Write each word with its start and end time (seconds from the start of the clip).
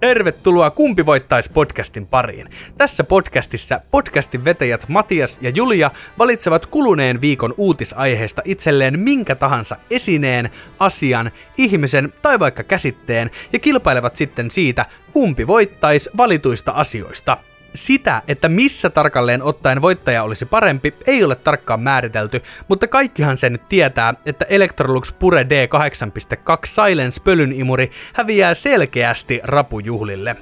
Tervetuloa 0.00 0.70
Kumpi 0.70 1.06
voittais 1.06 1.48
podcastin 1.48 2.06
pariin. 2.06 2.50
Tässä 2.78 3.04
podcastissa 3.04 3.80
podcastin 3.90 4.44
vetäjät 4.44 4.88
Matias 4.88 5.38
ja 5.40 5.50
Julia 5.50 5.90
valitsevat 6.18 6.66
kuluneen 6.66 7.20
viikon 7.20 7.54
uutisaiheesta 7.56 8.42
itselleen 8.44 8.98
minkä 8.98 9.34
tahansa 9.34 9.76
esineen, 9.90 10.50
asian, 10.78 11.30
ihmisen 11.58 12.12
tai 12.22 12.38
vaikka 12.38 12.62
käsitteen 12.62 13.30
ja 13.52 13.58
kilpailevat 13.58 14.16
sitten 14.16 14.50
siitä, 14.50 14.86
kumpi 15.12 15.46
voittais 15.46 16.10
valituista 16.16 16.72
asioista. 16.72 17.36
Sitä, 17.74 18.22
että 18.28 18.48
missä 18.48 18.90
tarkalleen 18.90 19.42
ottaen 19.42 19.82
voittaja 19.82 20.22
olisi 20.22 20.46
parempi, 20.46 20.94
ei 21.06 21.24
ole 21.24 21.36
tarkkaan 21.36 21.80
määritelty, 21.80 22.42
mutta 22.68 22.86
kaikkihan 22.88 23.36
sen 23.36 23.52
nyt 23.52 23.68
tietää, 23.68 24.14
että 24.26 24.44
Electrolux 24.44 25.12
Pure 25.18 25.42
D8.2 25.42 26.56
Silence 26.64 27.22
pölynimuri 27.22 27.90
häviää 28.14 28.54
selkeästi 28.54 29.40
rapujuhlille. 29.42 30.36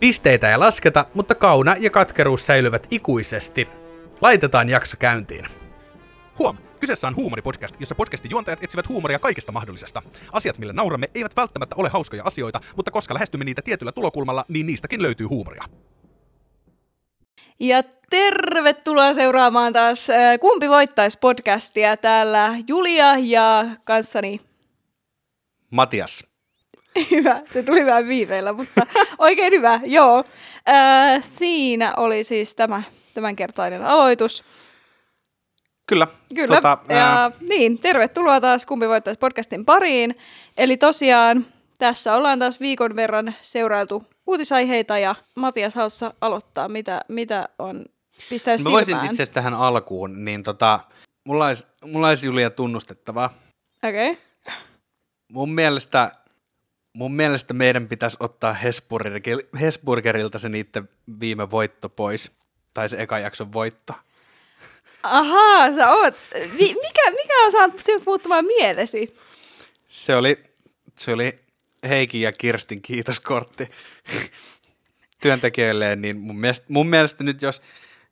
Pisteitä 0.00 0.50
ei 0.50 0.56
lasketa, 0.56 1.04
mutta 1.14 1.34
kauna 1.34 1.76
ja 1.80 1.90
katkeruus 1.90 2.46
säilyvät 2.46 2.86
ikuisesti. 2.90 3.68
Laitetaan 4.20 4.68
jakso 4.68 4.96
käyntiin. 4.98 5.46
Huom! 6.38 6.56
Kyseessä 6.80 7.08
on 7.08 7.16
huumoripodcast, 7.16 7.74
jossa 7.80 7.94
podcastin 7.94 8.30
juontajat 8.30 8.64
etsivät 8.64 8.88
huumoria 8.88 9.18
kaikesta 9.18 9.52
mahdollisesta. 9.52 10.02
Asiat, 10.32 10.58
millä 10.58 10.72
nauramme, 10.72 11.10
eivät 11.14 11.36
välttämättä 11.36 11.74
ole 11.78 11.88
hauskoja 11.88 12.22
asioita, 12.24 12.60
mutta 12.76 12.90
koska 12.90 13.14
lähestymme 13.14 13.44
niitä 13.44 13.62
tietyllä 13.62 13.92
tulokulmalla, 13.92 14.44
niin 14.48 14.66
niistäkin 14.66 15.02
löytyy 15.02 15.26
huumoria. 15.26 15.64
Ja 17.60 17.82
tervetuloa 18.10 19.14
seuraamaan 19.14 19.72
taas 19.72 20.10
äh, 20.10 20.38
Kumpi 20.40 20.68
voittaisi 20.68 21.18
podcastia. 21.18 21.96
Täällä 21.96 22.54
Julia 22.68 23.14
ja 23.18 23.64
kanssani. 23.84 24.40
Matias. 25.70 26.24
Hyvä, 27.10 27.40
se 27.46 27.62
tuli 27.62 27.86
vähän 27.86 28.08
viiveellä, 28.08 28.52
mutta 28.52 28.86
oikein 29.18 29.52
hyvä, 29.52 29.80
joo. 29.86 30.24
Äh, 30.68 31.22
siinä 31.22 31.94
oli 31.96 32.24
siis 32.24 32.54
tämä 32.54 32.82
tämänkertainen 33.14 33.84
aloitus. 33.84 34.44
Kyllä. 35.86 36.06
Kyllä, 36.34 36.54
tota, 36.54 36.78
ja 36.88 37.22
ää... 37.22 37.30
niin, 37.40 37.78
tervetuloa 37.78 38.40
taas 38.40 38.66
Kumpi 38.66 38.88
voittaisi 38.88 39.18
podcastin 39.18 39.64
pariin. 39.64 40.18
Eli 40.56 40.76
tosiaan 40.76 41.46
tässä 41.78 42.14
ollaan 42.14 42.38
taas 42.38 42.60
viikon 42.60 42.96
verran 42.96 43.34
seurailtu 43.40 44.04
uutisaiheita 44.28 44.98
ja 44.98 45.14
Matias, 45.34 45.74
haluatko 45.74 46.16
aloittaa, 46.20 46.68
mitä, 46.68 47.00
mitä 47.08 47.48
on 47.58 47.84
pistää 48.28 48.56
Mä 48.64 48.70
voisin 48.70 48.96
itse 48.96 49.08
asiassa 49.08 49.34
tähän 49.34 49.54
alkuun, 49.54 50.24
niin 50.24 50.42
tota, 50.42 50.80
mulla 51.24 51.46
olisi, 51.46 51.66
mulla 51.84 52.08
olisi 52.08 52.26
Julia 52.26 52.50
tunnustettavaa. 52.50 53.34
Okei. 53.84 54.10
Okay. 54.10 54.22
Mun 55.32 55.50
mielestä, 55.50 56.12
mun 56.92 57.12
mielestä 57.12 57.54
meidän 57.54 57.88
pitäisi 57.88 58.16
ottaa 58.20 58.56
Hesburgerilta 59.60 60.38
se 60.38 60.48
niiden 60.48 60.88
viime 61.20 61.50
voitto 61.50 61.88
pois, 61.88 62.30
tai 62.74 62.88
se 62.88 63.02
eka 63.02 63.18
jakson 63.18 63.52
voitto. 63.52 63.92
Ahaa, 65.02 65.74
sä 65.76 65.92
oot. 65.94 66.14
Mikä, 66.54 67.10
mikä 67.10 67.44
on 67.44 67.52
saanut 67.52 67.80
sinut 67.80 68.06
muuttumaan 68.06 68.44
mielesi? 68.44 69.16
Se 69.88 70.16
oli, 70.16 70.36
se 70.96 71.12
oli 71.12 71.47
Heikin 71.88 72.20
ja 72.20 72.32
Kirstin 72.32 72.82
kiitoskortti 72.82 73.68
työntekijöilleen, 75.22 76.02
niin 76.02 76.18
mun 76.18 76.40
mielestä, 76.40 76.66
mun 76.68 76.86
mielestä 76.86 77.24
nyt 77.24 77.42
jos, 77.42 77.62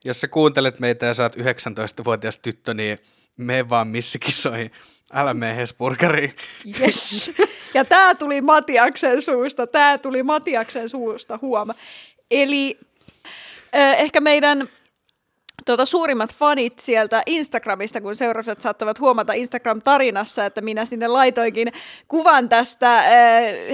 jos 0.05 0.20
sä 0.20 0.28
kuuntelet 0.28 0.81
meitä 0.81 1.06
ja 1.06 1.14
sä 1.14 1.23
oot 1.23 1.36
19-vuotias 1.36 2.39
tyttö, 2.39 2.75
niin 2.75 2.98
me 3.36 3.69
vaan 3.69 3.89
missikisoihin. 3.89 4.73
Älä 5.12 5.34
mene 5.34 5.56
Hesburgeriin. 5.56 6.34
Yes. 6.81 7.33
Ja 7.75 7.84
tämä 7.84 8.14
tuli 8.14 8.41
Matiaksen 8.41 9.23
suusta, 9.23 9.67
tämä 9.67 9.98
tuli 9.98 10.23
Matiaksen 10.23 10.89
suusta, 10.89 11.39
huoma. 11.42 11.75
Eli 12.30 12.78
äh, 13.75 14.01
ehkä 14.01 14.20
meidän 14.20 14.69
tuota, 15.65 15.85
suurimmat 15.85 16.35
fanit 16.35 16.79
sieltä 16.79 17.23
Instagramista, 17.27 18.01
kun 18.01 18.17
seuraavat 18.17 18.61
saattavat 18.61 19.01
huomata 19.01 19.33
Instagram-tarinassa, 19.33 20.47
että 20.47 20.61
minä 20.61 20.85
sinne 20.85 21.08
laitoinkin 21.08 21.73
kuvan 22.08 22.48
tästä 22.48 22.98
äh, 22.98 23.05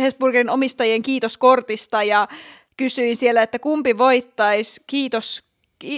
Hesburgerin 0.00 0.50
omistajien 0.50 1.02
kiitoskortista 1.02 2.02
ja 2.02 2.28
kysyin 2.76 3.16
siellä, 3.16 3.42
että 3.42 3.58
kumpi 3.58 3.98
voittaisi 3.98 4.82
kiitos 4.86 5.42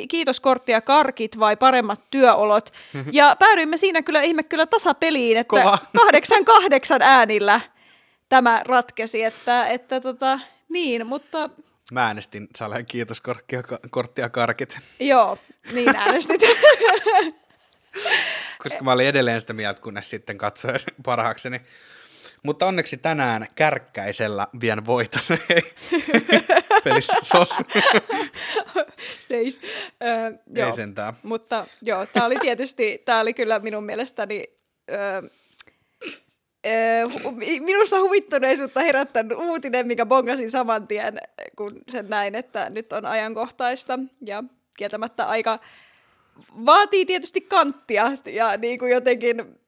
kiitoskorttia 0.08 0.80
karkit 0.80 1.38
vai 1.38 1.56
paremmat 1.56 2.00
työolot. 2.10 2.70
Ja 3.12 3.36
päädyimme 3.38 3.76
siinä 3.76 4.02
kyllä 4.02 4.22
ihme 4.22 4.42
kyllä 4.42 4.66
tasapeliin, 4.66 5.36
että 5.36 5.50
Kova. 5.50 5.78
kahdeksan 6.00 6.44
kahdeksan 6.44 7.02
äänillä 7.02 7.60
tämä 8.28 8.62
ratkesi, 8.64 9.22
että, 9.22 9.66
että 9.66 10.00
tota, 10.00 10.40
niin, 10.68 11.06
mutta 11.06 11.50
Mä 11.92 12.06
äänestin 12.06 12.48
Sale 12.56 12.82
kiitos 12.82 13.20
korttia, 13.20 13.62
korttia 13.90 14.28
karkit. 14.28 14.78
Joo, 15.00 15.38
niin 15.72 15.96
äänestit. 16.06 16.40
Koska 18.62 18.84
mä 18.84 18.92
olin 18.92 19.06
edelleen 19.06 19.40
sitä 19.40 19.52
mieltä, 19.52 19.82
kunnes 19.82 20.10
sitten 20.10 20.38
katsoin 20.38 20.80
parhaakseni. 21.04 21.60
Mutta 22.42 22.66
onneksi 22.66 22.96
tänään 22.96 23.46
kärkkäisellä 23.54 24.46
vien 24.60 24.86
voiton. 24.86 25.22
Pelissä 26.84 27.18
sos. 27.22 27.50
Seis. 29.18 29.60
Öö, 30.02 30.26
Ei 30.26 30.34
joo. 30.54 30.72
sentään. 30.72 31.14
Mutta 31.22 31.66
joo, 31.82 32.06
tämä 32.06 32.26
oli 32.26 32.36
tietysti, 32.40 33.02
tämä 33.04 33.20
oli 33.20 33.34
kyllä 33.34 33.58
minun 33.58 33.84
mielestäni 33.84 34.44
öö, 34.90 35.22
minussa 37.60 38.00
huvittuneisuutta 38.00 38.80
herättänyt 38.80 39.38
uutinen, 39.38 39.86
mikä 39.86 40.06
bongasin 40.06 40.50
saman 40.50 40.86
tien, 40.86 41.18
kun 41.56 41.72
sen 41.88 42.08
näin, 42.08 42.34
että 42.34 42.70
nyt 42.70 42.92
on 42.92 43.06
ajankohtaista. 43.06 43.98
Ja 44.26 44.44
kieltämättä 44.76 45.24
aika 45.24 45.58
vaatii 46.66 47.06
tietysti 47.06 47.40
kanttia 47.40 48.12
ja 48.26 48.56
niin 48.56 48.78
kuin 48.78 48.92
jotenkin 48.92 49.58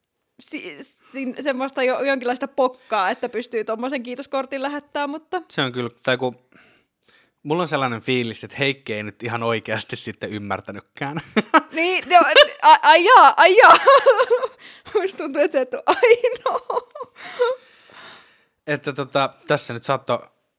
si- 0.41 0.77
si- 0.81 1.34
semmoista 1.41 1.83
jo, 1.83 2.01
jonkinlaista 2.01 2.49
pokkaa, 2.49 3.11
että 3.11 3.28
pystyy 3.28 3.65
tuommoisen 3.65 4.03
kiitoskortin 4.03 4.63
lähettämään, 4.63 5.11
mutta... 5.11 5.43
Se 5.51 5.63
on 5.63 5.73
kyllä, 5.73 5.91
tai 6.05 6.17
kun 6.17 6.37
mulla 7.47 7.62
on 7.62 7.69
sellainen 7.69 8.01
fiilis, 8.01 8.45
että 8.45 8.57
Heikki 8.57 8.95
ei 8.95 9.03
nyt 9.03 9.23
ihan 9.23 9.43
oikeasti 9.43 9.97
sitten 9.97 10.31
ymmärtänytkään. 10.31 11.21
Niin, 11.73 12.05
no, 12.09 12.21
ai, 12.83 13.05
jaa, 13.05 13.34
ai 13.37 13.57
jaa. 13.57 13.79
Musta 14.95 15.19
tuntuu, 15.19 15.43
että 15.43 15.59
se 15.59 15.61
et 15.61 15.71
ainoa. 15.87 16.89
Että 18.67 18.93
tota, 18.93 19.34
tässä 19.47 19.75
nyt 19.75 19.84
saattoi 19.84 20.19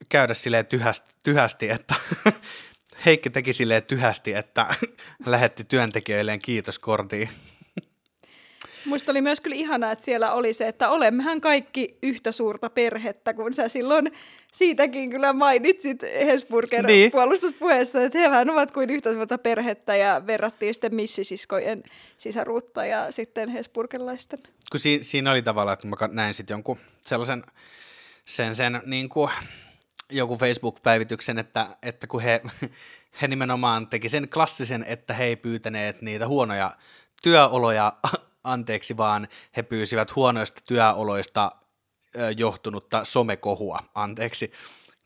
käydä 0.09 0.34
silleen 0.34 0.66
tyhästi, 0.66 1.16
tyhästi 1.24 1.70
että 1.70 1.96
Heikki 3.06 3.30
teki 3.30 3.54
silleen 3.54 3.84
tyhästi, 3.84 4.34
että 4.34 4.75
lähetti 5.25 5.64
työntekijöilleen 5.64 6.40
kiitoskortiin. 6.40 7.30
Musta 8.88 9.12
oli 9.12 9.22
myös 9.22 9.42
kyllä 9.42 9.56
ihanaa, 9.56 9.92
että 9.92 10.06
siellä 10.06 10.31
oli 10.31 10.53
se, 10.53 10.68
että 10.68 10.90
olemmehan 10.90 11.42
kaikki 11.42 11.98
yhtä 12.03 12.31
suurta 12.31 12.70
perhettä, 12.70 13.34
kun 13.34 13.53
sä 13.53 13.70
silloin 13.70 14.12
siitäkin 14.52 15.09
kyllä 15.09 15.34
mainitsit 15.34 16.03
Hesburger 16.03 16.86
niin. 16.86 17.12
puolustuspuheessa, 17.12 18.03
että 18.03 18.20
hehän 18.20 18.50
ovat 18.50 18.72
kuin 18.72 18.90
yhtä 18.90 19.14
suurta 19.14 19.38
perhettä 19.38 19.96
ja 19.96 20.22
verrattiin 20.28 20.74
sitten 20.74 20.96
missisiskojen 20.96 21.84
sisaruutta 22.18 22.86
ja 22.86 23.12
sitten 23.12 23.50
Hesburgerlaisten. 23.50 24.40
Kun 24.72 24.80
si- 24.80 25.00
siinä 25.02 25.31
oli 25.31 25.42
tavallaan, 25.42 25.74
että 25.74 25.88
mä 25.88 25.96
näin 26.12 26.34
sitten 26.34 26.54
jonkun 26.54 26.78
sellaisen 27.02 27.44
sen, 28.25 28.56
sen 28.56 28.81
niin 28.86 29.09
kuin 29.09 29.31
joku 30.09 30.38
Facebook-päivityksen, 30.38 31.38
että, 31.38 31.68
että 31.84 32.08
kun 32.08 32.22
he, 32.22 32.42
he 33.22 33.28
nimenomaan 33.28 33.88
teki 33.88 34.09
sen 34.09 34.30
klassisen, 34.30 34.86
että 34.88 35.14
he 35.14 35.24
ei 35.24 35.36
pyytäneet 35.36 36.02
niitä 36.02 36.28
huonoja 36.28 36.72
työoloja 37.24 37.94
anteeksi, 38.47 38.97
vaan 38.97 39.28
he 39.58 39.63
pyysivät 39.63 40.16
huonoista 40.16 40.62
työoloista 40.68 41.52
johtunutta 42.38 43.06
somekohua 43.06 43.80
anteeksi 43.96 44.52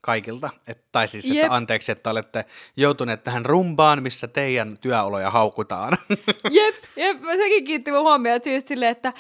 kaikilta. 0.02 0.50
Et, 0.68 0.92
tai 0.92 1.08
siis, 1.08 1.26
että 1.26 1.38
Jep. 1.38 1.52
anteeksi, 1.52 1.92
että 1.92 2.10
olette 2.10 2.46
joutuneet 2.78 3.24
tähän 3.24 3.46
rumbaan, 3.46 4.04
missä 4.04 4.28
teidän 4.28 4.78
työoloja 4.82 5.30
haukutaan. 5.30 5.98
Jep, 6.52 6.76
jep. 6.96 7.18
Sekin 7.38 7.64
kiitti 7.64 7.92
mun 7.92 8.02
huomioon, 8.02 8.36
että, 8.36 8.50
siis 8.50 8.68
sille, 8.68 8.90
että 8.90 9.14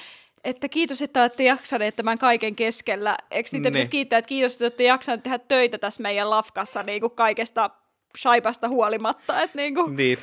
että 0.43 0.69
kiitos, 0.69 1.01
että 1.01 1.21
olette 1.21 1.43
jaksaneet 1.43 1.95
tämän 1.95 2.17
kaiken 2.17 2.55
keskellä. 2.55 3.17
Eikö 3.31 3.49
niitä 3.51 3.69
niin. 3.69 3.73
pitäisi 3.73 3.91
kiittää, 3.91 4.19
että 4.19 4.29
kiitos, 4.29 4.53
että 4.53 4.63
olette 4.63 4.83
jaksaneet 4.83 5.23
tehdä 5.23 5.39
töitä 5.39 5.77
tässä 5.77 6.01
meidän 6.01 6.29
lafkassa 6.29 6.83
niin 6.83 7.01
kuin 7.01 7.11
kaikesta 7.11 7.69
shaipasta 8.17 8.67
huolimatta. 8.67 9.41
Että 9.41 9.57
niin, 9.57 9.75
kuin... 9.75 9.95
niin, 9.95 10.17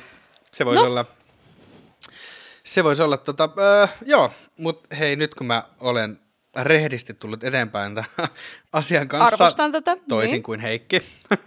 se 0.51 0.65
voisi 0.65 0.83
no. 0.83 0.89
olla 0.89 1.05
se 2.69 2.83
voisi 2.83 3.03
olla, 3.03 3.17
tota, 3.17 3.49
äh, 3.83 3.93
joo, 4.05 4.31
mutta 4.57 4.95
hei, 4.95 5.15
nyt 5.15 5.35
kun 5.35 5.47
mä 5.47 5.63
olen 5.79 6.19
rehdisti 6.55 7.13
tullut 7.13 7.43
eteenpäin 7.43 7.95
tämän 7.95 8.09
asian 8.73 9.07
kanssa. 9.07 9.43
Arvostan 9.43 9.71
tätä. 9.71 9.97
Toisin 10.09 10.33
niin. 10.33 10.43
kuin 10.43 10.59
Heikki. 10.59 11.01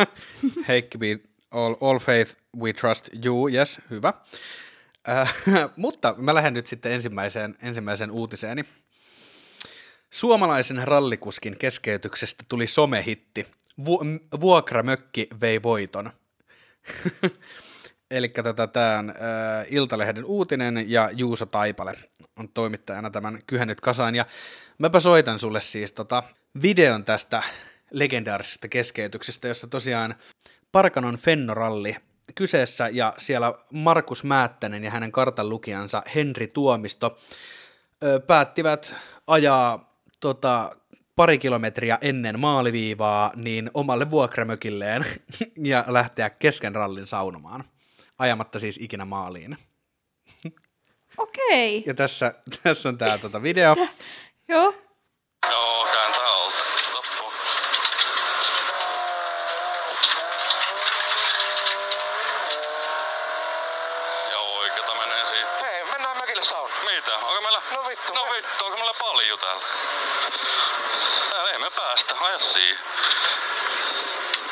Heikki, 0.68 0.98
be 0.98 1.18
all, 1.50 1.74
all 1.80 1.98
faith, 1.98 2.36
we 2.58 2.72
trust 2.72 3.08
you, 3.24 3.48
yes, 3.48 3.80
hyvä. 3.90 4.12
Äh, 5.08 5.34
mutta 5.76 6.14
mä 6.18 6.34
lähden 6.34 6.54
nyt 6.54 6.66
sitten 6.66 6.92
ensimmäiseen, 6.92 7.56
ensimmäiseen 7.62 8.10
uutiseeni. 8.10 8.64
Suomalaisen 10.10 10.88
rallikuskin 10.88 11.58
keskeytyksestä 11.58 12.44
tuli 12.48 12.66
somehitti. 12.66 13.46
vu- 13.84 14.00
vuokramökki 14.40 15.28
vei 15.40 15.62
voiton. 15.62 16.12
Eli 18.12 18.28
tota, 18.28 18.66
tämä 18.66 18.98
on 18.98 19.10
ä, 19.10 19.14
Iltalehden 19.70 20.24
uutinen 20.24 20.84
ja 20.90 21.10
Juuso 21.12 21.46
Taipale 21.46 21.94
on 22.38 22.48
toimittajana 22.48 23.10
tämän 23.10 23.38
kyhännyt 23.46 23.80
kasaan. 23.80 24.14
Ja 24.14 24.26
mäpä 24.78 25.00
soitan 25.00 25.38
sulle 25.38 25.60
siis 25.60 25.92
tota, 25.92 26.22
videon 26.62 27.04
tästä 27.04 27.42
legendaarisesta 27.90 28.68
keskeytyksestä, 28.68 29.48
jossa 29.48 29.66
tosiaan 29.66 30.14
Parkanon 30.72 31.16
Fennoralli 31.16 31.96
kyseessä 32.34 32.88
ja 32.88 33.14
siellä 33.18 33.54
Markus 33.72 34.24
Määttänen 34.24 34.84
ja 34.84 34.90
hänen 34.90 35.12
kartanlukijansa 35.12 36.02
Henri 36.14 36.46
Tuomisto 36.46 37.18
ö, 38.04 38.20
päättivät 38.20 38.94
ajaa 39.26 39.96
tota, 40.20 40.76
pari 41.16 41.38
kilometriä 41.38 41.98
ennen 42.00 42.40
maaliviivaa 42.40 43.32
niin 43.36 43.70
omalle 43.74 44.10
vuokramökilleen 44.10 45.04
ja 45.72 45.84
lähteä 45.88 46.30
kesken 46.30 46.74
rallin 46.74 47.06
saunomaan, 47.06 47.64
ajamatta 48.18 48.58
siis 48.58 48.76
ikinä 48.80 49.04
maaliin. 49.04 49.58
Okei. 51.18 51.82
Ja 51.86 51.94
tässä, 51.94 52.34
tässä 52.62 52.88
on 52.88 52.98
tämä 52.98 53.18
tota 53.18 53.42
video. 53.42 53.76
Joo. 54.48 54.74
Joo, 55.50 55.84
kääntää 55.92 56.26
alta. 56.28 56.56
Loppuun. 56.92 57.32
Ja 64.30 64.38
oikeeta 64.38 64.94
menee 64.94 65.24
siitä. 65.32 65.50
Hei, 65.62 65.84
mennään 65.84 66.16
mökille 66.16 66.44
saunaan. 66.44 66.84
Mitä? 66.94 67.16
Onko 67.18 67.40
meillä... 67.42 67.62
No 67.74 67.88
vittu, 67.88 68.12
No 68.12 68.26
vittu, 68.36 68.64
onko 68.64 68.76
meillä 68.76 68.94
paljon 68.94 69.38
täällä? 69.38 69.62
Täällä 71.30 71.50
ei 71.50 71.58
me 71.58 71.70
päästä. 71.70 72.14
Aja 72.20 72.38
siihen. 72.38 72.78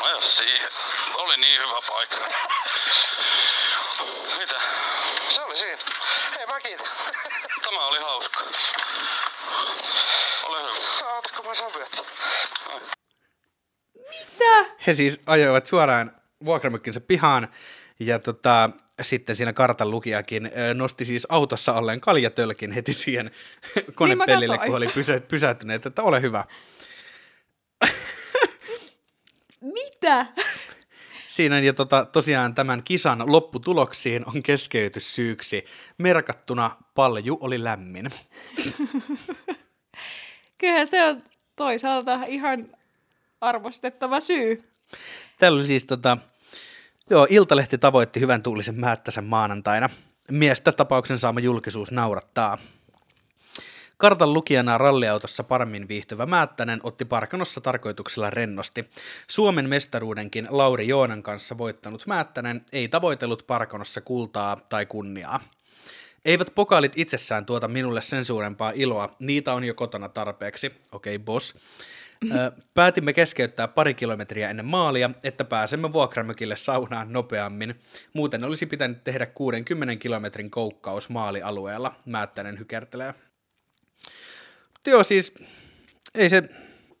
Aja 0.01 0.21
siihen. 0.21 0.69
Oli 1.13 1.37
niin 1.37 1.61
hyvä 1.61 1.79
paikka. 1.87 2.17
Mitä? 4.39 4.61
Se 5.29 5.40
oli 5.51 5.59
siinä. 5.59 5.77
Hei, 6.37 6.45
mä 6.47 6.59
kiitän. 6.59 6.85
Tämä 7.63 7.87
oli 7.87 7.99
hauska. 7.99 8.43
Ole 10.47 10.57
hyvä. 10.57 11.13
Oota, 11.15 11.29
kun 11.35 11.45
mä. 11.45 11.51
Mitä? 14.09 14.75
He 14.87 14.93
siis 14.93 15.19
ajoivat 15.25 15.67
suoraan 15.67 16.21
vuokramökkinsä 16.45 16.99
pihaan 16.99 17.47
ja 17.99 18.19
tota, 18.19 18.69
sitten 19.01 19.35
siinä 19.35 19.53
kartan 19.53 19.91
lukijakin 19.91 20.51
nosti 20.73 21.05
siis 21.05 21.27
autossa 21.29 21.73
olleen 21.73 22.01
kaljatölkin 22.01 22.71
heti 22.71 22.93
siihen 22.93 23.31
konepellille, 23.95 24.55
katoin. 24.55 24.71
kun 24.71 24.77
oli 24.77 24.87
pysä, 24.87 25.21
pysähtyneet, 25.21 25.85
että 25.85 26.03
ole 26.03 26.21
hyvä. 26.21 26.45
Mitä? 29.61 30.25
Siinä 31.31 31.59
ja 31.59 31.73
tota, 31.73 32.05
tosiaan 32.05 32.55
tämän 32.55 32.83
kisan 32.83 33.31
lopputuloksiin 33.31 34.25
on 34.27 34.43
keskeytyssyyksi 34.43 35.65
merkattuna 35.97 36.71
Palju 36.95 37.37
oli 37.41 37.63
lämmin. 37.63 38.09
Kyllähän 40.57 40.87
se 40.87 41.03
on 41.03 41.23
toisaalta 41.55 42.19
ihan 42.27 42.67
arvostettava 43.41 44.19
syy. 44.19 44.63
Täällä 45.37 45.55
oli 45.55 45.67
siis 45.67 45.85
tota, 45.85 46.17
joo, 47.09 47.27
Iltalehti 47.29 47.77
tavoitti 47.77 48.19
hyvän 48.19 48.43
tuulisen 48.43 48.79
määttäsen 48.79 49.23
maanantaina. 49.23 49.89
Miestä 50.31 50.71
tapauksen 50.71 51.19
saama 51.19 51.39
julkisuus 51.39 51.91
naurattaa. 51.91 52.57
Kartan 54.01 54.33
lukijana 54.33 54.77
ralliautossa 54.77 55.43
paremmin 55.43 55.87
viihtyvä 55.87 56.25
Määttänen 56.25 56.79
otti 56.83 57.05
Parkanossa 57.05 57.61
tarkoituksella 57.61 58.29
rennosti. 58.29 58.89
Suomen 59.27 59.69
mestaruudenkin 59.69 60.47
Lauri 60.49 60.87
Joonan 60.87 61.23
kanssa 61.23 61.57
voittanut 61.57 62.07
Määttänen 62.07 62.61
ei 62.73 62.87
tavoitellut 62.87 63.43
Parkanossa 63.47 64.01
kultaa 64.01 64.57
tai 64.69 64.85
kunniaa. 64.85 65.39
Eivät 66.25 66.51
pokaalit 66.55 66.91
itsessään 66.95 67.45
tuota 67.45 67.67
minulle 67.67 68.01
sen 68.01 68.25
suurempaa 68.25 68.71
iloa, 68.75 69.15
niitä 69.19 69.53
on 69.53 69.63
jo 69.63 69.73
kotona 69.73 70.09
tarpeeksi. 70.09 70.71
Okei, 70.91 71.15
okay, 71.15 71.25
boss. 71.25 71.55
Päätimme 72.73 73.13
keskeyttää 73.13 73.67
pari 73.67 73.93
kilometriä 73.93 74.49
ennen 74.49 74.65
maalia, 74.65 75.09
että 75.23 75.45
pääsemme 75.45 75.93
vuokramökille 75.93 76.55
saunaan 76.55 77.13
nopeammin. 77.13 77.79
Muuten 78.13 78.43
olisi 78.43 78.65
pitänyt 78.65 79.03
tehdä 79.03 79.25
60 79.25 79.95
kilometrin 79.95 80.51
koukkaus 80.51 81.09
maalialueella, 81.09 81.95
Määttänen 82.05 82.59
hykertelee. 82.59 83.13
Mutta 84.81 84.89
joo, 84.89 85.03
siis 85.03 85.33
ei 86.15 86.29
se 86.29 86.43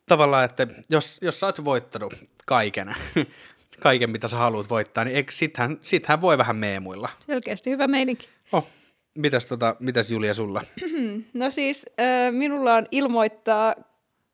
tavallaan, 0.05 0.45
että 0.45 0.67
jos, 0.89 1.19
jos 1.21 1.39
sä 1.39 1.45
oot 1.45 1.63
voittanut 1.65 2.13
kaiken, 2.45 2.95
kaiken 3.79 4.09
mitä 4.09 4.27
sä 4.27 4.37
haluat 4.37 4.69
voittaa, 4.69 5.03
niin 5.03 5.25
sittenhän, 5.29 5.77
sittenhän 5.81 6.21
voi 6.21 6.37
vähän 6.37 6.55
meemuilla. 6.55 7.09
Selkeästi 7.27 7.69
hyvä 7.69 7.87
meininki. 7.87 8.29
Oh, 8.51 8.67
mitäs, 9.15 9.45
tota, 9.45 9.75
mitäs 9.79 10.11
Julia 10.11 10.33
sulla? 10.33 10.61
No 11.33 11.51
siis 11.51 11.85
äh, 11.99 12.31
minulla 12.31 12.75
on 12.75 12.85
ilmoittaa 12.91 13.75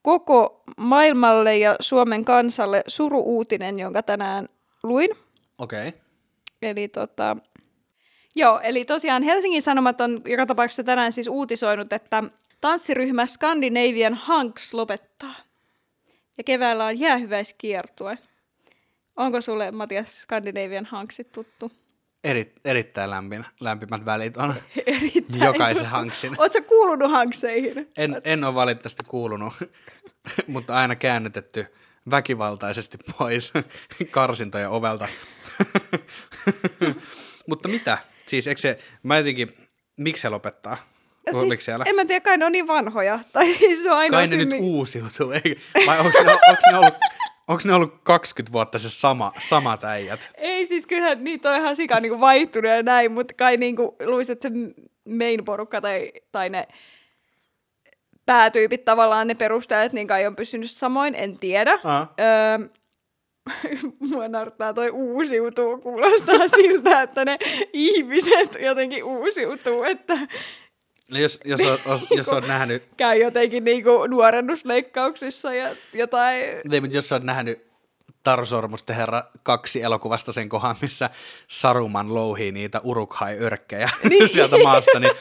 koko 0.02 0.62
maailmalle 0.76 1.58
ja 1.58 1.76
Suomen 1.80 2.24
kansalle 2.24 2.84
suru-uutinen, 2.86 3.78
jonka 3.78 4.02
tänään 4.02 4.48
luin. 4.82 5.10
Okei. 5.58 5.88
Okay. 5.88 6.00
Eli 6.62 6.88
tota, 6.88 7.36
joo, 8.36 8.60
eli 8.60 8.84
tosiaan 8.84 9.22
Helsingin 9.22 9.62
Sanomat 9.62 10.00
on 10.00 10.22
joka 10.24 10.46
tapauksessa 10.46 10.84
tänään 10.84 11.12
siis 11.12 11.28
uutisoinut, 11.28 11.92
että 11.92 12.22
tanssiryhmä 12.60 13.26
Scandinavian 13.26 14.18
Hunks 14.28 14.74
lopettaa. 14.74 15.34
Ja 16.38 16.44
keväällä 16.44 16.84
on 16.84 17.00
jäähyväiskiertue. 17.00 18.18
Onko 19.16 19.40
sulle, 19.40 19.70
Matias, 19.70 20.22
Scandinavian 20.22 20.88
Hunksit 20.92 21.32
tuttu? 21.32 21.72
Eri, 22.24 22.52
erittäin 22.64 23.10
lämpimä, 23.10 23.44
lämpimät 23.60 24.06
välit 24.06 24.36
on 24.36 24.54
Erittäin 24.86 25.40
jokaisen 25.44 25.86
hanksin. 25.86 26.34
Oletko 26.38 26.62
kuulunut 26.62 27.10
Hankseihin? 27.10 27.90
En, 27.96 28.20
en 28.24 28.44
ole 28.44 28.54
valitettavasti 28.54 29.02
kuulunut, 29.08 29.54
mutta 30.46 30.76
aina 30.76 30.96
käännytetty 30.96 31.66
väkivaltaisesti 32.10 32.98
pois 33.18 33.52
karsintojen 34.10 34.70
ovelta. 34.70 35.08
mutta 37.48 37.68
mitä? 37.68 37.98
Siis 38.26 38.46
eikö 38.46 38.60
se, 38.60 38.78
mä 39.02 39.16
jotenkin, 39.16 39.68
miksi 39.96 40.20
se 40.20 40.28
lopettaa? 40.28 40.76
Oliko 41.36 41.62
siellä? 41.62 41.84
en 41.88 41.96
mä 41.96 42.04
tiedä, 42.04 42.20
kai 42.20 42.36
ne 42.38 42.44
on 42.46 42.52
niin 42.52 42.66
vanhoja. 42.66 43.18
Tai 43.32 43.54
se 43.82 43.90
on 43.90 43.98
ainoa 43.98 44.18
Kai 44.18 44.24
ne 44.26 44.28
syy, 44.30 44.38
nyt 44.38 44.48
mi- 44.48 44.58
uusiutuu, 44.60 45.30
eikö? 45.32 45.60
vai 45.86 45.98
onko 45.98 46.22
ne, 46.24 46.32
onko 46.32 46.62
ne 46.72 46.78
ollut 46.78 46.94
Onko 47.48 47.62
ne 47.64 47.74
ollut 47.74 47.94
20 48.02 48.52
vuotta 48.52 48.78
se 48.78 48.90
sama, 48.90 49.32
samat 49.38 49.84
äijät? 49.84 50.28
Ei 50.36 50.66
siis 50.66 50.86
kyllähän 50.86 51.24
niitä 51.24 51.50
on 51.50 51.60
ihan 51.60 51.76
sika 51.76 52.00
niinku 52.00 52.20
vaihtunut 52.20 52.70
ja 52.70 52.82
näin, 52.82 53.12
mutta 53.12 53.34
kai 53.34 53.56
niinku 53.56 53.96
luulisin, 54.06 54.32
että 54.32 54.48
se 54.48 54.54
main 55.14 55.44
porukka 55.44 55.80
tai, 55.80 56.12
tai 56.32 56.50
ne 56.50 56.68
päätyypit 58.26 58.84
tavallaan 58.84 59.26
ne 59.26 59.34
perustajat, 59.34 59.92
niin 59.92 60.06
kai 60.06 60.26
on 60.26 60.36
pysynyt 60.36 60.70
samoin, 60.70 61.14
en 61.14 61.38
tiedä. 61.38 61.72
Öö, 61.72 62.68
mua 64.10 64.28
naurattaa 64.28 64.74
toi 64.74 64.90
uusiutuu, 64.90 65.78
kuulostaa 65.78 66.48
siltä, 66.56 67.02
että 67.02 67.24
ne 67.24 67.38
ihmiset 67.72 68.56
jotenkin 68.60 69.04
uusiutuu, 69.04 69.84
että 69.84 70.14
No 71.10 71.18
jos, 71.18 71.40
jos, 71.44 71.60
on, 71.86 72.00
jos 72.16 72.28
on 72.28 72.48
nähnyt, 72.48 72.82
käy 72.96 73.18
jotenkin 73.18 73.64
niinku 73.64 74.06
nuorennusleikkauksissa 74.06 75.54
ja 75.54 75.68
jotain. 75.94 76.44
ei, 76.72 76.80
mutta 76.80 76.96
jos 76.96 77.12
on 77.12 77.26
nähnyt 77.26 77.68
Taru 78.22 78.44
Sormusten 78.44 78.96
herra 78.96 79.24
kaksi 79.42 79.82
elokuvasta 79.82 80.32
sen 80.32 80.48
kohan, 80.48 80.76
missä 80.82 81.10
Saruman 81.48 82.14
louhii 82.14 82.52
niitä 82.52 82.80
urukhai-örkkejä 82.84 83.90
niin. 84.08 84.28
sieltä 84.34 84.56
maasta, 84.62 85.00
niin 85.00 85.12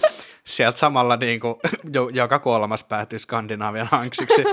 sieltä 0.45 0.79
samalla 0.79 1.17
niin 1.17 1.39
kuin, 1.39 1.55
jo, 1.93 2.09
joka 2.09 2.39
kolmas 2.39 2.83
päätyy 2.83 3.19
Skandinavian 3.19 3.87
hanksiksi. 3.91 4.43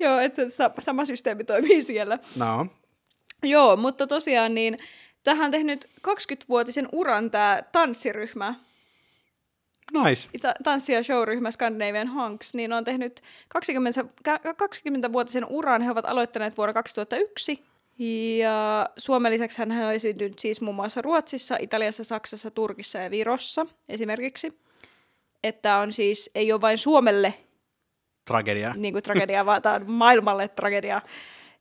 Joo, 0.00 0.18
että 0.18 0.48
se 0.48 0.70
sama 0.78 1.04
systeemi 1.04 1.44
toimii 1.44 1.82
siellä. 1.82 2.18
No, 2.36 2.66
Joo, 3.42 3.76
mutta 3.76 4.06
tosiaan 4.06 4.54
niin 4.54 4.78
tähän 5.24 5.44
on 5.44 5.50
tehnyt 5.50 5.88
20-vuotisen 6.08 6.88
uran 6.92 7.30
tämä 7.30 7.62
tanssiryhmä, 7.72 8.54
nice. 9.92 10.28
ta- 10.42 10.54
tanssi- 10.64 10.92
ja 10.92 11.02
showryhmä 11.02 11.50
Scandinavian 11.50 12.12
Hunks, 12.14 12.54
niin 12.54 12.72
on 12.72 12.84
tehnyt 12.84 13.20
20, 13.48 14.04
kä- 14.28 14.54
20-vuotisen 14.56 15.44
uran. 15.48 15.82
He 15.82 15.90
ovat 15.90 16.04
aloittaneet 16.06 16.56
vuonna 16.56 16.72
2001. 16.72 17.64
Ja 18.38 18.88
Suomen 18.96 19.32
lisäksi 19.32 19.58
hän 19.58 19.72
on 19.86 19.92
esiintynyt 19.92 20.38
siis 20.38 20.60
muun 20.60 20.76
muassa 20.76 21.02
Ruotsissa, 21.02 21.56
Italiassa, 21.60 22.04
Saksassa, 22.04 22.50
Turkissa 22.50 22.98
ja 22.98 23.10
Virossa 23.10 23.66
esimerkiksi. 23.88 24.58
Että 25.42 25.76
on 25.76 25.92
siis, 25.92 26.30
ei 26.34 26.52
ole 26.52 26.60
vain 26.60 26.78
Suomelle 26.78 27.34
Tragedia. 28.24 28.74
niin 28.76 28.94
kuin 28.94 29.02
tragedia, 29.02 29.46
vaan 29.46 29.62
tämä 29.62 29.74
on 29.74 29.90
maailmalle 29.90 30.48
tragedia. 30.48 31.02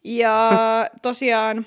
Ja 0.03 0.49
tosiaan 1.01 1.65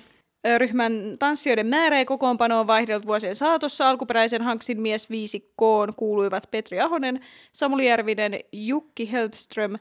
ryhmän 0.59 1.17
tanssijoiden 1.19 1.67
määrä 1.67 1.99
ja 1.99 2.05
kokoonpano 2.05 2.61
on 2.61 2.67
vaihdellut 2.67 3.07
vuosien 3.07 3.37
saatossa. 3.37 3.89
Alkuperäisen 3.89 4.43
Hanksin 4.43 4.81
mies 4.81 5.11
viisikkoon 5.11 5.95
kuuluivat 5.97 6.51
Petri 6.51 6.81
Ahonen, 6.81 7.21
Samuli 7.53 7.87
Järvinen, 7.87 8.41
Jukki 8.53 9.13
Helpström, 9.13 9.77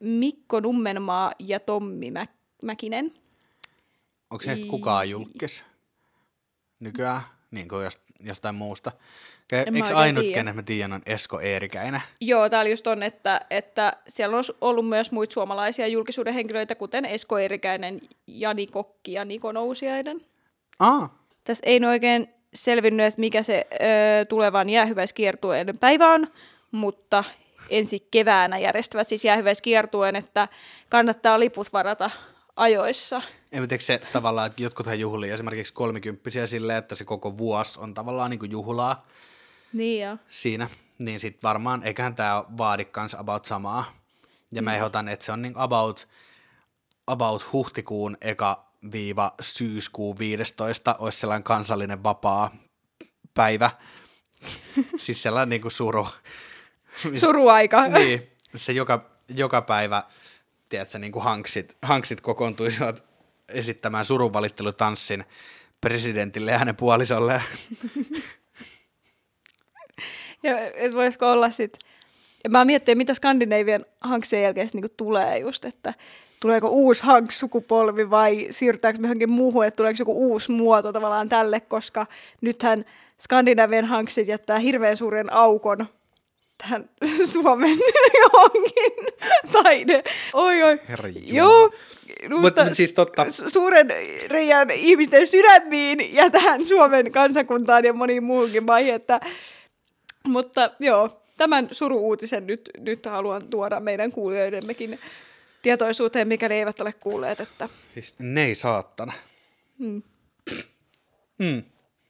Mikko 0.00 0.60
Nummenmaa 0.60 1.32
ja 1.38 1.60
Tommi 1.60 2.10
Mä- 2.10 2.26
Mäkinen. 2.62 3.14
Onko 4.30 4.44
se 4.44 4.56
kukaan 4.70 5.10
julkis 5.10 5.64
nykyään, 6.80 7.20
niin 7.50 7.68
kuin 7.68 7.84
jost, 7.84 8.00
jostain 8.20 8.54
muusta? 8.54 8.92
Ke, 9.50 9.58
eikö 9.58 9.96
ainut, 9.96 10.20
tiedä. 10.22 10.34
kenen 10.34 10.56
mä 10.56 10.62
tiedän, 10.62 10.92
on 10.92 11.02
Esko 11.06 11.40
Eerikäinen? 11.40 12.02
Joo, 12.20 12.48
täällä 12.48 12.70
just 12.70 12.86
on, 12.86 13.02
että, 13.02 13.40
että 13.50 13.92
siellä 14.08 14.36
on 14.36 14.44
ollut 14.60 14.88
myös 14.88 15.12
muita 15.12 15.32
suomalaisia 15.32 15.86
julkisuuden 15.86 16.34
henkilöitä, 16.34 16.74
kuten 16.74 17.04
Esko 17.04 17.38
Eerikäinen, 17.38 18.00
Jani 18.26 18.66
Kokki 18.66 19.12
ja 19.12 19.24
Niko 19.24 19.52
Nousiainen. 19.52 20.20
Ah, 20.78 21.10
Tässä 21.44 21.62
ei 21.66 21.84
oikein 21.84 22.28
selvinnyt, 22.54 23.06
että 23.06 23.20
mikä 23.20 23.42
se 23.42 23.66
ö, 23.72 24.24
tulevan 24.24 24.70
jäähyväiskiertueen 24.70 25.78
päivä 25.78 26.12
on, 26.12 26.26
mutta 26.70 27.24
ensi 27.70 28.08
keväänä 28.10 28.58
järjestävät 28.58 29.08
siis 29.08 29.24
jäähyväiskiertueen, 29.24 30.16
että 30.16 30.48
kannattaa 30.90 31.40
liput 31.40 31.72
varata 31.72 32.10
ajoissa. 32.56 33.22
en 33.52 33.68
tiedä 33.68 33.82
se 33.82 34.00
tavallaan, 34.12 34.46
että 34.46 34.62
jotkuthan 34.62 35.00
juhlii 35.00 35.30
esimerkiksi 35.30 35.72
kolmikymppisiä 35.72 36.46
silleen, 36.46 36.78
että 36.78 36.94
se 36.94 37.04
koko 37.04 37.38
vuosi 37.38 37.80
on 37.80 37.94
tavallaan 37.94 38.30
niin 38.30 38.38
kuin 38.38 38.50
juhlaa 38.50 39.06
Niin 39.72 40.06
joo. 40.06 40.16
siinä, 40.30 40.68
niin 40.98 41.20
sit 41.20 41.42
varmaan, 41.42 41.82
eiköhän 41.82 42.14
tämä 42.14 42.44
vaadi 42.58 42.84
kans 42.84 43.14
about 43.14 43.44
samaa. 43.44 44.00
Ja 44.52 44.62
mä 44.62 44.74
ehdotan, 44.74 45.08
että 45.08 45.24
se 45.24 45.32
on 45.32 45.42
niin 45.42 45.54
about, 45.56 46.08
about 47.06 47.52
huhtikuun 47.52 48.16
eka 48.20 48.70
viiva 48.92 49.34
syyskuun 49.40 50.18
15 50.18 50.96
olisi 50.98 51.20
sellainen 51.20 51.44
kansallinen 51.44 52.02
vapaa 52.02 52.56
päivä. 53.34 53.70
siis 54.96 55.22
sellainen 55.22 55.48
niin 55.48 55.62
kuin 55.62 55.72
suru. 55.72 56.08
Suruaika. 57.20 57.88
niin, 57.98 58.30
se 58.54 58.72
joka, 58.72 59.10
joka 59.28 59.62
päivä, 59.62 60.02
tiedätkö, 60.68 60.98
niin 60.98 61.12
kuin 61.12 61.24
hanksit, 61.24 61.76
hanksit 61.82 62.20
kokoontuisivat 62.20 63.04
esittämään 63.48 64.04
surunvalittelutanssin 64.04 65.24
presidentille 65.80 66.50
ja 66.50 66.58
hänen 66.58 66.76
puolisolle. 66.76 67.42
Ja 70.42 70.58
et 70.74 70.94
voisiko 70.94 71.30
olla 71.30 71.50
sit... 71.50 71.78
Ja 72.44 72.50
mä 72.50 72.64
miettinyt, 72.64 72.98
mitä 72.98 73.14
Skandinavian 73.14 73.84
hankseen 74.00 74.42
jälkeen 74.42 74.68
niinku 74.72 74.94
tulee 74.96 75.38
just, 75.38 75.64
että 75.64 75.94
tuleeko 76.40 76.68
uusi 76.68 77.02
hanks-sukupolvi 77.02 78.10
vai 78.10 78.46
siirrytäänkö 78.50 79.00
me 79.00 79.06
johonkin 79.06 79.30
muuhun, 79.30 79.66
että 79.66 79.76
tuleeko 79.76 79.96
joku 79.98 80.30
uusi 80.30 80.50
muoto 80.50 80.92
tavallaan 80.92 81.28
tälle, 81.28 81.60
koska 81.60 82.06
nythän 82.40 82.84
Skandinavian 83.20 83.84
hanksit 83.84 84.28
jättää 84.28 84.58
hirveän 84.58 84.96
suuren 84.96 85.32
aukon 85.32 85.86
tähän 86.62 86.90
Suomen 87.32 87.78
johonkin 88.20 89.06
taide. 89.52 90.02
Oi, 90.34 90.62
oi. 90.62 90.80
Herra. 90.88 91.08
Joo, 91.24 91.70
Mutta 92.40 92.64
mut 92.64 92.74
siis 92.74 92.92
totta, 92.92 93.24
su- 93.24 93.50
suuren 93.50 93.88
reijän 94.30 94.70
ihmisten 94.70 95.26
sydämiin 95.26 96.14
ja 96.14 96.30
tähän 96.30 96.66
Suomen 96.66 97.12
kansakuntaan 97.12 97.84
ja 97.84 97.92
moniin 97.92 98.24
muuhunkin 98.24 98.64
maihin. 98.64 98.94
Että, 98.94 99.20
mutta 100.26 100.70
joo, 100.80 101.22
tämän 101.36 101.68
suru-uutisen 101.72 102.46
nyt, 102.46 102.70
nyt 102.78 103.06
haluan 103.06 103.48
tuoda 103.48 103.80
meidän 103.80 104.12
kuulijoidemmekin 104.12 104.98
tietoisuuteen, 105.62 106.28
mikäli 106.28 106.54
eivät 106.54 106.80
ole 106.80 106.92
kuulleet, 106.92 107.40
että 107.40 107.68
siis 107.94 108.14
nei 108.18 108.54
saattana. 108.54 109.12
Hmm. 109.78 110.02
Hmm. 111.42 111.62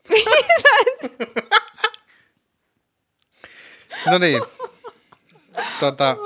no 4.06 4.18
niin. 4.18 4.42
Tota, 5.80 6.16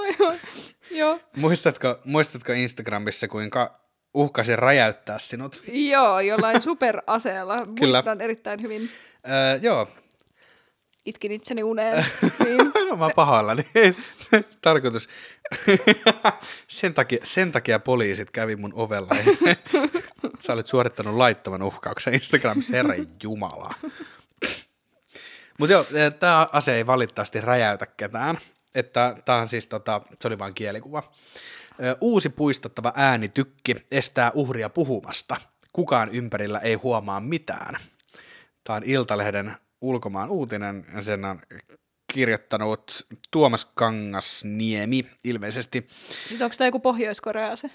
joo, 0.90 1.20
muistatko, 1.36 1.98
muistatko 2.04 2.52
Instagramissa, 2.52 3.28
kuinka 3.28 3.80
uhkasin 4.14 4.58
räjäyttää 4.58 5.18
sinut? 5.18 5.62
joo, 5.72 6.20
jollain 6.20 6.62
superaseella. 6.62 7.66
Kyllä. 7.74 7.96
Muistan 7.96 8.20
erittäin 8.20 8.62
hyvin. 8.62 8.88
Öö, 9.28 9.58
joo, 9.62 9.88
Itkin 11.06 11.32
itseni 11.32 11.62
uneen. 11.62 12.06
niin. 12.44 12.72
mä 12.98 13.10
pahoillani. 13.16 13.62
Tarkoitus. 14.62 15.08
sen, 16.68 16.94
takia, 16.94 17.18
sen 17.22 17.52
takia 17.52 17.78
poliisit 17.78 18.30
kävi 18.30 18.56
mun 18.56 18.72
ovella. 18.74 19.08
Sä 20.46 20.52
olet 20.52 20.66
suorittanut 20.66 21.14
laittoman 21.16 21.62
uhkauksen 21.62 22.14
Instagramissa, 22.14 22.76
herra 22.76 22.94
jumala. 23.22 23.74
Mutta 25.58 25.72
joo, 25.72 25.86
tämä 26.18 26.48
ase 26.52 26.74
ei 26.74 26.86
valitettavasti 26.86 27.40
räjäytä 27.40 27.86
ketään. 27.86 28.38
Että 28.74 29.16
tämä 29.24 29.38
on 29.38 29.48
siis, 29.48 29.66
tota, 29.66 30.00
se 30.20 30.28
oli 30.28 30.38
vain 30.38 30.54
kielikuva. 30.54 31.02
Ö, 31.82 31.96
Uusi 32.00 32.28
puistattava 32.28 32.92
äänitykki 32.96 33.76
estää 33.90 34.32
uhria 34.34 34.70
puhumasta. 34.70 35.36
Kukaan 35.72 36.08
ympärillä 36.08 36.58
ei 36.58 36.74
huomaa 36.74 37.20
mitään. 37.20 37.74
Tämä 38.64 38.76
on 38.76 38.82
Iltalehden 38.84 39.56
ulkomaan 39.88 40.30
uutinen, 40.30 40.86
ja 40.94 41.02
sen 41.02 41.24
on 41.24 41.40
kirjoittanut 42.12 43.06
Tuomas 43.30 43.64
Kangasniemi 43.64 45.02
ilmeisesti. 45.24 45.86
Nyt 46.30 46.40
onko 46.40 46.54
tämä 46.58 46.68
joku 46.68 46.80
Pohjois-Korea 46.80 47.56
se? 47.56 47.70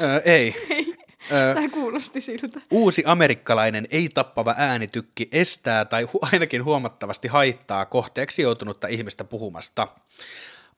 Ö, 0.00 0.22
ei. 0.24 0.54
Ö, 1.32 1.54
Tämä 1.54 1.68
kuulosti 1.68 2.20
siltä. 2.20 2.60
Uusi 2.70 3.02
amerikkalainen 3.06 3.86
ei-tappava 3.90 4.54
äänitykki 4.58 5.28
estää 5.32 5.84
tai 5.84 6.04
hu- 6.04 6.28
ainakin 6.32 6.64
huomattavasti 6.64 7.28
haittaa 7.28 7.86
kohteeksi 7.86 8.42
joutunutta 8.42 8.88
ihmistä 8.88 9.24
puhumasta. 9.24 9.88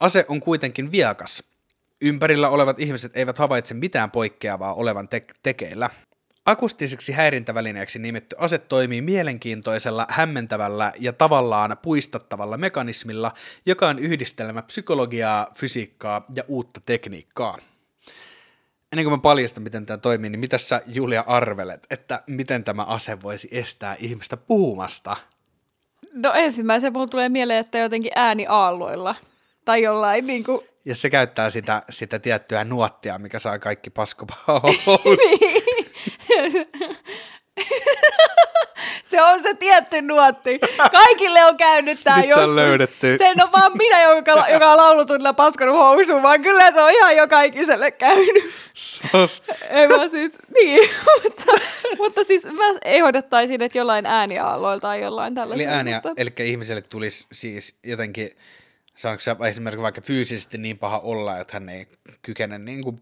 Ase 0.01 0.25
on 0.29 0.41
kuitenkin 0.41 0.93
viakas. 0.93 1.43
Ympärillä 2.01 2.49
olevat 2.49 2.81
ihmiset 2.81 3.17
eivät 3.17 3.39
havaitse 3.39 3.75
mitään 3.75 4.11
poikkeavaa 4.11 4.75
olevan 4.75 5.09
te- 5.09 5.25
tekeillä. 5.43 5.91
Akustiseksi 6.45 7.13
häirintävälineeksi 7.13 7.99
nimetty 7.99 8.37
ase 8.39 8.59
toimii 8.59 9.03
mielenkiintoisella, 9.03 10.07
hämmentävällä 10.09 10.93
ja 10.99 11.13
tavallaan 11.13 11.77
puistattavalla 11.83 12.57
mekanismilla, 12.57 13.33
joka 13.67 13.89
on 13.89 13.99
yhdistelmä 13.99 14.63
psykologiaa, 14.63 15.47
fysiikkaa 15.55 16.27
ja 16.35 16.45
uutta 16.49 16.81
tekniikkaa 16.87 17.59
ennen 18.95 19.05
kuin 19.05 19.13
mä 19.13 19.19
paljastan, 19.19 19.63
miten 19.63 19.87
tämä 19.87 19.99
toimii, 19.99 20.31
niin 20.31 20.41
mitä 20.41 20.59
sä 20.59 20.83
Julia 20.87 21.25
arvelet, 21.27 21.87
että 21.91 22.23
miten 22.27 22.65
tämä 22.65 22.83
ase 22.83 23.23
voisi 23.23 23.49
estää 23.51 23.97
ihmistä 23.99 24.37
puhumasta? 24.37 25.17
No 26.13 26.33
ensimmäisen 26.35 26.93
mulla 26.93 27.07
tulee 27.07 27.29
mieleen, 27.29 27.59
että 27.59 27.79
jotenkin 27.79 28.13
ääni 28.15 28.47
aalloilla. 28.49 29.15
Tai 29.65 29.83
jollain 29.83 30.27
niin 30.27 30.45
kuin, 30.45 30.61
Ja 30.85 30.95
se 30.95 31.11
käyttää 31.11 31.51
sitä, 31.51 31.83
sitä 31.91 32.19
tiettyä 32.19 32.65
nuottia, 32.65 33.19
mikä 33.19 33.39
saa 33.39 33.59
kaikki 33.59 33.91
paskopahout. 33.91 34.77
se 39.05 39.23
on 39.23 39.43
se 39.43 39.55
tietty 39.55 40.03
nuotti. 40.03 40.59
Kaikille 40.93 41.45
on 41.45 41.57
käynyt 41.57 42.01
tää 42.05 42.17
Nyt 42.17 42.27
se 42.29 42.35
on 42.35 42.41
joskus. 42.41 42.55
löydetty. 42.57 43.17
Se 43.19 43.29
ole 43.29 43.53
vaan 43.53 43.73
minä, 43.77 44.03
joka, 44.03 44.45
joka 44.53 44.71
on 44.71 44.77
laulutunnilla 44.77 45.33
paskanut 45.33 45.77
housuun, 45.77 46.23
vaan 46.23 46.43
kyllä 46.43 46.73
se 46.73 46.83
on 46.83 46.91
ihan 46.91 47.17
joka 47.17 47.43
ikiselle 47.43 47.91
käynyt. 47.91 48.45
Sos. 48.75 49.43
Ei 49.71 49.89
mä 49.89 50.09
siis, 50.09 50.33
niin, 50.55 50.91
mutta, 51.23 51.45
mutta 51.99 52.25
siis 52.25 52.45
mä 52.45 52.65
ehdottaisin, 52.85 53.63
että 53.63 53.79
jollain 53.79 54.07
ääniaalloilta 54.07 54.89
tai 54.89 55.03
jollain 55.03 55.31
Eli 55.31 55.35
tällaisella. 55.35 55.73
ääniä, 55.77 55.95
mutta... 56.05 56.13
eli 56.17 56.31
ihmiselle 56.39 56.83
tulisi 56.83 57.27
siis 57.33 57.75
jotenkin, 57.85 58.31
saanko 58.95 59.21
se 59.21 59.37
esimerkiksi 59.51 59.83
vaikka 59.83 60.01
fyysisesti 60.01 60.59
niin 60.59 60.79
paha 60.79 60.99
olla, 60.99 61.39
että 61.39 61.53
hän 61.53 61.69
ei 61.69 61.87
kykene 62.23 62.59
niin 62.59 62.85
kuin 62.85 63.01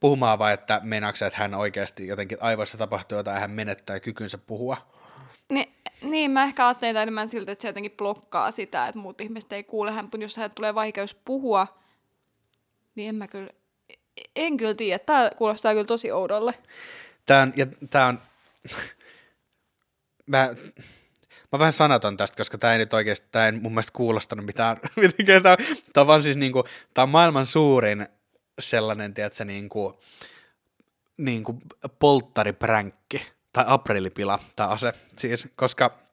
puhumaan, 0.00 0.38
vai 0.38 0.54
että 0.54 0.80
meinaako 0.82 1.16
se, 1.16 1.26
että 1.26 1.38
hän 1.38 1.54
oikeasti 1.54 2.06
jotenkin 2.06 2.38
aivoissa 2.40 2.78
tapahtuu 2.78 3.18
jotain 3.18 3.40
hän 3.40 3.50
menettää 3.50 4.00
kykynsä 4.00 4.38
puhua? 4.38 4.76
Niin, 5.48 5.74
niin, 6.02 6.30
mä 6.30 6.44
ehkä 6.44 6.66
ajattelin 6.66 6.94
tämän 6.94 7.02
enemmän 7.02 7.28
siltä, 7.28 7.52
että 7.52 7.62
se 7.62 7.68
jotenkin 7.68 7.92
blokkaa 7.96 8.50
sitä, 8.50 8.86
että 8.86 9.00
muut 9.00 9.20
ihmiset 9.20 9.52
ei 9.52 9.64
kuule 9.64 9.92
hän, 9.92 10.08
jos 10.18 10.36
hän 10.36 10.50
tulee 10.54 10.74
vaikeus 10.74 11.14
puhua, 11.14 11.66
niin 12.94 13.08
en 13.08 13.14
mä 13.14 13.28
kyllä, 13.28 13.50
en 14.36 14.56
kyllä 14.56 14.74
tiedä. 14.74 14.98
Tämä 14.98 15.30
kuulostaa 15.36 15.72
kyllä 15.72 15.84
tosi 15.84 16.12
oudolle. 16.12 16.54
Tämä 17.26 17.42
on, 17.42 17.52
ja 17.56 17.66
tämä 17.90 18.06
on, 18.06 18.20
mä, 20.26 20.54
mä 21.52 21.58
vähän 21.58 21.72
sanaton 21.72 22.16
tästä, 22.16 22.36
koska 22.36 22.58
tämä 22.58 22.72
ei 22.72 22.78
nyt 22.78 22.94
oikeasti, 22.94 23.28
tämä 23.32 23.46
ei 23.46 23.52
mun 23.52 23.72
mielestä 23.72 23.92
kuulostanut 23.92 24.46
mitään, 24.46 24.76
mitenkään, 24.96 25.42
tämä, 25.42 25.56
tämä 25.92 26.02
on 26.02 26.06
vaan 26.06 26.22
siis 26.22 26.36
niinku, 26.36 26.64
tämä 26.94 27.02
on 27.02 27.08
maailman 27.08 27.46
suurin 27.46 28.06
sellainen, 28.58 29.14
tiedätkö, 29.14 29.44
niinku, 29.44 30.00
niinku 31.16 31.58
polttaripränkki, 31.98 33.26
tai 33.52 33.64
aprilipila, 33.66 34.38
tämä 34.56 34.68
ase, 34.68 34.92
siis, 35.16 35.48
koska 35.56 36.08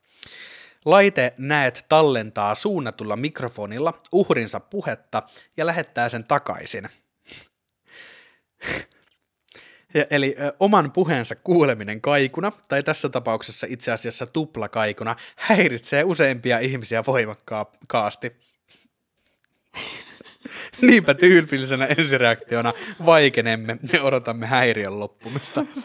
Laite 0.86 1.34
näet 1.38 1.86
tallentaa 1.90 2.56
suunnatulla 2.56 3.16
mikrofonilla 3.16 4.02
uhrinsa 4.12 4.60
puhetta 4.60 5.24
ja 5.58 5.66
lähettää 5.66 6.10
sen 6.10 6.24
takaisin. 6.24 6.90
Eli 10.10 10.36
ö, 10.40 10.54
oman 10.60 10.92
puheensa 10.92 11.36
kuuleminen 11.36 12.02
kaikuna, 12.02 12.52
tai 12.68 12.84
tässä 12.84 13.10
tapauksessa 13.10 13.68
itse 13.70 13.92
asiassa 13.92 14.26
tuplakaikuna, 14.26 15.16
häiritsee 15.36 16.04
useimpia 16.04 16.60
ihmisiä 16.60 17.04
voimakkaasti. 17.08 18.32
Niinpä 20.82 21.14
tyypillisenä 21.14 21.86
ensireaktiona 21.86 22.74
vaikenemme 23.06 23.78
ja 23.94 24.04
odotamme 24.04 24.46
häiriön 24.46 25.00
loppumista. 25.00 25.66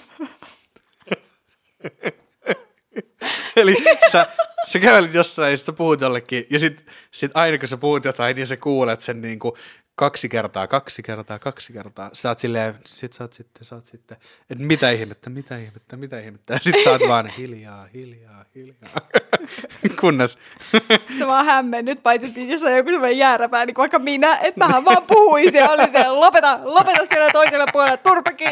Eli 3.57 3.77
sä, 4.12 4.27
sä 4.67 4.79
kävelit 4.79 5.15
jossain 5.15 5.50
ja 5.50 5.57
sä 5.57 5.73
puhut 5.73 6.00
jollekin 6.00 6.45
ja 6.50 6.59
sit, 6.59 6.87
sit 7.11 7.31
aina 7.35 7.59
kun 7.59 7.69
sä 7.69 7.77
puhut 7.77 8.05
jotain, 8.05 8.37
niin 8.37 8.47
sä 8.47 8.57
kuulet 8.57 9.00
sen 9.00 9.21
niinku 9.21 9.57
kaksi 10.00 10.28
kertaa, 10.28 10.66
kaksi 10.66 11.02
kertaa, 11.02 11.38
kaksi 11.38 11.73
kertaa. 11.73 12.11
Sä 12.12 12.28
oot 12.28 12.38
silleen, 12.38 12.75
sit 12.87 13.12
sä 13.12 13.25
oot 13.25 13.33
sitten, 13.33 13.64
sä 13.64 13.75
oot 13.75 13.87
sitten, 13.87 14.16
että 14.50 14.64
mitä 14.64 14.90
ihmettä, 14.90 15.30
mitä 15.30 15.59
ihmettä, 15.59 15.97
mitä 15.97 16.21
ihmettä. 16.21 16.54
Ja 16.54 16.61
sit 16.61 16.75
sä 16.85 16.90
oot 16.90 17.02
vaan 17.09 17.26
hiljaa, 17.26 17.88
hiljaa, 17.95 18.45
hiljaa. 18.54 19.09
Kunnes, 20.00 20.38
Se 21.19 21.26
vaan 21.26 21.45
hämmennyt, 21.45 22.02
paitsi 22.02 22.28
että 22.28 22.40
jos 22.40 22.62
on 22.62 22.76
joku 22.76 22.90
semmoinen 22.90 23.19
jääräpää, 23.19 23.66
niin 23.66 23.76
vaikka 23.76 23.99
minä, 23.99 24.38
että 24.42 24.59
mähän 24.59 24.85
vaan 24.85 25.02
puhuisin 25.07 25.59
ja 25.59 25.71
olin 25.71 25.90
siellä, 25.90 26.21
lopeta, 26.21 26.61
lopeta 26.62 27.07
siellä 27.07 27.30
toisella 27.33 27.66
puolella, 27.73 27.97
turpa. 27.97 28.30
Ja 28.40 28.50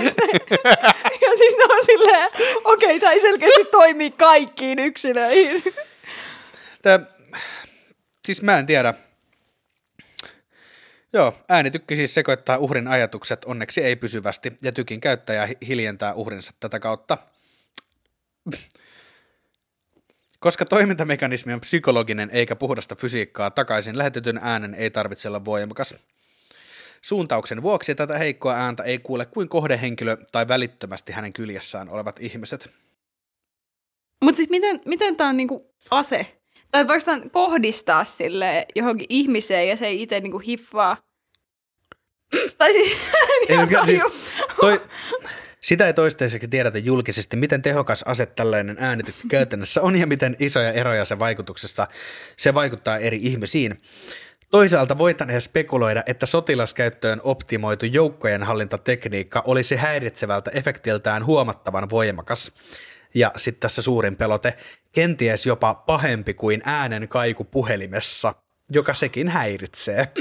sitten, 0.00 0.28
ja 1.20 1.30
sitten 1.38 1.70
on 1.70 1.84
silleen, 1.84 2.30
okei, 2.64 2.88
okay, 2.88 3.00
tämä 3.00 3.12
ei 3.12 3.20
selkeästi 3.20 3.64
toimii 3.64 4.10
kaikkiin 4.10 4.78
yksilöihin. 4.78 5.62
tää, 6.82 7.00
siis 8.24 8.42
mä 8.42 8.58
en 8.58 8.66
tiedä. 8.66 8.94
Joo, 11.14 11.32
äänitykki 11.48 11.96
siis 11.96 12.14
sekoittaa 12.14 12.58
uhrin 12.58 12.88
ajatukset, 12.88 13.44
onneksi 13.44 13.84
ei 13.84 13.96
pysyvästi, 13.96 14.52
ja 14.62 14.72
tykin 14.72 15.00
käyttäjä 15.00 15.46
hi- 15.46 15.58
hiljentää 15.66 16.14
uhrinsa 16.14 16.52
tätä 16.60 16.80
kautta. 16.80 17.18
Koska 20.38 20.64
toimintamekanismi 20.64 21.52
on 21.52 21.60
psykologinen 21.60 22.30
eikä 22.32 22.56
puhdasta 22.56 22.94
fysiikkaa, 22.94 23.50
takaisin 23.50 23.98
lähetetyn 23.98 24.40
äänen 24.42 24.74
ei 24.74 24.90
tarvitse 24.90 25.28
olla 25.28 25.44
voimakas. 25.44 25.94
Suuntauksen 27.02 27.62
vuoksi 27.62 27.94
tätä 27.94 28.18
heikkoa 28.18 28.54
ääntä 28.54 28.82
ei 28.82 28.98
kuule 28.98 29.26
kuin 29.26 29.48
kohdehenkilö 29.48 30.16
tai 30.32 30.48
välittömästi 30.48 31.12
hänen 31.12 31.32
kyljessään 31.32 31.88
olevat 31.88 32.20
ihmiset. 32.20 32.70
Mutta 34.24 34.36
siis 34.36 34.50
miten, 34.50 34.80
miten 34.84 35.16
tämä 35.16 35.30
on 35.30 35.36
niinku 35.36 35.74
ase? 35.90 36.36
Tai 36.74 36.88
voiko 36.88 37.04
tämän 37.04 37.30
kohdistaa 37.30 38.04
sille 38.04 38.66
johonkin 38.74 39.06
ihmiseen 39.08 39.68
ja 39.68 39.76
se 39.76 39.86
ei 39.86 40.02
itse 40.02 40.20
niinku 40.20 40.38
hiffaa? 40.38 40.96
tai 42.58 42.72
siis, 42.74 42.92
Ei, 43.48 43.58
mikä- 43.58 43.86
siis 43.86 44.02
toi, 44.60 44.80
sitä 45.60 45.86
ei 45.86 45.94
toistaiseksi 45.94 46.48
tiedetä 46.48 46.78
julkisesti, 46.78 47.36
miten 47.36 47.62
tehokas 47.62 48.02
ase 48.02 48.26
tällainen 48.26 48.76
äänitykki 48.80 49.28
käytännössä 49.28 49.82
on 49.82 49.96
ja 49.96 50.06
miten 50.06 50.36
isoja 50.38 50.72
eroja 50.72 51.04
se 51.04 51.18
vaikutuksessa 51.18 51.86
se 52.36 52.54
vaikuttaa 52.54 52.98
eri 52.98 53.18
ihmisiin. 53.22 53.78
Toisaalta 54.50 54.98
voitaneen 54.98 55.40
spekuloida, 55.40 56.02
että 56.06 56.26
sotilaskäyttöön 56.26 57.20
optimoitu 57.24 57.86
joukkojen 57.86 58.42
hallintatekniikka 58.42 59.42
olisi 59.46 59.76
häiritsevältä 59.76 60.50
efektiltään 60.54 61.26
huomattavan 61.26 61.90
voimakas. 61.90 62.52
Ja 63.14 63.32
sitten 63.36 63.60
tässä 63.60 63.82
suurin 63.82 64.16
pelote, 64.16 64.56
kenties 64.92 65.46
jopa 65.46 65.74
pahempi 65.74 66.34
kuin 66.34 66.62
äänen 66.64 67.08
kaiku 67.08 67.44
puhelimessa, 67.44 68.34
joka 68.70 68.94
sekin 68.94 69.28
häiritsee. 69.28 70.12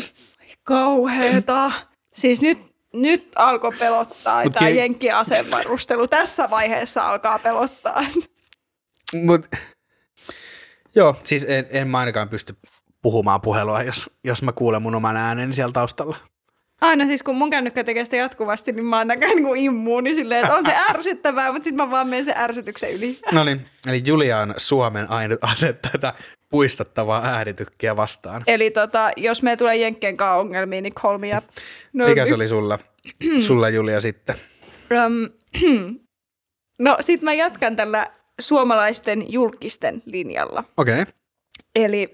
Kauheeta. 0.63 1.71
Siis 2.13 2.41
nyt, 2.41 2.57
nyt 2.93 3.31
alkoi 3.35 3.71
pelottaa 3.79 4.43
Mut 4.43 4.53
tämä 4.53 4.69
ke- 4.69 4.73
jenkkien 4.73 5.15
asevarustelu. 5.15 6.07
Tässä 6.07 6.49
vaiheessa 6.49 7.09
alkaa 7.09 7.39
pelottaa. 7.39 8.05
Mut, 9.13 9.47
joo, 10.95 11.15
siis 11.23 11.45
en, 11.47 11.67
en 11.69 11.87
mä 11.87 11.99
ainakaan 11.99 12.29
pysty 12.29 12.57
puhumaan 13.01 13.41
puhelua, 13.41 13.83
jos, 13.83 14.09
jos 14.23 14.41
mä 14.41 14.51
kuulen 14.51 14.81
mun 14.81 14.95
oman 14.95 15.17
ääneni 15.17 15.53
siellä 15.53 15.73
taustalla. 15.73 16.17
Aina 16.83 17.05
siis 17.05 17.23
kun 17.23 17.35
mun 17.35 17.49
kännykkä 17.49 17.83
tekee 17.83 18.05
sitä 18.05 18.15
jatkuvasti, 18.15 18.71
niin 18.71 18.85
mä 18.85 18.97
oon 18.97 19.07
näkään 19.07 19.35
niin 19.35 19.57
immuuni 19.57 20.15
silleen, 20.15 20.41
että 20.41 20.55
on 20.55 20.65
se 20.65 20.75
ärsyttävää, 20.89 21.51
mutta 21.51 21.63
sitten 21.63 21.85
mä 21.85 21.91
vaan 21.91 22.07
menen 22.07 22.25
sen 22.25 22.37
ärsytyksen 22.37 22.93
yli. 22.93 23.19
No 23.31 23.43
niin, 23.43 23.65
eli 23.87 24.01
Julia 24.05 24.39
on 24.39 24.53
Suomen 24.57 25.11
ainut 25.11 25.39
ase 25.41 25.73
tätä 25.73 26.13
puistattavaa 26.49 27.25
äänitykkiä 27.25 27.95
vastaan. 27.95 28.43
Eli 28.47 28.71
tota, 28.71 29.11
jos 29.17 29.43
me 29.43 29.57
tulee 29.57 29.75
jenkkien 29.75 30.17
kanssa 30.17 30.35
ongelmiin, 30.35 30.83
niin 30.83 30.93
call 30.93 31.17
me 31.17 31.37
up. 31.37 31.43
No, 31.93 32.07
Mikä 32.07 32.25
se 32.25 32.35
oli 32.35 32.47
sulla, 32.47 32.79
sulla 33.39 33.69
Julia 33.69 34.01
sitten? 34.01 34.35
Um, 35.05 35.29
no 36.79 36.97
sit 36.99 37.21
mä 37.21 37.33
jatkan 37.33 37.75
tällä 37.75 38.07
suomalaisten 38.41 39.33
julkisten 39.33 40.03
linjalla. 40.05 40.63
Okei, 40.77 41.01
okay. 41.01 41.13
Eli 41.75 42.13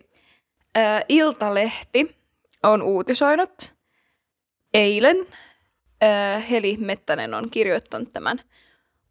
äh, 0.78 1.04
Iltalehti 1.10 2.16
on 2.64 2.82
uutisoinut 2.82 3.79
eilen, 4.74 5.28
äh, 6.04 6.50
Heli 6.50 6.78
Mettänen 6.78 7.34
on 7.34 7.50
kirjoittanut 7.50 8.10
tämän 8.14 8.40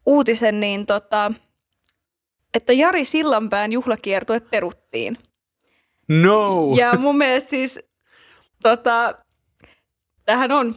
uutisen, 0.05 0.59
niin 0.59 0.85
tota, 0.85 1.31
että 2.53 2.73
Jari 2.73 3.05
Sillanpään 3.05 3.71
juhlakiertue 3.71 4.39
peruttiin. 4.39 5.17
no! 6.09 6.75
Ja 6.77 6.93
mun 6.97 7.17
mielestä 7.17 7.49
siis 7.49 7.79
tota, 8.63 9.15
tämähän 10.25 10.51
on 10.51 10.75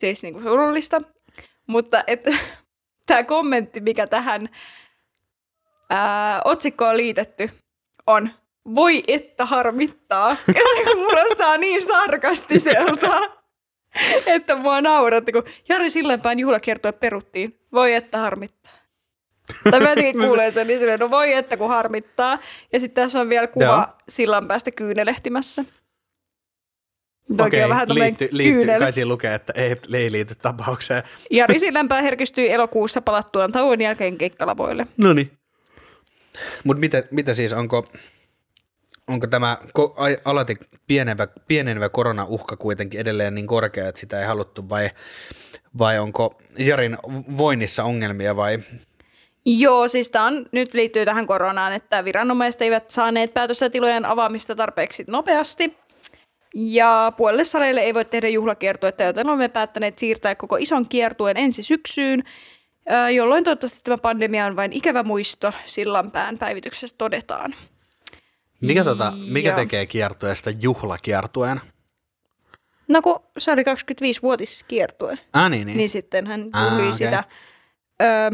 siis 0.00 0.22
niinku 0.22 0.40
surullista, 0.40 1.02
mutta 1.66 2.04
että 2.06 2.30
tämä 3.06 3.24
kommentti, 3.24 3.80
mikä 3.80 4.06
tähän 4.06 4.48
ää, 5.90 6.42
otsikkoon 6.44 6.96
liitetty, 6.96 7.50
on 8.06 8.30
voi 8.74 9.04
että 9.06 9.44
harmittaa. 9.44 10.36
Kuulostaa 10.92 11.56
niin 11.56 11.86
sarkastiselta, 11.86 13.39
että 14.26 14.56
mua 14.56 14.80
nauratti, 14.80 15.32
kun 15.32 15.44
Jari 15.68 15.90
Sillanpään 15.90 16.38
juhlakiertue 16.38 16.92
peruttiin. 16.92 17.60
Voi 17.72 17.94
että 17.94 18.18
harmittaa. 18.18 18.72
Tai 19.70 19.80
mä 19.80 19.94
kuulen 20.26 20.52
sen 20.52 20.66
niin 20.66 20.78
silleen, 20.78 21.00
no 21.00 21.10
voi 21.10 21.32
että 21.32 21.56
kun 21.56 21.68
harmittaa. 21.68 22.38
Ja 22.72 22.80
sitten 22.80 23.02
tässä 23.02 23.20
on 23.20 23.28
vielä 23.28 23.46
kuva 23.46 23.64
Joo. 23.64 23.86
Sillanpäästä 24.08 24.70
kyynelehtimässä. 24.70 25.64
Okei, 27.38 27.60
tämmöinen 27.60 27.94
liitty, 27.94 28.28
liitty, 28.30 28.66
kai 28.78 28.92
siinä 28.92 29.08
lukee, 29.08 29.34
että 29.34 29.52
ei, 29.56 29.76
ei 29.92 30.12
liity 30.12 30.34
tapaukseen. 30.34 31.02
Jari 31.30 31.58
Sillanpää 31.64 32.02
herkistyi 32.02 32.50
elokuussa 32.50 33.02
palattuaan 33.02 33.52
tauon 33.52 33.80
jälkeen 33.80 34.18
keikkalavoille. 34.18 34.86
No 34.96 35.12
niin. 35.12 35.30
Mutta 36.64 36.80
mitä, 36.80 37.02
mitä 37.10 37.34
siis, 37.34 37.52
onko, 37.52 37.88
onko 39.08 39.26
tämä 39.26 39.56
alati 40.24 40.56
pienevä, 40.86 41.26
pienenevä 41.48 41.88
koronauhka 41.88 42.56
kuitenkin 42.56 43.00
edelleen 43.00 43.34
niin 43.34 43.46
korkea, 43.46 43.88
että 43.88 44.00
sitä 44.00 44.20
ei 44.20 44.26
haluttu 44.26 44.68
vai, 44.68 44.90
vai 45.78 45.98
onko 45.98 46.38
Jarin 46.58 46.98
voinnissa 47.38 47.84
ongelmia 47.84 48.36
vai 48.36 48.58
Joo, 49.44 49.88
siis 49.88 50.10
tämä 50.10 50.26
on, 50.26 50.46
nyt 50.52 50.74
liittyy 50.74 51.04
tähän 51.04 51.26
koronaan, 51.26 51.72
että 51.72 52.04
viranomaiset 52.04 52.62
eivät 52.62 52.90
saaneet 52.90 53.34
päätöstä 53.34 53.70
tilojen 53.70 54.04
avaamista 54.04 54.54
tarpeeksi 54.54 55.04
nopeasti. 55.06 55.76
Ja 56.54 57.12
puolelle 57.16 57.44
saleille 57.44 57.80
ei 57.80 57.94
voi 57.94 58.04
tehdä 58.04 58.28
juhlakiertuetta, 58.28 59.02
joten 59.02 59.28
olemme 59.28 59.48
päättäneet 59.48 59.98
siirtää 59.98 60.34
koko 60.34 60.56
ison 60.56 60.88
kiertueen 60.88 61.36
ensi 61.36 61.62
syksyyn, 61.62 62.22
jolloin 63.14 63.44
toivottavasti 63.44 63.80
tämä 63.84 63.98
pandemia 63.98 64.46
on 64.46 64.56
vain 64.56 64.72
ikävä 64.72 65.02
muisto, 65.02 65.52
Sillanpään 65.64 66.38
päivityksessä 66.38 66.96
todetaan. 66.98 67.54
Mikä, 68.60 68.84
tota, 68.84 69.12
mikä 69.26 69.52
tekee 69.52 69.86
kiertueesta 69.86 70.50
juhlakiertueen? 70.50 71.60
No 72.88 73.02
kun 73.02 73.20
se 73.38 73.52
oli 73.52 73.62
25-vuotiskiertue, 73.62 75.18
Ah 75.32 75.50
niin, 75.50 75.66
niin. 75.66 75.76
niin 75.76 75.88
sitten 75.88 76.26
hän 76.26 76.48
Ah, 76.52 76.64
juhlii 76.64 76.80
okei. 76.80 76.92
sitä. 76.92 77.24
Öö, 78.02 78.30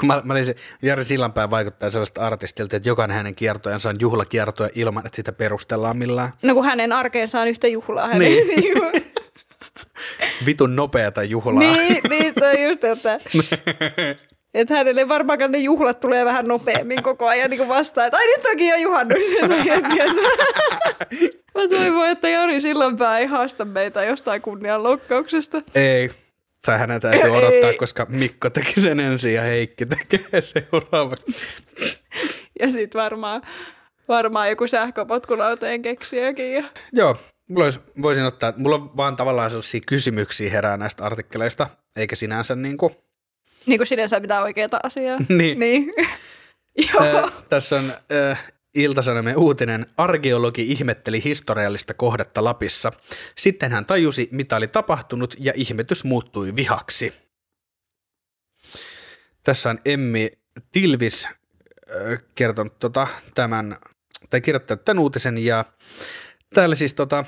Kun 0.00 0.06
mä, 0.06 0.22
mä 0.24 0.32
olin 0.32 0.46
se, 0.46 0.54
Jari 0.82 1.04
Sillanpää 1.04 1.50
vaikuttaa 1.50 1.90
sellaista 1.90 2.26
artistilta, 2.26 2.76
että 2.76 2.88
jokainen 2.88 3.16
hänen 3.16 3.34
kiertojensa 3.34 3.88
on 3.88 3.96
juhlakiertoja 4.00 4.70
ilman, 4.74 5.06
että 5.06 5.16
sitä 5.16 5.32
perustellaan 5.32 5.96
millään. 5.96 6.30
no 6.42 6.54
kun 6.54 6.64
hänen 6.64 6.92
arkeensa 6.92 7.40
on 7.40 7.48
yhtä 7.48 7.68
juhlaa. 7.68 8.06
Hänen, 8.08 8.18
Niin. 8.28 8.46
niinku- 8.60 9.06
Vitun 10.46 10.76
nopeata 10.76 11.22
juhlaa. 11.22 11.60
niin, 11.60 12.00
niin, 12.08 12.32
se 12.40 12.46
on 12.48 12.62
just, 12.62 12.84
että, 12.84 13.18
että 14.56 14.74
hänelle 14.74 15.08
varmaan 15.08 15.38
ne 15.52 15.58
juhlat 15.58 16.00
tulee 16.00 16.24
vähän 16.24 16.44
nopeammin 16.48 17.02
koko 17.02 17.26
ajan 17.26 17.50
niin 17.50 17.58
kuin 17.58 17.68
vastaan, 17.68 18.06
että 18.06 18.16
ai 18.16 18.26
nyt 18.26 18.46
onkin 18.46 18.68
jo 18.68 18.76
juhannus. 18.76 19.18
Sen 19.40 19.48
takia, 19.48 20.04
että- 20.04 21.36
Mä 21.54 21.68
toivon, 21.68 22.08
että 22.08 22.28
Jari 22.28 22.60
Sillanpää 22.60 23.18
ei 23.18 23.26
haasta 23.26 23.64
meitä 23.64 24.04
jostain 24.04 24.42
kunnianloukkauksesta. 24.42 25.62
Ei, 25.74 26.10
tähän 26.66 27.00
täytyy 27.00 27.22
Ei. 27.22 27.30
odottaa, 27.30 27.72
koska 27.78 28.06
Mikko 28.08 28.50
teki 28.50 28.80
sen 28.80 29.00
ensin 29.00 29.34
ja 29.34 29.42
Heikki 29.42 29.86
tekee 29.86 30.40
seuraavaksi. 30.40 31.46
Ja 32.60 32.72
sitten 32.72 33.00
varmaan, 33.00 33.42
varmaan 34.08 34.50
joku 34.50 34.66
sähköpotkulautojen 34.66 35.82
keksijäkin. 35.82 36.54
Ja... 36.54 36.62
Joo, 36.92 37.16
mulla 37.48 37.64
olisi, 37.64 37.80
voisin 38.02 38.24
ottaa, 38.24 38.52
mulla 38.56 38.76
on 38.76 38.96
vaan 38.96 39.16
tavallaan 39.16 39.50
sellaisia 39.50 39.80
kysymyksiä 39.86 40.50
herää 40.50 40.76
näistä 40.76 41.04
artikkeleista, 41.04 41.66
eikä 41.96 42.16
sinänsä 42.16 42.56
niin 42.56 42.76
kuin, 42.76 42.96
Niin 43.66 43.78
kuin 43.78 43.86
sinänsä 43.86 44.20
mitään 44.20 44.42
oikeaa 44.42 44.68
asiaa. 44.82 45.18
Niin. 45.28 45.58
niin. 45.58 45.92
Joo. 46.92 47.02
Ö, 47.04 47.30
tässä 47.48 47.76
on 47.76 47.92
ö, 48.12 48.36
Iltasanomien 48.74 49.36
uutinen, 49.36 49.86
arkeologi 49.96 50.72
ihmetteli 50.72 51.24
historiallista 51.24 51.94
kohdetta 51.94 52.44
Lapissa. 52.44 52.92
Sitten 53.36 53.72
hän 53.72 53.86
tajusi, 53.86 54.28
mitä 54.32 54.56
oli 54.56 54.68
tapahtunut 54.68 55.34
ja 55.38 55.52
ihmetys 55.56 56.04
muuttui 56.04 56.56
vihaksi. 56.56 57.12
Tässä 59.42 59.70
on 59.70 59.78
Emmi 59.84 60.30
Tilvis 60.72 61.28
äh, 61.28 62.18
kertonut 62.34 62.78
tota, 62.78 63.06
tämän, 63.34 63.76
tai 64.30 64.40
kirjoittanut 64.40 64.84
tämän 64.84 64.98
uutisen 65.02 65.38
ja 65.38 65.64
täällä 66.54 66.74
siis 66.74 66.94
tota, 66.94 67.24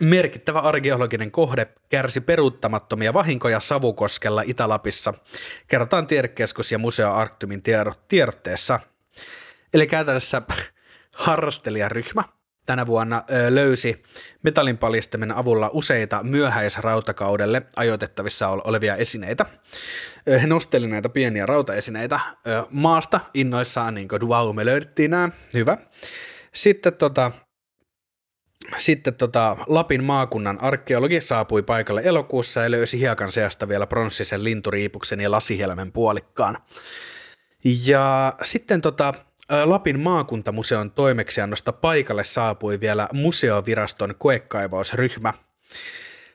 merkittävä 0.00 0.58
arkeologinen 0.58 1.30
kohde 1.30 1.66
kärsi 1.88 2.20
peruuttamattomia 2.20 3.14
vahinkoja 3.14 3.60
Savukoskella 3.60 4.42
Itä-Lapissa, 4.46 5.14
kerrotaan 5.68 6.06
tiedekeskus 6.06 6.72
ja 6.72 6.78
Museo 6.78 7.12
Arctumin 7.12 7.62
tiedotteessa. 8.08 8.80
Eli 9.74 9.86
käytännössä 9.86 10.42
harrastelijaryhmä 11.12 12.24
tänä 12.66 12.86
vuonna 12.86 13.22
löysi 13.48 14.02
metallin 14.42 14.78
paljastaminen 14.78 15.36
avulla 15.36 15.70
useita 15.72 16.22
myöhäisrautakaudelle 16.22 17.62
ajoitettavissa 17.76 18.48
olevia 18.48 18.96
esineitä. 18.96 19.46
He 20.42 20.46
nosteli 20.46 20.86
näitä 20.86 21.08
pieniä 21.08 21.46
rautaesineitä 21.46 22.20
maasta 22.70 23.20
innoissaan, 23.34 23.94
niin 23.94 24.08
kuin 24.08 24.28
wow, 24.28 24.56
me 24.56 24.66
löydettiin 24.66 25.10
nämä, 25.10 25.30
hyvä. 25.54 25.78
Sitten 26.54 26.94
tota, 26.94 27.32
sitten 28.78 29.14
tota, 29.14 29.56
Lapin 29.66 30.04
maakunnan 30.04 30.60
arkeologi 30.60 31.20
saapui 31.20 31.62
paikalle 31.62 32.02
elokuussa 32.04 32.60
ja 32.60 32.70
löysi 32.70 32.98
hiekan 33.00 33.32
seasta 33.32 33.68
vielä 33.68 33.86
pronssisen 33.86 34.44
linturiipuksen 34.44 35.20
ja 35.20 35.30
lasihelmen 35.30 35.92
puolikkaan. 35.92 36.58
Ja 37.84 38.32
sitten 38.42 38.80
tota, 38.80 39.14
Lapin 39.64 40.00
maakuntamuseon 40.00 40.90
toimeksiannosta 40.90 41.72
paikalle 41.72 42.24
saapui 42.24 42.80
vielä 42.80 43.08
museoviraston 43.12 44.14
koekaivausryhmä. 44.18 45.32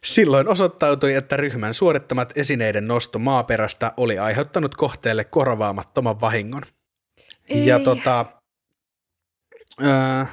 Silloin 0.04 0.48
osoittautui, 0.48 1.14
että 1.14 1.38
ryhmän 1.38 1.74
suorittamat 1.74 2.38
esineiden 2.38 2.88
nosto 2.88 3.20
maaperästä 3.20 3.94
oli 3.98 4.20
aiheuttanut 4.20 4.76
kohteelle 4.76 5.24
korvaamattoman 5.24 6.22
vahingon. 6.22 6.64
Ei. 7.50 7.66
Ja 7.66 7.80
tota, 7.80 8.26
ää, 9.82 10.28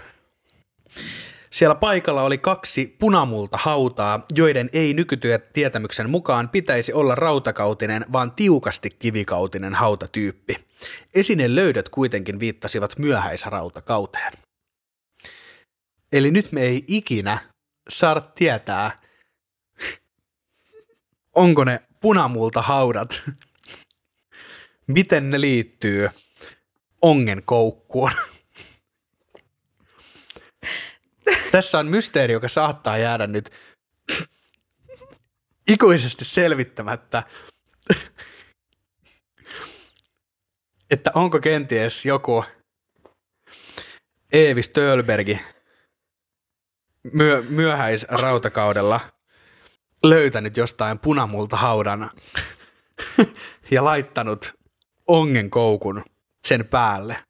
siellä 1.50 1.74
paikalla 1.74 2.22
oli 2.22 2.38
kaksi 2.38 2.96
punamulta 2.98 3.58
hautaa, 3.62 4.24
joiden 4.34 4.68
ei 4.72 4.94
nykytietämyksen 4.94 6.10
mukaan 6.10 6.48
pitäisi 6.48 6.92
olla 6.92 7.14
rautakautinen, 7.14 8.04
vaan 8.12 8.32
tiukasti 8.32 8.90
kivikautinen 8.90 9.74
hautatyyppi. 9.74 10.56
Esinen 11.14 11.56
löydöt 11.56 11.88
kuitenkin 11.88 12.40
viittasivat 12.40 12.98
myöhäisrautakauteen. 12.98 14.32
Eli 16.12 16.30
nyt 16.30 16.52
me 16.52 16.62
ei 16.62 16.84
ikinä 16.86 17.38
saada 17.88 18.20
tietää, 18.20 18.98
onko 21.34 21.64
ne 21.64 21.82
punamulta 22.00 22.62
haudat, 22.62 23.22
miten 24.86 25.30
ne 25.30 25.40
liittyy 25.40 26.08
ongen 27.02 27.42
Tässä 31.50 31.78
on 31.78 31.86
mysteeri, 31.86 32.32
joka 32.32 32.48
saattaa 32.48 32.98
jäädä 32.98 33.26
nyt 33.26 33.50
ikuisesti 35.68 36.24
selvittämättä, 36.24 37.22
että 40.90 41.10
onko 41.14 41.38
kenties 41.40 42.06
joku 42.06 42.44
Eevi 44.32 44.62
Stölbergi 44.62 45.40
myö- 47.12 47.42
myöhäisrautakaudella 47.48 49.00
löytänyt 50.02 50.56
jostain 50.56 50.98
punamulta 50.98 51.56
haudan 51.56 52.10
ja 53.70 53.84
laittanut 53.84 54.54
ongen 55.06 55.50
koukun 55.50 56.04
sen 56.46 56.66
päälle. 56.66 57.27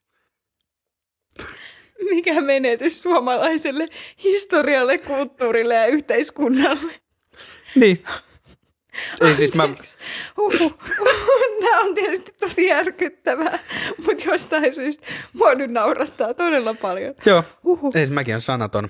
Mikä 2.14 2.40
menetys 2.40 3.02
suomalaiselle 3.02 3.88
historialle, 4.24 4.98
kulttuurille 4.98 5.74
ja 5.74 5.86
yhteiskunnalle. 5.86 6.92
Niin. 7.74 8.04
Ei 9.20 9.34
siis 9.34 9.54
mä, 9.54 9.68
Huhhuh. 10.36 10.74
Tämä 11.60 11.80
on 11.80 11.94
tietysti 11.94 12.32
tosi 12.40 12.66
järkyttävää, 12.66 13.58
mutta 14.06 14.24
jostain 14.30 14.74
syystä 14.74 15.06
mua 15.34 15.54
nyt 15.54 15.70
naurattaa 15.70 16.34
todella 16.34 16.74
paljon. 16.74 17.14
joo, 17.26 17.44
Huhhuh. 17.64 17.96
ei 17.96 18.00
siis 18.00 18.10
mäkin 18.10 18.34
on 18.34 18.40
sanaton. 18.42 18.88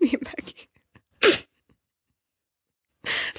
Niin 0.00 0.18
mäkin. 0.24 0.68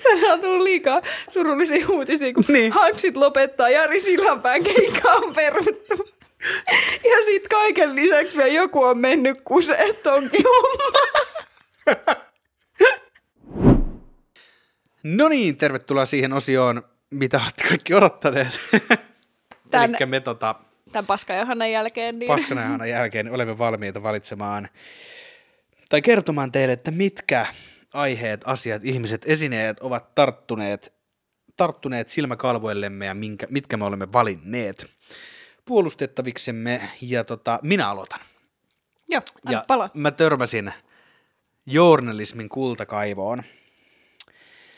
Tänään 0.04 0.34
on 0.34 0.42
tullut 0.42 0.64
liikaa 0.64 1.02
surullisia 1.30 1.86
uutisia, 1.90 2.34
kun 2.34 2.44
Niin. 2.48 2.72
Hanksit 2.72 3.18
lopettaa 3.18 3.70
Jari 3.70 4.00
Sillanpään 4.02 4.64
keikka 4.64 5.12
on 5.12 5.36
peruttu. 5.36 6.08
Ja 7.12 7.26
sitten 7.26 7.50
kaiken 7.50 7.96
lisäksi 7.96 8.38
vielä 8.38 8.54
joku 8.54 8.84
on 8.84 8.98
mennyt 8.98 9.42
kuseen 9.42 9.96
tonkin. 10.04 10.46
No 15.04 15.30
niin, 15.30 15.58
tervetuloa 15.58 16.06
siihen 16.06 16.34
osioon, 16.34 16.84
mitä 17.10 17.42
olette 17.44 17.68
kaikki 17.68 17.94
odottaneet. 17.94 18.48
Tän- 19.72 20.06
me 20.06 20.20
tota, 20.20 20.56
Tämän 20.92 21.06
paskajohannan 21.06 21.72
jälkeen. 21.72 22.20
Niin... 22.20 22.28
paskanajanan 22.28 22.90
jälkeen 22.90 23.32
olemme 23.32 23.58
valmiita 23.58 24.04
valitsemaan 24.04 24.70
tai 25.90 26.02
kertomaan 26.02 26.52
teille, 26.52 26.74
että 26.74 26.92
mitkä 26.92 27.46
aiheet, 27.94 28.42
asiat, 28.46 28.86
ihmiset, 28.86 29.22
esineet 29.26 29.80
ovat 29.80 30.16
tarttuneet, 30.16 30.94
tarttuneet 31.58 32.10
silmäkalvoillemme 32.10 33.06
ja 33.06 33.14
minkä, 33.14 33.48
mitkä 33.50 33.78
me 33.78 33.86
olemme 33.86 34.12
valinneet 34.12 34.86
puolustettaviksemme. 35.66 36.90
Ja 37.02 37.24
tota, 37.24 37.60
minä 37.62 37.90
aloitan. 37.90 38.20
Joo, 39.10 39.22
Ja 39.50 39.64
pala. 39.68 39.90
mä 39.94 40.12
törmäsin 40.12 40.74
journalismin 41.66 42.50
kultakaivoon. 42.50 43.44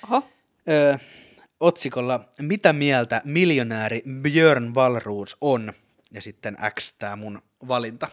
Oho. 0.04 0.30
Öö, 0.70 0.98
otsikolla 1.60 2.26
Mitä 2.40 2.74
mieltä 2.74 3.22
miljonääri 3.26 4.04
Björn 4.22 4.74
Valruus 4.76 5.38
on? 5.42 5.74
Ja 6.12 6.22
sitten 6.22 6.58
X 6.80 6.94
tämä 7.00 7.16
mun 7.16 7.42
valinta. 7.68 8.08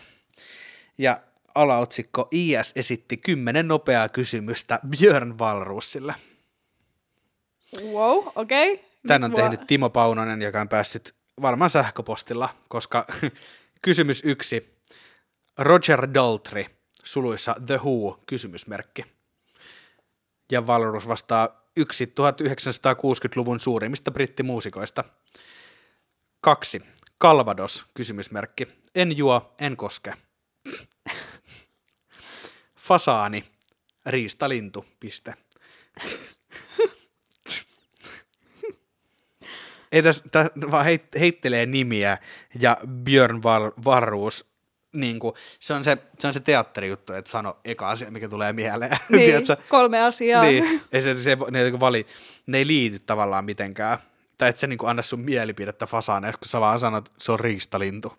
Ja 0.99 1.21
alaotsikko 1.55 2.29
IS 2.31 2.73
esitti 2.77 3.17
kymmenen 3.17 3.69
nopeaa 3.69 4.09
kysymystä 4.09 4.81
Björn 4.89 5.39
Valruusille. 5.39 6.15
Wow, 7.93 8.27
okei. 8.37 8.73
Okay. 8.73 8.85
Tän 9.09 9.25
on 9.25 9.33
tehnyt 9.33 9.67
Timo 9.67 9.91
Paunonen, 9.91 10.43
joka 10.43 10.61
on 10.61 10.69
päässyt 10.69 11.15
varmaan 11.43 11.71
sähköpostilla, 11.71 12.49
koska 12.69 13.07
kysymys 13.83 14.23
yksi. 14.25 14.79
Roger 15.59 16.09
Daltrey, 16.15 16.65
suluissa 17.05 17.55
The 17.67 17.77
Who, 17.77 18.21
kysymysmerkki. 18.27 19.05
Ja 20.53 20.67
Valrus 20.67 21.09
vastaa 21.09 21.63
yksi 21.77 22.05
1960-luvun 22.05 23.61
suurimmista 23.61 24.11
brittimuusikoista. 24.11 25.05
Kaksi. 26.41 26.83
Calvados, 27.21 27.87
kysymysmerkki. 27.95 28.69
En 28.95 29.17
juo, 29.17 29.55
en 29.61 29.77
koske. 29.77 30.13
Fasaani, 32.77 33.45
riistalintu, 34.07 34.85
piste. 35.01 35.35
Ei 39.93 40.03
tässä, 40.03 40.25
tä, 40.33 40.51
vaan 40.71 40.85
heit, 40.85 41.05
heittelee 41.21 41.67
nimiä 41.67 42.19
ja 42.61 42.77
Björn 43.05 43.43
Var, 43.43 43.73
Varuus, 43.85 44.47
niin 44.93 45.19
kuin, 45.19 45.35
se, 45.61 45.75
on 45.75 45.85
se, 45.85 45.99
se 46.19 46.27
on 46.27 46.35
se 46.35 46.41
teatterijuttu, 46.41 47.13
että 47.13 47.31
sano 47.31 47.57
eka 47.65 47.91
asia, 47.91 48.11
mikä 48.11 48.29
tulee 48.29 48.53
mieleen. 48.53 48.97
Niin, 49.09 49.35
kolme 49.69 50.03
asiaa. 50.03 50.43
Niin, 50.43 50.81
ei 50.93 51.03
se, 51.03 51.17
se, 51.17 51.37
ne, 51.51 51.63
niinku 51.63 51.81
vali, 51.81 52.07
ne 52.47 52.59
ei 52.59 52.67
liity 52.67 52.99
tavallaan 52.99 53.45
mitenkään. 53.45 53.99
Tai 54.39 54.49
et 54.49 54.57
se 54.57 54.67
niin 54.67 54.79
anna 54.83 55.03
sun 55.03 55.21
mielipidettä 55.21 55.87
fasaaneeksi, 55.87 56.39
kun 56.39 56.49
sä 56.49 56.61
vaan 56.61 56.81
sanot, 56.81 57.13
se 57.19 57.33
on 57.33 57.41
riistalintu. 57.41 58.13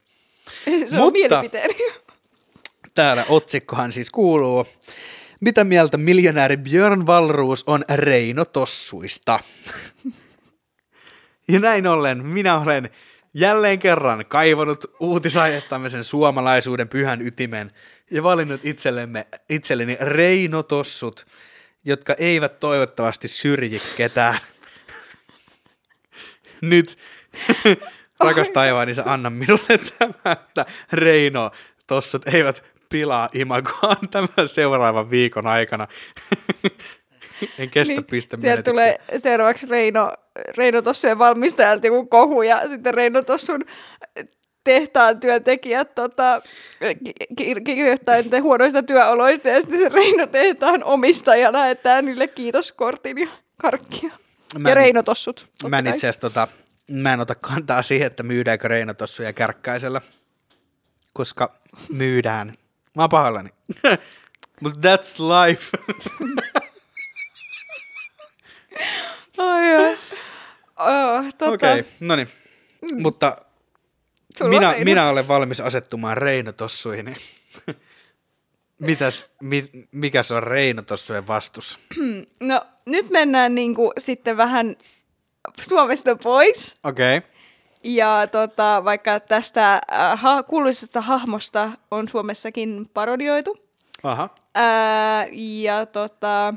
Se 0.65 0.95
on 0.95 1.01
Mutta- 1.01 1.11
mielipiteeni. 1.11 1.75
Täällä 2.95 3.25
otsikkohan 3.29 3.91
siis 3.91 4.09
kuuluu, 4.09 4.65
mitä 5.39 5.63
mieltä 5.63 5.97
miljonääri 5.97 6.57
Björn 6.57 7.05
Valruus 7.05 7.63
on 7.67 7.83
Reino 7.95 8.45
Tossuista? 8.45 9.39
ja 11.47 11.59
näin 11.59 11.87
ollen 11.87 12.25
minä 12.25 12.59
olen 12.59 12.89
jälleen 13.33 13.79
kerran 13.79 14.25
kaivannut 14.25 14.85
uutisaiheestamme 14.99 15.89
sen 15.89 16.03
suomalaisuuden 16.03 16.87
pyhän 16.87 17.21
ytimen 17.21 17.71
ja 18.11 18.23
valinnut 18.23 18.61
itsellemme, 18.63 19.27
itselleni 19.49 19.97
Reino 20.01 20.63
Tossut, 20.63 21.25
jotka 21.85 22.13
eivät 22.17 22.59
toivottavasti 22.59 23.27
syrji 23.27 23.81
ketään. 23.97 24.39
Nyt 26.61 26.97
rakas 28.19 28.49
taivaan, 28.49 28.87
niin 28.87 28.97
anna 29.05 29.29
minulle 29.29 29.79
tämä, 29.99 30.31
että 30.31 30.65
Reino 30.93 31.51
tossut 31.87 32.27
eivät 32.27 32.63
pilaa 32.89 33.29
imagoaan 33.33 34.09
tämän 34.11 34.47
seuraavan 34.47 35.09
viikon 35.09 35.47
aikana. 35.47 35.87
en 37.59 37.69
kestä 37.69 37.93
niin, 37.93 37.95
Sieltä 37.97 38.09
pistemenetyksiä. 38.11 38.71
tulee 38.73 38.99
seuraavaksi 39.17 39.67
Reino, 39.69 40.13
Reino 40.57 40.81
Tossujen 40.81 41.19
valmistajalta 41.19 41.87
joku 41.87 42.05
kohu 42.05 42.41
ja 42.41 42.67
sitten 42.69 42.93
Reino 42.93 43.21
Tossun 43.21 43.61
tehtaan 44.63 45.19
työntekijät 45.19 45.95
tota, 45.95 46.41
ki- 47.05 47.13
ki- 47.37 47.55
kirjoittaa 47.65 48.15
niitä 48.15 48.41
huonoista 48.41 48.83
työoloista 48.83 49.49
ja 49.49 49.61
sitten 49.61 49.79
se 49.79 49.89
Reino 49.89 50.27
tehtaan 50.27 50.83
omistaja 50.83 51.53
lähettää 51.53 52.01
niille 52.01 52.27
kiitoskortin 52.27 53.17
ja 53.17 53.27
karkkia. 53.57 54.09
Mä 54.59 54.69
ja 54.69 54.71
en- 54.71 54.77
Reino 54.77 55.03
Tossut. 55.03 55.47
Mä 55.67 55.77
en 55.77 55.87
itse 55.87 56.07
asiassa 56.07 56.21
tota, 56.21 56.47
mä 56.91 57.13
en 57.13 57.19
ota 57.19 57.35
kantaa 57.35 57.81
siihen, 57.81 58.07
että 58.07 58.23
myydäänkö 58.23 58.67
Reino 58.67 58.93
tossuja 58.93 59.33
kärkkäisellä, 59.33 60.01
koska 61.13 61.53
myydään. 61.89 62.47
Mä 62.95 63.03
oon 63.03 63.09
pahoillani. 63.09 63.49
Mutta 64.61 64.79
that's 64.95 65.17
life. 65.47 65.77
Ai, 69.63 69.75
ai. 69.75 69.97
Oh, 70.77 71.25
tota, 71.37 71.51
Okei, 71.51 71.79
okay, 71.79 71.91
no 71.99 72.15
niin. 72.15 72.29
Mutta 72.93 73.37
sulla 74.37 74.49
minä, 74.49 74.75
minä 74.83 75.09
olen 75.09 75.27
valmis 75.27 75.59
asettumaan 75.59 76.17
Reino 76.17 76.51
tossuihin. 76.51 77.15
Mitäs, 78.79 79.25
mi, 79.41 79.69
mikä 79.91 80.23
se 80.23 80.33
on 80.33 80.43
Reino 80.43 80.81
tossujen 80.81 81.27
vastus? 81.27 81.79
No 82.39 82.65
nyt 82.85 83.09
mennään 83.09 83.55
niinku 83.55 83.93
sitten 83.97 84.37
vähän 84.37 84.75
Suomesta 85.61 86.15
pois. 86.15 86.77
Okei. 86.83 87.17
Okay. 87.17 87.29
Ja 87.83 88.27
tota, 88.31 88.81
vaikka 88.85 89.19
tästä 89.19 89.73
äh, 89.73 90.21
ha- 90.21 90.43
kuuluisesta 90.43 91.01
hahmosta 91.01 91.71
on 91.91 92.07
Suomessakin 92.07 92.89
parodioitu. 92.93 93.57
Aha. 94.03 94.29
Ää, 94.55 95.27
ja 95.31 95.85
tota, 95.85 96.53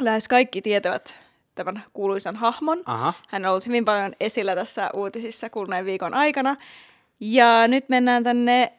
lähes 0.00 0.28
kaikki 0.28 0.62
tietävät 0.62 1.20
tämän 1.64 1.84
kuuluisan 1.92 2.36
hahmon. 2.36 2.82
Aha. 2.86 3.12
Hän 3.28 3.44
on 3.44 3.50
ollut 3.50 3.66
hyvin 3.66 3.84
paljon 3.84 4.12
esillä 4.20 4.54
tässä 4.54 4.90
uutisissa 4.96 5.50
kuluneen 5.50 5.84
viikon 5.84 6.14
aikana. 6.14 6.56
Ja 7.20 7.68
nyt 7.68 7.88
mennään 7.88 8.22
tänne 8.24 8.72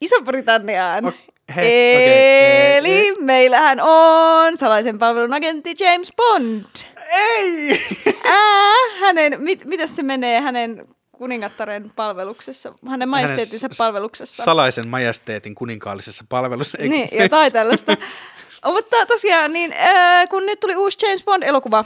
Iso-Britanniaan. 0.00 1.04
Ok- 1.04 1.14
he- 1.56 1.60
okei, 1.62 2.76
Eli 2.76 3.08
e- 3.08 3.14
meillähän 3.20 3.80
on 3.80 4.56
salaisen 4.56 4.98
palvelun 4.98 5.34
agentti 5.34 5.74
James 5.80 6.12
Bond. 6.16 6.64
Ei! 7.10 7.80
Ää, 8.24 8.72
hänen, 9.00 9.40
mit, 9.42 9.64
miten 9.64 9.88
se 9.88 10.02
menee 10.02 10.40
hänen 10.40 10.86
kuningattaren 11.12 11.90
palveluksessa, 11.96 12.72
hänen 12.88 13.08
majesteettinsa 13.08 13.68
palveluksessa? 13.78 14.44
Salaisen 14.44 14.88
majesteetin 14.88 15.54
kuninkaallisessa 15.54 16.24
palvelussa. 16.28 16.78
Ei, 16.78 16.88
Niin, 16.88 17.08
jotain 17.12 17.52
tällaista. 17.52 17.96
Oh, 18.64 18.74
Mutta 18.74 19.06
tosiaan, 19.06 19.52
niin, 19.52 19.72
äh, 19.72 20.28
kun 20.28 20.46
nyt 20.46 20.60
tuli 20.60 20.76
uusi 20.76 20.98
James 21.02 21.24
Bond-elokuva, 21.24 21.84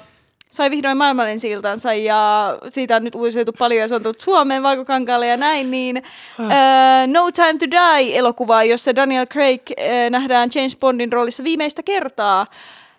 sai 0.50 0.70
vihdoin 0.70 0.96
maailmanensi 0.96 1.50
iltansa 1.50 1.94
ja 1.94 2.58
siitä 2.68 2.96
on 2.96 3.04
nyt 3.04 3.14
uutisoitu 3.14 3.52
paljon 3.52 3.80
ja 3.80 3.88
se 3.88 3.94
on 3.94 4.02
tullut 4.02 4.20
Suomeen 4.20 4.62
valkokankaalle 4.62 5.26
ja 5.26 5.36
näin, 5.36 5.70
niin 5.70 5.96
äh, 6.40 7.06
No 7.06 7.30
Time 7.32 7.54
to 7.58 7.66
Die-elokuva, 7.70 8.64
jossa 8.64 8.96
Daniel 8.96 9.26
Craig 9.26 9.60
äh, 9.70 10.10
nähdään 10.10 10.50
James 10.54 10.76
Bondin 10.76 11.12
roolissa 11.12 11.44
viimeistä 11.44 11.82
kertaa, 11.82 12.46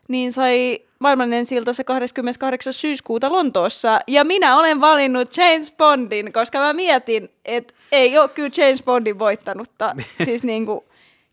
niin 0.07 0.33
sai 0.33 0.79
maailmanensi 0.99 1.55
iltansa 1.55 1.83
28. 1.83 2.73
syyskuuta 2.73 3.31
Lontoossa. 3.31 3.99
Ja 4.07 4.23
minä 4.23 4.57
olen 4.57 4.81
valinnut 4.81 5.38
James 5.38 5.71
Bondin, 5.71 6.33
koska 6.33 6.59
mä 6.59 6.73
mietin, 6.73 7.29
että 7.45 7.73
ei 7.91 8.17
ole 8.17 8.29
kyllä 8.29 8.49
James 8.57 8.83
Bondin 8.83 9.19
voittanutta, 9.19 9.95
siis 10.25 10.43
niinku 10.43 10.85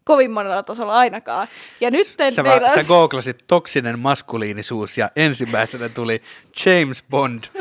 kovin 0.04 0.30
monella 0.30 0.62
tasolla 0.62 0.94
ainakaan. 0.94 1.48
Ja 1.80 1.90
nyt 1.90 2.14
Sä, 2.34 2.42
meillä 2.42 2.68
sä 2.68 2.84
googlasit 2.84 3.44
toksinen 3.46 3.98
maskuliinisuus 3.98 4.98
ja 4.98 5.10
ensimmäisenä 5.16 5.88
tuli 5.88 6.22
James 6.66 7.04
Bond. 7.10 7.44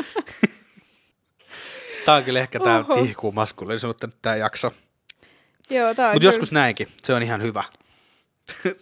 tää 2.04 2.14
on 2.14 2.24
kyllä 2.24 2.40
ehkä 2.40 2.58
Oho. 2.62 3.02
tihkuu 3.02 3.32
maskuliinisuutta 3.32 4.06
nyt 4.06 4.16
tää 4.22 4.36
jakso. 4.36 4.72
Joo, 5.70 5.94
tää 5.94 6.06
on 6.06 6.10
Mutta 6.14 6.20
kyllä- 6.20 6.28
joskus 6.28 6.52
näinkin, 6.52 6.88
se 7.04 7.14
on 7.14 7.22
ihan 7.22 7.42
hyvä. 7.42 7.64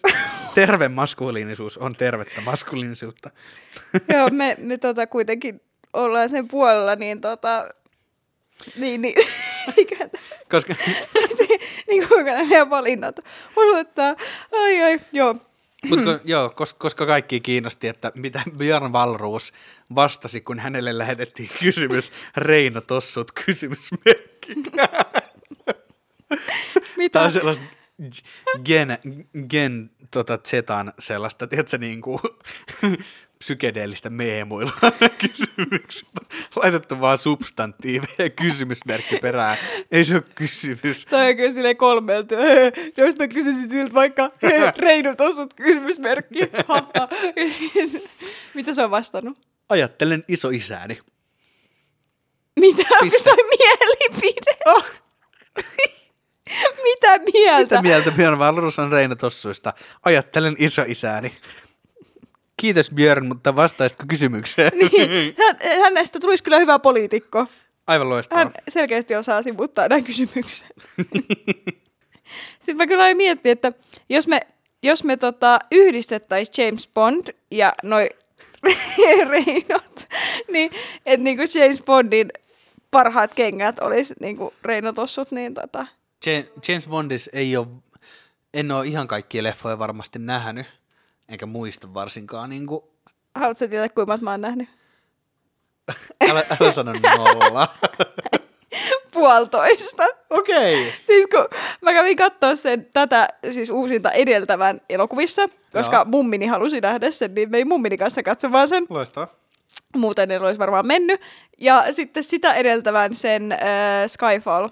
Terve 0.54 0.88
maskuliinisuus 0.88 1.78
on 1.78 1.96
tervettä 1.96 2.40
maskuliinisuutta. 2.40 3.30
Joo, 4.14 4.28
me, 4.30 4.56
me 4.58 4.78
tota 4.78 5.06
kuitenkin 5.06 5.60
ollaan 5.92 6.28
sen 6.28 6.48
puolella, 6.48 6.96
niin 6.96 7.20
tota... 7.20 7.68
Niin, 8.76 9.02
niin. 9.02 9.14
Koska 10.50 10.74
se, 11.36 11.46
niin 11.90 12.08
kuin 12.08 12.24
nämä 12.24 12.38
meidän 12.38 12.70
valinnat 12.70 13.20
osoittaa. 13.56 14.16
Ai, 14.52 14.82
ai, 14.82 15.00
joo. 15.12 15.34
Mut 15.84 16.02
kun, 16.04 16.20
joo, 16.24 16.50
koska, 16.50 16.78
koska 16.78 17.06
kaikki 17.06 17.40
kiinnosti, 17.40 17.88
että 17.88 18.12
mitä 18.14 18.42
Björn 18.56 18.92
Valruus 18.92 19.52
vastasi, 19.94 20.40
kun 20.40 20.58
hänelle 20.58 20.98
lähetettiin 20.98 21.50
kysymys 21.60 22.12
Reino 22.36 22.80
Tossut 22.80 23.32
kysymysmerkki. 23.32 24.54
Mitä? 26.96 27.12
Tämä 27.12 27.24
on 27.24 27.32
sellaista 27.32 27.66
gen, 28.64 28.98
gen 29.50 29.90
tota 30.10 30.38
zetan 30.48 30.92
sellaista, 30.98 31.46
tiedätkö, 31.46 31.78
niin 31.78 32.00
kuin 32.00 32.20
psykedeellistä 33.44 34.10
meemuilua 34.10 34.72
kysymykset. 35.28 36.08
Laitettu 36.56 37.00
vaan 37.00 37.18
substantiiveja 37.18 38.14
ja 38.24 38.30
kysymysmerkki 38.30 39.18
perään. 39.18 39.58
Ei 39.92 40.04
se 40.04 40.14
ole 40.14 40.22
kysymys. 40.34 41.06
Toi 41.10 41.28
on 41.28 41.36
kyllä 41.36 41.52
silleen 41.52 41.76
kolmelta. 41.76 42.34
Jos 42.96 43.16
mä 43.16 43.28
kysyisin 43.28 43.68
siltä 43.68 43.94
vaikka 43.94 44.30
Reino 44.76 45.14
tossut 45.16 45.54
kysymysmerkki. 45.54 46.40
Mitä 48.54 48.74
se 48.74 48.82
on 48.82 48.90
vastannut? 48.90 49.38
Ajattelen 49.68 50.24
isoisääni. 50.28 50.98
Mitä? 52.60 52.82
Onko 53.02 53.16
toi 53.24 53.36
mielipide? 53.36 54.56
Oh. 54.66 54.84
Mitä 56.82 57.18
mieltä? 57.32 57.62
Mitä 57.62 57.82
mieltä 57.82 58.10
Björn 58.10 58.38
Valrus 58.38 58.78
on 58.78 58.92
Reino 58.92 59.14
Tossuista? 59.14 59.72
Ajattelen 60.04 60.56
isoisääni. 60.58 61.36
Kiitos 62.60 62.90
Björn, 62.90 63.26
mutta 63.26 63.56
vastaisitko 63.56 64.04
kysymykseen? 64.08 64.72
Niin, 64.74 65.34
hän, 65.40 65.80
hänestä 65.82 66.20
tulisi 66.20 66.44
kyllä 66.44 66.58
hyvä 66.58 66.78
poliitikko. 66.78 67.46
Aivan 67.86 68.08
loistavaa. 68.08 68.44
Hän 68.44 68.52
selkeästi 68.68 69.16
osaa 69.16 69.42
sivuttaa 69.42 69.88
näin 69.88 70.04
kysymyksen. 70.04 70.68
Sitten 72.60 72.76
mä 72.76 72.86
kyllä 72.86 73.14
miettiä, 73.14 73.52
että 73.52 73.72
jos 74.08 74.26
me, 74.26 74.40
jos 74.82 75.04
me 75.04 75.16
tota, 75.16 75.58
yhdistettäisiin 75.72 76.66
James 76.66 76.88
Bond 76.94 77.26
ja 77.50 77.72
noi 77.82 78.10
Reinot, 79.30 80.08
niin 80.52 80.70
että 81.06 81.24
niinku 81.24 81.42
James 81.58 81.82
Bondin 81.82 82.32
parhaat 82.90 83.34
kengät 83.34 83.78
olisi 83.78 84.14
niinku 84.20 84.54
Reino 84.62 84.92
tossut, 84.92 85.30
niin 85.30 85.54
tota, 85.54 85.86
Ja- 86.26 86.44
James 86.68 86.86
Bondis 86.88 87.30
ei 87.32 87.56
ole, 87.56 87.66
en 88.54 88.70
ole 88.70 88.86
ihan 88.86 89.08
kaikkia 89.08 89.42
leffoja 89.42 89.78
varmasti 89.78 90.18
nähnyt, 90.18 90.66
enkä 91.30 91.46
muista 91.46 91.94
varsinkaan. 91.94 92.50
Niin 92.50 92.66
kuin, 92.66 92.82
haluatko 93.34 93.66
tietää, 93.68 93.88
kuinka 93.88 94.12
monta 94.12 94.24
mä 94.24 94.30
oon 94.30 94.40
nähnyt? 94.40 94.68
älä, 96.30 96.44
älä 96.60 96.72
sano 96.72 96.92
nolla. 96.92 97.68
Puolitoista. 99.14 100.02
Okei. 100.30 100.88
Okay. 100.88 101.00
Siis 101.06 101.26
kun 101.26 101.58
mä 101.82 101.92
kävin 101.92 102.16
katsoa 102.16 102.56
sen 102.56 102.86
tätä 102.92 103.28
siis 103.52 103.70
uusinta 103.70 104.10
edeltävän 104.10 104.80
elokuvissa, 104.88 105.48
koska 105.72 105.96
Joo. 105.96 106.04
mummini 106.04 106.46
halusi 106.46 106.80
nähdä 106.80 107.10
sen, 107.10 107.34
niin 107.34 107.50
menin 107.50 107.68
mummini 107.68 107.96
kanssa 107.96 108.22
katsomaan 108.22 108.68
sen. 108.68 108.86
Loistavaa. 108.90 109.34
Muuten 109.96 110.30
en 110.30 110.42
olisi 110.42 110.58
varmaan 110.58 110.86
mennyt. 110.86 111.20
Ja 111.58 111.84
sitten 111.90 112.24
sitä 112.24 112.54
edeltävän 112.54 113.14
sen 113.14 113.52
äh, 113.52 113.58
Skyfall. 114.06 114.68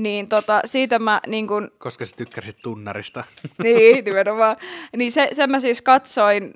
Niin 0.00 0.28
tota, 0.28 0.60
siitä 0.64 0.98
mä 0.98 1.20
niin 1.26 1.46
kun, 1.46 1.70
Koska 1.78 2.04
sä 2.04 2.16
tykkäsit 2.16 2.56
tunnarista. 2.62 3.24
niin 3.62 4.04
nimenomaan, 4.04 4.56
niin 4.96 5.12
se, 5.12 5.28
sen 5.32 5.50
mä 5.50 5.60
siis 5.60 5.82
katsoin, 5.82 6.54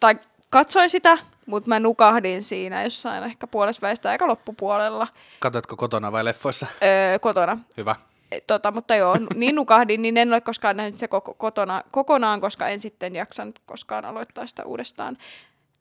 tai 0.00 0.14
katsoin 0.50 0.90
sitä, 0.90 1.18
mutta 1.46 1.68
mä 1.68 1.80
nukahdin 1.80 2.42
siinä 2.42 2.82
jossain 2.84 3.24
ehkä 3.24 3.46
puolesväistä 3.46 4.10
aika 4.10 4.26
loppupuolella 4.26 5.06
Katoitko 5.38 5.76
kotona 5.76 6.12
vai 6.12 6.24
leffoissa? 6.24 6.66
öö, 6.82 7.18
kotona. 7.18 7.58
Hyvä. 7.76 7.96
E, 8.32 8.40
Tota, 8.40 8.70
mutta 8.70 8.94
joo, 8.96 9.16
niin 9.34 9.54
nukahdin, 9.54 10.02
niin 10.02 10.16
en 10.16 10.32
ole 10.32 10.40
koskaan 10.40 10.76
nähnyt 10.76 10.98
se 10.98 11.08
koko, 11.08 11.34
kotona, 11.34 11.82
kokonaan, 11.90 12.40
koska 12.40 12.68
en 12.68 12.80
sitten 12.80 13.14
jaksanut 13.14 13.58
koskaan 13.66 14.04
aloittaa 14.04 14.46
sitä 14.46 14.64
uudestaan. 14.64 15.18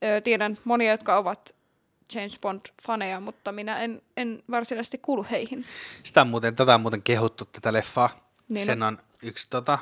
Öö, 0.04 0.22
tiedän 0.22 0.58
monia, 0.64 0.92
jotka 0.92 1.18
ovat 1.18 1.56
James 2.16 2.40
Bond-faneja, 2.42 3.20
mutta 3.20 3.52
minä 3.52 3.80
en, 3.80 4.02
en 4.18 4.44
varsinaisesti 4.52 4.98
kuulu 4.98 5.26
heihin. 5.32 5.66
Sitä 6.04 6.22
on 6.22 6.28
muuten, 6.28 6.56
tätä 6.56 6.76
on 6.76 6.82
muuten 6.82 7.02
kehuttu 7.02 7.46
tätä 7.46 7.74
leffaa. 7.74 8.32
Niin 8.50 8.66
Sen 8.66 8.84
on 8.84 8.98
yksi 9.24 9.48
tota, 9.50 9.80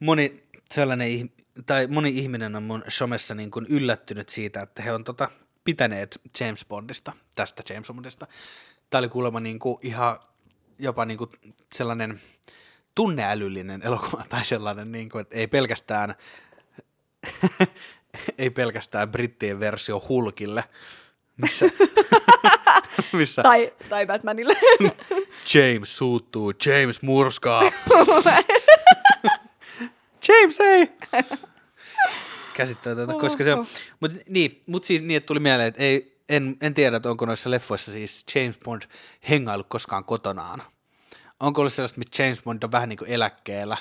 moni 0.00 0.42
sellainen, 0.70 1.30
tai 1.66 1.86
moni 1.86 2.18
ihminen 2.18 2.56
on 2.56 2.62
mun 2.62 2.84
somessa 2.88 3.34
niin 3.34 3.50
kuin 3.50 3.66
yllättynyt 3.68 4.28
siitä, 4.28 4.62
että 4.62 4.82
he 4.82 4.92
on 4.92 5.04
tota, 5.04 5.28
pitäneet 5.64 6.20
James 6.40 6.64
Bondista, 6.64 7.12
tästä 7.36 7.62
James 7.74 7.86
Bondista. 7.94 8.26
Tämä 8.90 8.98
oli 8.98 9.08
kuulemma 9.08 9.40
niin 9.40 9.58
kuin 9.58 9.78
ihan 9.82 10.18
jopa 10.78 11.04
niin 11.04 11.18
kuin 11.18 11.30
sellainen 11.74 12.20
tunneälyllinen 12.94 13.82
elokuva 13.84 14.24
tai 14.28 14.44
sellainen, 14.44 14.92
niin 14.92 15.08
kuin, 15.08 15.22
että 15.22 15.36
ei 15.36 15.46
pelkästään, 15.46 16.14
ei 18.38 18.50
pelkästään 18.50 19.12
brittien 19.12 19.60
versio 19.60 20.02
Hulkille, 20.08 20.64
missä, 21.40 21.66
missä 23.12 23.42
Tai, 23.42 23.72
tai 23.88 24.06
Batmanille. 24.06 24.54
James 25.54 25.96
suuttuu, 25.96 26.52
James 26.66 27.02
murskaa. 27.02 27.62
James 30.28 30.60
ei! 30.60 30.92
Käsittämätöntä, 32.54 33.14
koska 33.14 33.44
se 33.44 33.54
on, 33.54 33.66
mutta 34.00 34.18
niin, 34.28 34.62
mut 34.66 34.84
siis 34.84 35.02
niin, 35.02 35.16
että 35.16 35.26
tuli 35.26 35.40
mieleen, 35.40 35.68
että 35.68 35.82
ei, 35.82 36.20
en, 36.28 36.56
en 36.60 36.74
tiedä, 36.74 36.96
että 36.96 37.10
onko 37.10 37.26
noissa 37.26 37.50
leffoissa 37.50 37.92
siis 37.92 38.24
James 38.34 38.58
Bond 38.58 38.82
hengailu 39.28 39.64
koskaan 39.68 40.04
kotonaan. 40.04 40.62
Onko 41.40 41.60
ollut 41.60 41.72
sellaista, 41.72 42.00
että 42.00 42.22
James 42.22 42.42
Bond 42.42 42.62
on 42.62 42.72
vähän 42.72 42.88
niin 42.88 42.96
kuin 42.96 43.10
eläkkeellä, 43.10 43.76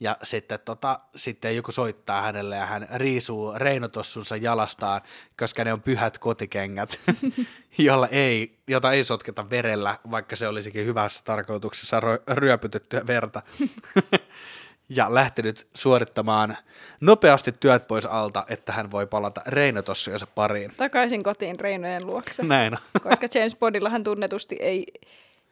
ja 0.00 0.16
sitten, 0.22 0.58
tota, 0.64 1.00
sitten 1.16 1.56
joku 1.56 1.72
soittaa 1.72 2.22
hänelle 2.22 2.56
ja 2.56 2.66
hän 2.66 2.88
riisuu 2.94 3.52
reinotossunsa 3.56 4.36
jalastaan, 4.36 5.00
koska 5.38 5.64
ne 5.64 5.72
on 5.72 5.82
pyhät 5.82 6.18
kotikengät, 6.18 7.00
jolla 7.78 8.08
ei, 8.08 8.58
jota 8.68 8.92
ei 8.92 9.04
sotketa 9.04 9.50
verellä, 9.50 9.98
vaikka 10.10 10.36
se 10.36 10.48
olisikin 10.48 10.86
hyvässä 10.86 11.20
tarkoituksessa 11.24 12.00
ryöpytettyä 12.28 13.02
verta. 13.06 13.42
ja 14.88 15.14
lähtenyt 15.14 15.68
suorittamaan 15.74 16.56
nopeasti 17.00 17.52
työt 17.52 17.86
pois 17.86 18.06
alta, 18.06 18.44
että 18.48 18.72
hän 18.72 18.90
voi 18.90 19.06
palata 19.06 19.42
reinotossujensa 19.46 20.26
pariin. 20.26 20.72
Takaisin 20.76 21.22
kotiin 21.22 21.60
Reinojen 21.60 22.06
luokse. 22.06 22.42
Näin 22.42 22.74
on. 22.74 23.00
Koska 23.02 23.26
James 23.34 23.56
Bondillahan 23.56 24.04
tunnetusti 24.04 24.56
ei, 24.60 24.86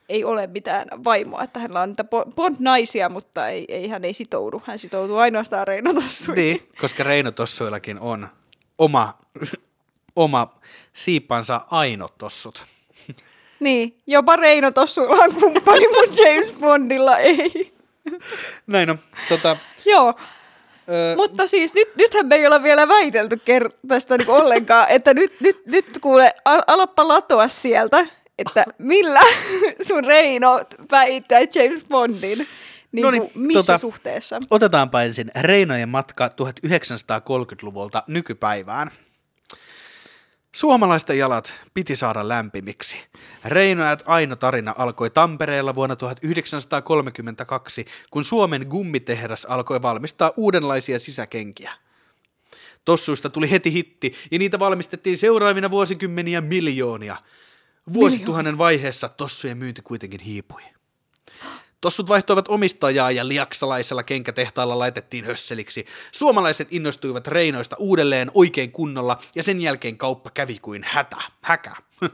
ei 0.08 0.24
ole 0.24 0.46
mitään 0.46 0.88
vaimoa, 1.04 1.42
että 1.42 1.58
hänellä 1.60 1.80
on 1.80 1.88
niitä 1.88 2.02
Bo- 2.02 2.32
Bond-naisia, 2.34 3.08
mutta 3.08 3.48
ei, 3.48 3.64
ei, 3.68 3.88
hän 3.88 4.04
ei 4.04 4.14
sitoudu. 4.14 4.62
Hän 4.64 4.78
sitoutuu 4.78 5.16
ainoastaan 5.16 5.66
Reino 5.66 5.92
Tossuihin. 5.94 6.44
Niin, 6.44 6.68
koska 6.80 7.02
reinotossuillakin 7.02 8.00
on 8.00 8.28
oma, 8.78 9.18
oma 10.16 10.50
siipansa 10.92 11.60
ainotossut. 11.70 12.64
niin, 13.60 13.96
jopa 14.06 14.36
Reino 14.36 14.70
Tossuilla 14.70 15.24
on 15.24 15.34
kumppani, 15.34 15.86
mutta 15.96 16.22
James 16.22 16.52
Bondilla 16.60 17.18
ei. 17.18 17.72
Näin 18.66 18.90
on. 18.90 18.98
Tota, 19.28 19.56
Joo, 19.86 20.14
ö, 20.88 21.16
mutta 21.16 21.46
siis 21.46 21.74
nyt, 21.74 21.88
nythän 21.96 22.26
me 22.26 22.34
ei 22.36 22.46
olla 22.46 22.62
vielä 22.62 22.88
väitelty 22.88 23.36
ker- 23.36 23.72
tästä 23.88 24.18
niin 24.18 24.30
ollenkaan, 24.30 24.86
että 24.88 25.14
nyt, 25.14 25.40
nyt, 25.40 25.66
nyt 25.66 25.86
kuule, 26.00 26.34
al- 26.44 26.62
alappa 26.66 27.08
latoa 27.08 27.48
sieltä, 27.48 28.06
että 28.38 28.64
millä 28.78 29.20
sun 29.88 30.04
Reino 30.04 30.60
päihittää 30.88 31.40
James 31.40 31.84
Bondin, 31.88 32.46
niin 32.92 33.02
Noniin, 33.02 33.30
missä 33.34 33.74
tota- 33.74 33.78
suhteessa? 33.78 34.40
Otetaanpa 34.50 35.02
ensin 35.02 35.30
Reinojen 35.40 35.88
matka 35.88 36.28
1930-luvulta 36.28 38.02
nykypäivään. 38.06 38.90
Suomalaisten 40.54 41.18
jalat 41.18 41.54
piti 41.74 41.96
saada 41.96 42.28
lämpimiksi. 42.28 42.96
Reinoajat 43.44 44.02
Aino 44.06 44.36
tarina 44.36 44.74
alkoi 44.78 45.10
Tampereella 45.10 45.74
vuonna 45.74 45.96
1932, 45.96 47.84
kun 48.10 48.24
Suomen 48.24 48.66
gummitehdas 48.68 49.44
alkoi 49.44 49.82
valmistaa 49.82 50.32
uudenlaisia 50.36 51.00
sisäkenkiä. 51.00 51.72
Tossuista 52.84 53.30
tuli 53.30 53.50
heti 53.50 53.72
hitti, 53.72 54.12
ja 54.30 54.38
niitä 54.38 54.58
valmistettiin 54.58 55.16
seuraavina 55.16 55.70
vuosikymmeniä 55.70 56.40
miljoonia. 56.40 57.16
Vuosituhannen 57.92 58.58
vaiheessa 58.58 59.08
tossujen 59.08 59.58
myynti 59.58 59.82
kuitenkin 59.82 60.20
hiipui. 60.20 60.62
Tossut 61.80 62.08
vaihtoivat 62.08 62.48
omistajaa 62.48 63.10
ja 63.10 63.28
liaksalaisella 63.28 64.02
kenkätehtaalla 64.02 64.78
laitettiin 64.78 65.24
hösseliksi. 65.24 65.84
Suomalaiset 66.12 66.68
innostuivat 66.70 67.26
Reinoista 67.26 67.76
uudelleen 67.78 68.30
oikein 68.34 68.72
kunnolla 68.72 69.18
ja 69.34 69.42
sen 69.42 69.60
jälkeen 69.60 69.98
kauppa 69.98 70.30
kävi 70.30 70.58
kuin 70.58 70.82
hätä, 70.86 71.16
häkä. 71.40 71.72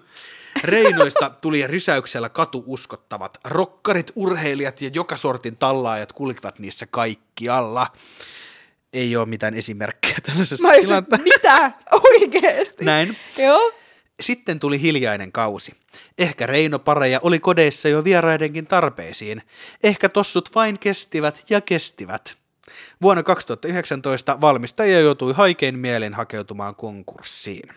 Reinoista 0.65 1.31
tuli 1.31 1.67
rysäyksellä 1.67 2.29
katuuskottavat. 2.29 3.39
Rokkarit, 3.45 4.13
urheilijat 4.15 4.81
ja 4.83 4.91
joka 4.95 5.17
sortin 5.17 5.57
tallaajat 5.57 6.13
kulkivat 6.13 6.59
niissä 6.59 6.87
kaikkialla. 6.91 7.87
Ei 8.93 9.17
ole 9.17 9.27
mitään 9.27 9.55
esimerkkejä 9.55 10.19
tällaisesta 10.23 10.69
tilanteesta. 10.81 11.25
mitä? 11.25 11.73
Oikeesti? 11.93 12.85
Näin. 12.85 13.17
Joo. 13.39 13.73
Sitten 14.21 14.61
tuli 14.61 14.81
hiljainen 14.81 15.33
kausi. 15.33 15.73
Ehkä 16.19 16.47
Reino 16.47 16.79
pareja 16.79 17.21
oli 17.23 17.39
kodeissa 17.39 17.89
jo 17.89 18.05
vieraidenkin 18.05 18.67
tarpeisiin. 18.67 19.43
Ehkä 19.83 20.09
tossut 20.09 20.55
vain 20.55 20.79
kestivät 20.79 21.45
ja 21.51 21.61
kestivät. 21.61 22.39
Vuonna 23.03 23.23
2019 23.23 24.41
valmistaja 24.41 25.01
joutui 25.01 25.33
haikein 25.33 25.79
mielin 25.79 26.15
hakeutumaan 26.15 26.75
konkurssiin. 26.75 27.69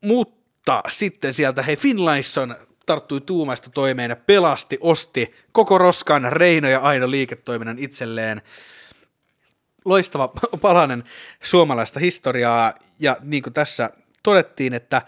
Mutta 0.00 0.82
sitten 0.88 1.34
sieltä 1.34 1.62
hei 1.62 1.76
Finlayson 1.76 2.56
tarttui 2.86 3.20
tuumasta 3.20 3.70
toimeen 3.70 4.10
ja 4.10 4.16
pelasti, 4.16 4.78
osti 4.80 5.30
koko 5.52 5.78
roskan 5.78 6.32
Reino 6.32 6.68
ja 6.68 6.80
Aino 6.80 7.10
liiketoiminnan 7.10 7.78
itselleen 7.78 8.42
loistava 9.84 10.28
palanen 10.62 11.04
suomalaista 11.42 12.00
historiaa, 12.00 12.74
ja 13.00 13.16
niin 13.22 13.42
kuin 13.42 13.52
tässä 13.52 13.90
todettiin, 14.24 14.74
että 14.74 15.02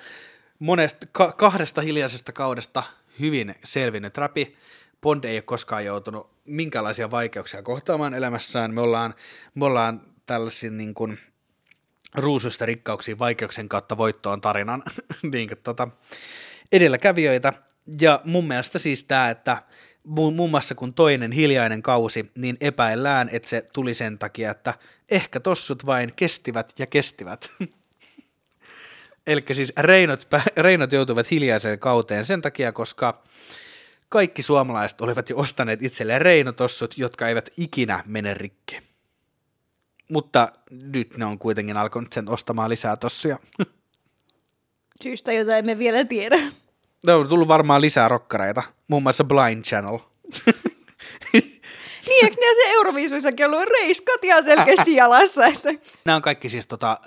monesta, 0.59 1.07
ka- 1.13 1.33
kahdesta 1.33 1.81
hiljaisesta 1.81 2.33
kaudesta 2.33 2.83
hyvin 3.21 3.55
selvinnyt 3.65 4.19
rapi. 4.19 4.57
Bond 5.01 5.25
ei 5.25 5.37
ole 5.37 5.43
koskaan 5.43 5.85
joutunut 5.85 6.31
minkälaisia 6.45 7.11
vaikeuksia 7.11 7.63
kohtaamaan 7.63 8.15
elämässään. 8.15 8.75
Me 8.75 8.81
ollaan, 8.81 9.15
me 9.55 9.65
ollaan 9.65 10.01
tällaisia 10.27 10.71
niin 10.71 10.95
kuin 10.95 11.19
ruusuista 12.15 12.67
rikkauksiin 12.67 13.19
vaikeuksien 13.19 13.69
kautta 13.69 13.97
voittoon 13.97 14.41
tarinan 14.41 14.83
niin 15.33 15.49
kuin, 15.49 15.59
tota, 15.63 15.89
edelläkävijöitä. 16.73 17.53
Ja 18.01 18.21
mun 18.25 18.49
mielestä 18.49 18.79
siis 18.79 19.05
tämä, 19.05 19.31
että 19.31 19.63
mu- 20.09 20.35
muun 20.35 20.51
muassa 20.51 20.75
kun 20.75 20.95
toinen 20.95 21.33
hiljainen 21.33 21.83
kausi, 21.83 22.31
niin 22.35 22.57
epäillään, 22.61 23.29
että 23.33 23.49
se 23.49 23.63
tuli 23.73 23.95
sen 23.95 24.19
takia, 24.19 24.51
että 24.51 24.75
ehkä 25.11 25.41
tossut 25.41 25.87
vain 25.87 26.13
kestivät 26.17 26.73
ja 26.79 26.87
kestivät. 26.87 27.51
Eli 29.27 29.45
siis 29.53 29.73
Reinot, 29.77 30.29
Reinot 30.57 30.93
joutuivat 30.93 31.31
hiljaiseen 31.31 31.79
kauteen 31.79 32.27
sen 32.27 32.43
takia, 32.43 32.73
koska 32.73 33.23
kaikki 34.09 34.43
suomalaiset 34.43 35.01
olivat 35.01 35.31
jo 35.31 35.39
ostaneet 35.39 35.83
itselleen 35.83 36.23
Reinotossut, 36.23 36.99
jotka 36.99 37.29
eivät 37.29 37.51
ikinä 37.57 38.05
mene 38.07 38.35
rikki. 38.35 38.81
Mutta 40.11 40.49
nyt 40.71 41.17
ne 41.17 41.25
on 41.25 41.39
kuitenkin 41.39 41.77
alkanut 41.77 42.13
sen 42.13 42.29
ostamaan 42.29 42.71
lisää 42.71 42.97
tossuja. 42.97 43.39
Syystä, 45.03 45.33
jota 45.33 45.57
emme 45.57 45.79
vielä 45.79 46.05
tiedä. 46.05 46.39
Ne 47.07 47.13
on 47.13 47.29
tullut 47.29 47.49
varmaan 47.49 47.81
lisää 47.81 48.09
rokkareita, 48.09 48.63
muun 48.89 49.03
muassa 49.03 49.25
Blind 49.25 49.65
Channel. 49.65 49.99
Niin, 52.09 52.25
eikö 52.25 52.37
ne 52.41 52.55
se 52.55 52.71
Euroviisuissakin 52.73 53.47
ollut 53.47 53.69
reiskat 53.81 54.25
ihan 54.25 54.45
selkeästi 54.45 54.95
jalassa? 55.03 55.47
Että... 55.47 55.71
Nämä 56.05 56.17
on 56.17 56.23
kaikki 56.23 56.51
siis 56.51 56.67
tota 56.67 56.99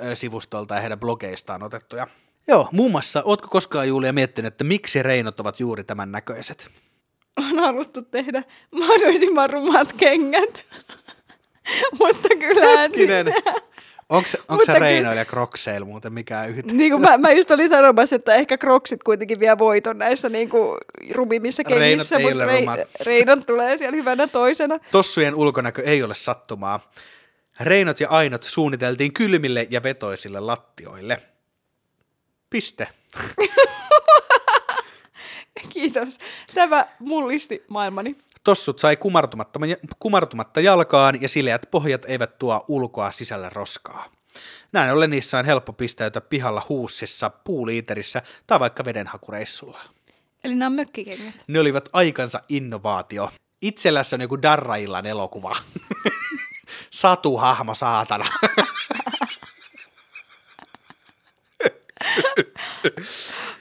reinot.fi-sivustolta 0.00 0.74
ja 0.74 0.80
heidän 0.80 1.00
blogeistaan 1.00 1.62
otettuja. 1.62 2.06
Joo, 2.48 2.68
muun 2.72 2.90
muassa, 2.90 3.22
ootko 3.24 3.48
koskaan 3.48 3.88
Julia 3.88 4.12
miettinyt, 4.12 4.52
että 4.52 4.64
miksi 4.64 5.02
reinot 5.02 5.40
ovat 5.40 5.60
juuri 5.60 5.84
tämän 5.84 6.12
näköiset? 6.12 6.70
On 7.36 7.58
haluttu 7.58 8.02
tehdä 8.02 8.42
mahdollisimman 8.70 9.50
rumat 9.50 9.92
kengät. 9.92 10.64
Mutta 11.98 12.28
kyllä 12.28 12.78
Hetkinen. 12.78 13.34
Onko 14.08 14.28
se, 14.28 14.38
onko 14.48 14.64
se 14.64 14.72
Mutta 14.72 14.78
Reinoilla 14.78 15.20
ja 15.20 15.24
Crocseilla 15.24 15.86
muuten 15.86 16.12
mikään 16.12 16.50
yhteys? 16.50 16.76
Niin 16.76 16.90
kuin 16.90 17.00
mä, 17.00 17.18
mä 17.18 17.32
just 17.32 17.50
olin 17.50 17.68
sanomassa, 17.68 18.16
että 18.16 18.34
ehkä 18.34 18.58
Crocsit 18.58 19.02
kuitenkin 19.02 19.40
vie 19.40 19.58
voiton 19.58 19.98
näissä 19.98 20.28
niin 20.28 20.48
kuin 20.48 20.78
rumimmissa 21.14 21.64
kengissä, 21.64 22.18
mutta 22.18 22.46
rei, 23.04 23.24
tulee 23.46 23.76
siellä 23.76 23.96
hyvänä 23.96 24.26
toisena. 24.26 24.78
Tossujen 24.90 25.34
ulkonäkö 25.34 25.82
ei 25.82 26.02
ole 26.02 26.14
sattumaa. 26.14 26.80
Reinot 27.60 28.00
ja 28.00 28.08
ainot 28.08 28.42
suunniteltiin 28.42 29.12
kylmille 29.12 29.66
ja 29.70 29.82
vetoisille 29.82 30.40
lattioille. 30.40 31.22
Piste. 32.50 32.88
Kiitos. 35.72 36.18
Tämä 36.54 36.86
mullisti 36.98 37.64
maailmani. 37.68 38.16
Tossut 38.44 38.78
sai 38.78 38.96
kumartumatta, 38.96 39.60
kumartumatta 39.98 40.60
jalkaan 40.60 41.22
ja 41.22 41.28
sileät 41.28 41.66
pohjat 41.70 42.04
eivät 42.04 42.38
tuo 42.38 42.64
ulkoa 42.68 43.10
sisällä 43.10 43.50
roskaa. 43.50 44.04
Näin 44.72 44.92
ollen 44.92 45.10
niissä 45.10 45.38
on 45.38 45.44
helppo 45.44 45.72
pistäytyä 45.72 46.20
pihalla 46.20 46.66
huussissa, 46.68 47.30
puuliiterissä 47.30 48.22
tai 48.46 48.60
vaikka 48.60 48.84
vedenhakureissulla. 48.84 49.80
Eli 50.44 50.54
nämä 50.54 50.66
on 50.66 50.72
mökkikengät. 50.72 51.34
Ne 51.46 51.60
olivat 51.60 51.88
aikansa 51.92 52.40
innovaatio. 52.48 53.30
Itsellässä 53.62 54.16
on 54.16 54.20
joku 54.20 54.42
Darraillan 54.42 55.06
elokuva. 55.06 55.56
Satuhahmo 56.94 57.74
saatana. 57.74 58.24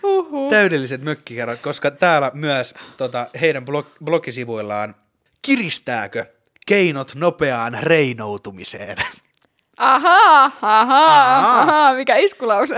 Uhuh. 0.04 0.50
Täydelliset 0.50 1.02
mökkikerrot, 1.02 1.62
koska 1.62 1.92
täällä 1.92 2.32
myös 2.34 2.76
tota, 2.98 3.28
heidän 3.42 3.66
blog, 3.66 3.88
blogisivuillaan 4.04 4.96
kiristääkö 5.42 6.26
keinot 6.66 7.16
nopeaan 7.16 7.78
reinoutumiseen. 7.82 8.98
Ahaa, 9.78 10.44
ahaa, 10.44 10.82
Ahaa. 10.82 11.62
ahaa, 11.62 11.96
mikä 11.96 12.16
iskulause. 12.16 12.76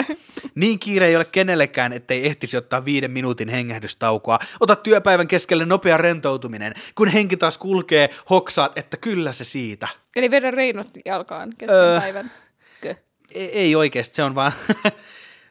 Niin 0.56 0.80
kiire 0.80 1.06
ei 1.08 1.16
ole 1.16 1.26
kenellekään, 1.26 1.94
ettei 1.94 2.26
ehtisi 2.26 2.58
ottaa 2.58 2.86
viiden 2.86 3.12
minuutin 3.12 3.50
hengähdystaukoa. 3.50 4.40
Ota 4.60 4.76
työpäivän 4.76 5.28
keskelle 5.28 5.66
nopea 5.66 5.98
rentoutuminen. 5.98 6.74
Kun 6.96 7.08
henki 7.08 7.38
taas 7.38 7.58
kulkee, 7.58 8.10
hoksaat, 8.30 8.78
että 8.78 8.98
kyllä 8.98 9.34
se 9.34 9.44
siitä. 9.44 9.88
Eli 10.16 10.32
vedä 10.32 10.52
reinot 10.52 10.90
jalkaan 11.06 11.54
kesken 11.58 11.80
Öö. 11.80 12.00
päivän. 12.00 12.32
Kö? 12.82 12.96
Ei, 13.34 13.52
ei 13.52 13.76
oikeasti, 13.76 14.16
se 14.16 14.24
on 14.24 14.36
vaan 14.36 14.52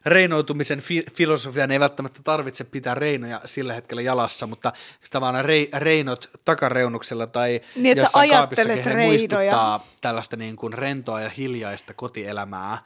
reinoutumisen 0.06 0.80
fi- 0.80 1.04
filosofian 1.14 1.70
ei 1.70 1.80
välttämättä 1.80 2.20
tarvitse 2.24 2.64
pitää 2.64 2.94
reinoja 2.94 3.40
sillä 3.44 3.74
hetkellä 3.74 4.02
jalassa, 4.02 4.46
mutta 4.46 4.72
tavallaan 5.10 5.44
rei, 5.44 5.68
reinot 5.76 6.30
takareunuksella 6.44 7.26
tai 7.26 7.60
Niin, 7.76 7.96
jossain 7.98 8.30
kaapissakin, 8.30 8.74
he 8.74 8.82
reinoja. 8.90 9.06
muistuttaa 9.06 9.86
tällaista 10.00 10.36
niin 10.36 10.56
kuin 10.56 10.72
rentoa 10.72 11.20
ja 11.20 11.28
hiljaista 11.28 11.94
kotielämää. 11.94 12.78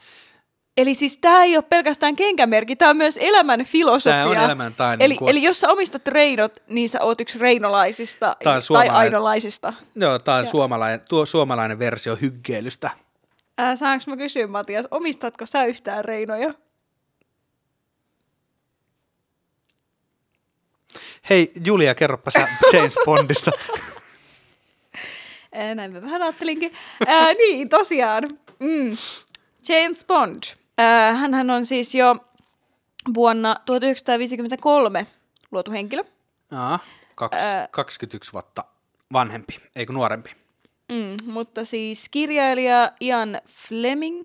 Eli 0.79 0.95
siis 0.95 1.19
tämä 1.19 1.45
ei 1.45 1.57
ole 1.57 1.65
pelkästään 1.69 2.17
kenkämerkki, 2.17 2.77
tämä 2.77 2.91
on 2.91 2.97
myös 2.97 3.19
elämän 3.21 3.65
filosofia. 3.65 4.13
Tää 4.13 4.29
on 4.29 4.37
elämän, 4.37 4.75
tää 4.75 4.89
on 4.89 5.03
eli, 5.03 5.09
niinku- 5.13 5.29
eli 5.29 5.43
jos 5.43 5.61
sä 5.61 5.69
omistat 5.71 6.09
reinot, 6.09 6.63
niin 6.69 6.89
sä 6.89 7.03
oot 7.03 7.21
yksi 7.21 7.39
reinolaisista 7.39 8.37
tai 8.45 8.63
suomalainen- 8.63 8.95
ainolaisista. 8.97 9.73
Joo, 9.95 10.19
tämä 10.19 10.37
on 10.37 10.47
suomalainen, 10.47 11.01
tuo 11.09 11.27
suomalainen 11.27 11.79
versio 11.79 12.17
hyggeilystä. 12.17 12.91
Ää, 13.59 13.77
saanko 13.77 14.05
mä 14.07 14.17
kysyä, 14.17 14.47
Matias, 14.47 14.89
omistatko 14.91 15.47
sä 15.47 15.65
yhtään 15.65 16.05
reinoja? 16.05 16.53
Hei 21.31 21.53
Julia, 21.65 21.95
kerropa 21.95 22.31
sä 22.31 22.49
James 22.73 22.95
Bondista. 23.05 23.51
Näin 25.75 25.93
mä 25.93 26.03
vähän 26.03 26.23
ajattelinkin. 26.23 26.73
Ää, 27.07 27.35
niin, 27.35 27.69
tosiaan. 27.69 28.23
Mm. 28.59 28.91
James 29.69 30.05
Bond. 30.05 30.43
Ää, 30.79 31.13
hänhän 31.13 31.51
on 31.51 31.67
siis 31.67 31.95
jo 31.95 32.17
vuonna 33.15 33.57
1953 33.67 35.07
luotu 35.51 35.71
henkilö. 35.71 36.03
Aa, 36.53 36.79
kaks, 37.15 37.37
Ää. 37.37 37.69
21 37.71 38.33
vuotta 38.33 38.65
vanhempi, 39.13 39.59
eikö 39.77 39.93
nuorempi? 39.93 40.31
Mm, 40.93 41.33
mutta 41.33 41.65
siis 41.65 42.09
kirjailija 42.09 42.93
Ian 43.01 43.41
Fleming 43.49 44.23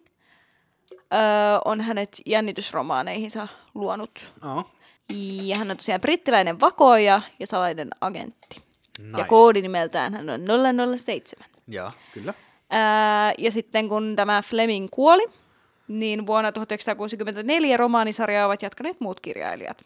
öö, 1.14 1.20
on 1.66 1.82
hänet 1.82 2.18
jännitysromaaneihinsa 2.26 3.48
luonut. 3.76 4.34
Joo. 4.44 4.70
Ja 5.44 5.58
hän 5.58 5.72
on 5.72 5.78
tosiaan 5.78 6.02
brittiläinen 6.02 6.60
vakoja 6.60 7.22
ja 7.40 7.48
salainen 7.48 7.90
agentti. 8.02 8.62
Nice. 9.00 9.18
Ja 9.18 9.26
koodinimeltään 9.26 10.14
hän 10.14 10.30
on 10.30 10.42
007. 10.98 11.50
Joo, 11.68 11.92
kyllä. 12.14 12.34
Ää, 12.70 13.34
ja 13.38 13.52
sitten 13.52 13.90
kun 13.90 14.16
tämä 14.16 14.42
Fleming 14.42 14.88
kuoli, 14.92 15.26
niin 15.88 16.28
vuonna 16.28 16.52
1964 16.52 17.78
romaanisarjaa 17.78 18.46
ovat 18.46 18.62
jatkaneet 18.62 19.00
muut 19.00 19.20
kirjailijat. 19.20 19.86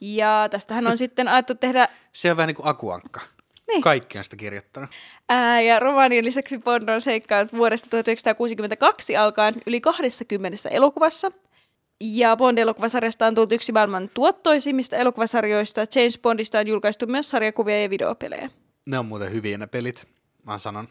Ja 0.00 0.48
tästähän 0.50 0.86
on 0.86 0.98
sitten 1.08 1.28
alettu 1.28 1.54
tehdä 1.54 1.88
Se 2.12 2.30
on 2.30 2.36
vähän 2.36 2.48
niin 2.48 2.56
kuin 2.56 2.68
akuankka. 2.68 3.20
Niin. 3.68 3.82
Kaikki 3.82 4.18
on 4.18 4.24
sitä 4.24 4.36
kirjoittanut. 4.36 4.90
Ää, 5.28 5.60
ja 5.60 5.80
romaanien 5.80 6.24
lisäksi 6.24 6.58
Bond 6.58 6.88
on 6.88 7.00
seikkaillut 7.00 7.52
vuodesta 7.52 7.90
1962 7.90 9.16
alkaen 9.16 9.54
yli 9.66 9.80
20 9.80 10.68
elokuvassa. 10.70 11.32
Ja 12.00 12.36
Bond-elokuvasarjasta 12.36 13.26
on 13.26 13.34
tullut 13.34 13.52
yksi 13.52 13.72
maailman 13.72 14.10
tuottoisimmista 14.14 14.96
elokuvasarjoista. 14.96 15.80
James 15.94 16.18
Bondista 16.18 16.58
on 16.58 16.68
julkaistu 16.68 17.06
myös 17.06 17.30
sarjakuvia 17.30 17.82
ja 17.82 17.90
videopelejä. 17.90 18.50
Ne 18.86 18.98
on 18.98 19.06
muuten 19.06 19.32
hyviä 19.32 19.58
ne 19.58 19.66
pelit, 19.66 20.08
mä 20.46 20.58
sanon. 20.58 20.88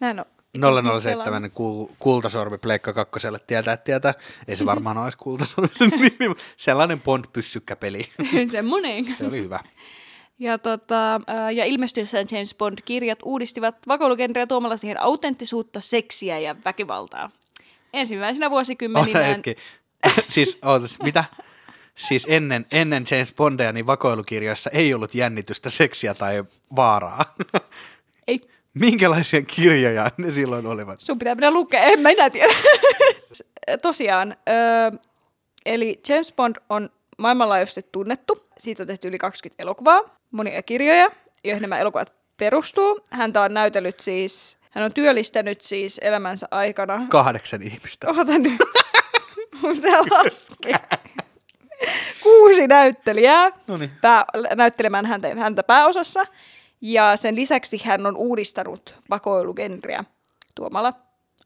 Näin 0.00 0.20
on. 0.20 0.26
Itse 0.54 0.68
asiassa 0.68 1.00
007 1.00 1.50
kul- 1.50 1.94
kultasormi 1.98 2.58
Pleikka 2.58 2.92
kakkoselle 2.92 3.38
tietää, 3.46 3.74
että 3.74 3.84
tietää. 3.84 4.14
Ei 4.48 4.56
se 4.56 4.66
varmaan 4.66 4.98
olisi 4.98 5.18
kultasormi 5.18 5.68
sen 5.72 5.90
nimi, 6.20 6.34
sellainen 6.56 7.02
Bond-pyssykkäpeli. 7.02 8.08
Semmoinen. 8.52 9.14
Se 9.18 9.26
oli 9.26 9.42
hyvä. 9.42 9.60
Ja, 10.38 10.58
tota, 10.58 11.20
ää, 11.26 11.50
ja 11.50 11.64
ilmestyessään 11.64 12.26
James 12.30 12.54
Bond-kirjat 12.54 13.18
uudistivat 13.24 13.76
vakoilugenreä 13.88 14.46
tuomalla 14.46 14.76
siihen 14.76 15.00
autenttisuutta, 15.00 15.80
seksiä 15.80 16.38
ja 16.38 16.56
väkivaltaa. 16.64 17.30
Ensimmäisenä 17.92 18.46
Ota 18.46 18.50
vuosikymmeninä... 18.50 19.24
hetki. 19.24 19.56
siis, 20.28 20.58
ootas, 20.64 20.98
mitä? 21.02 21.24
Siis 21.94 22.26
ennen, 22.28 22.66
ennen 22.72 23.04
James 23.10 23.34
Bondia 23.34 23.72
niin 23.72 23.86
vakoilukirjoissa 23.86 24.70
ei 24.70 24.94
ollut 24.94 25.14
jännitystä, 25.14 25.70
seksiä 25.70 26.14
tai 26.14 26.44
vaaraa. 26.76 27.34
Ei, 28.26 28.40
Minkälaisia 28.74 29.42
kirjoja 29.42 30.10
ne 30.16 30.32
silloin 30.32 30.66
olivat? 30.66 31.00
sun 31.00 31.18
pitää 31.18 31.34
mennä 31.34 31.50
lukea, 31.50 31.80
en 31.80 32.00
mä 32.00 32.10
enää 32.10 32.30
tiedä. 32.30 32.52
Tosiaan, 33.82 34.36
ö, 34.48 34.98
eli 35.66 36.00
James 36.08 36.32
Bond 36.32 36.56
on 36.68 36.88
maailmanlaajuisesti 37.18 37.88
tunnettu. 37.92 38.46
Siitä 38.58 38.82
on 38.82 38.86
tehty 38.86 39.08
yli 39.08 39.18
20 39.18 39.62
elokuvaa, 39.62 40.00
monia 40.30 40.62
kirjoja, 40.62 41.10
joihin 41.44 41.62
nämä 41.62 41.78
elokuvat 41.78 42.12
perustuu. 42.36 43.00
Häntä 43.10 43.42
on 43.42 43.54
näytellyt 43.54 44.00
siis, 44.00 44.58
hän 44.70 44.84
on 44.84 44.94
työllistänyt 44.94 45.60
siis 45.60 45.98
elämänsä 46.02 46.48
aikana 46.50 47.06
Kahdeksan 47.08 47.62
ihmistä. 47.62 48.08
Ota 48.08 48.38
nyt. 48.38 48.60
Se 49.82 49.90
laskee. 50.10 50.80
Kuusi 52.22 52.66
näyttelijää 52.66 53.50
Noniin. 53.66 53.90
pää, 54.00 54.24
näyttelemään 54.56 55.06
häntä, 55.06 55.34
häntä 55.34 55.62
pääosassa. 55.62 56.26
Ja 56.82 57.16
sen 57.16 57.36
lisäksi 57.36 57.82
hän 57.84 58.06
on 58.06 58.16
uudistanut 58.16 58.94
vakoilugenreä 59.10 60.04
tuomalla 60.54 60.92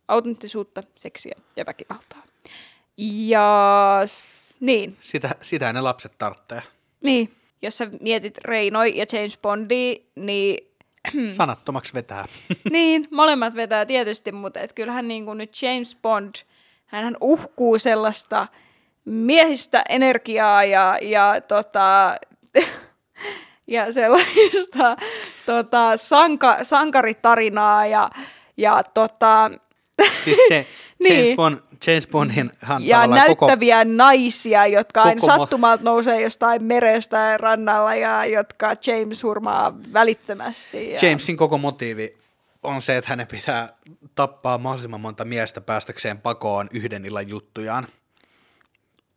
autenttisuutta, 0.09 0.83
seksiä 0.95 1.35
ja 1.57 1.67
väkivaltaa. 1.67 2.23
Ja 2.97 4.01
niin, 4.61 4.97
Sitä, 5.01 5.31
sitä 5.43 5.73
ne 5.73 5.81
lapset 5.81 6.13
tarvitsee. 6.19 6.63
niin, 7.01 7.33
jos 7.63 7.79
sä 7.79 7.89
mietit 8.01 8.39
Reinoi 8.39 8.97
ja 8.97 9.07
James 9.13 9.39
Bondia, 9.39 9.97
niin 10.15 10.69
Sanattomaksi 11.37 11.95
vetää. 11.95 12.25
niin, 12.71 13.05
molemmat 13.11 13.55
vetää 13.55 13.87
tietysti, 13.87 14.33
mutta 14.33 14.61
et 14.61 14.73
kyllähän 14.73 15.09
niin 15.09 15.25
kuin 15.25 15.39
nyt 15.39 15.63
James 15.63 15.97
Bond, 16.03 16.35
hän 16.87 17.17
uhkuu 17.21 17.79
sellaista 17.79 18.47
miehistä 19.05 19.83
energiaa 19.89 20.65
ja, 20.65 20.99
ja, 21.03 21.41
tota, 21.49 22.17
ja 23.67 23.93
sellaista 23.93 24.97
tota, 25.47 25.97
sanka, 25.97 26.65
sankaritarinaa 26.65 27.87
ja, 27.87 28.11
ja, 28.57 28.83
tota, 28.95 29.51
Siis 30.25 30.39
se 30.49 30.67
Niin. 30.99 31.25
James, 31.25 31.37
Bond, 31.37 31.59
James 31.87 32.07
Bondin 32.07 32.51
ja 32.81 32.99
tavallaan 32.99 33.27
koko, 33.27 33.47
näyttäviä 33.47 33.85
naisia, 33.85 34.67
jotka 34.67 35.03
aina 35.03 35.21
sattumalta 35.21 35.85
nousee 35.85 36.21
jostain 36.21 36.65
merestä 36.65 37.17
ja 37.17 37.39
rannalla 37.39 37.95
ja 37.95 38.27
jotka 38.27 38.73
James 38.87 39.23
hurmaa 39.23 39.75
välittömästi. 39.93 40.91
Ja... 40.91 40.99
Jamesin 41.03 41.37
koko 41.37 41.59
motiivi 41.59 42.17
on 42.63 42.83
se, 42.83 42.97
että 42.97 43.11
hänen 43.11 43.27
pitää 43.27 43.69
tappaa 44.15 44.59
mahdollisimman 44.59 45.01
monta 45.01 45.25
miestä 45.25 45.61
päästäkseen 45.61 46.19
pakoon 46.19 46.69
yhden 46.73 47.05
illan 47.05 47.29
juttujaan. 47.29 47.87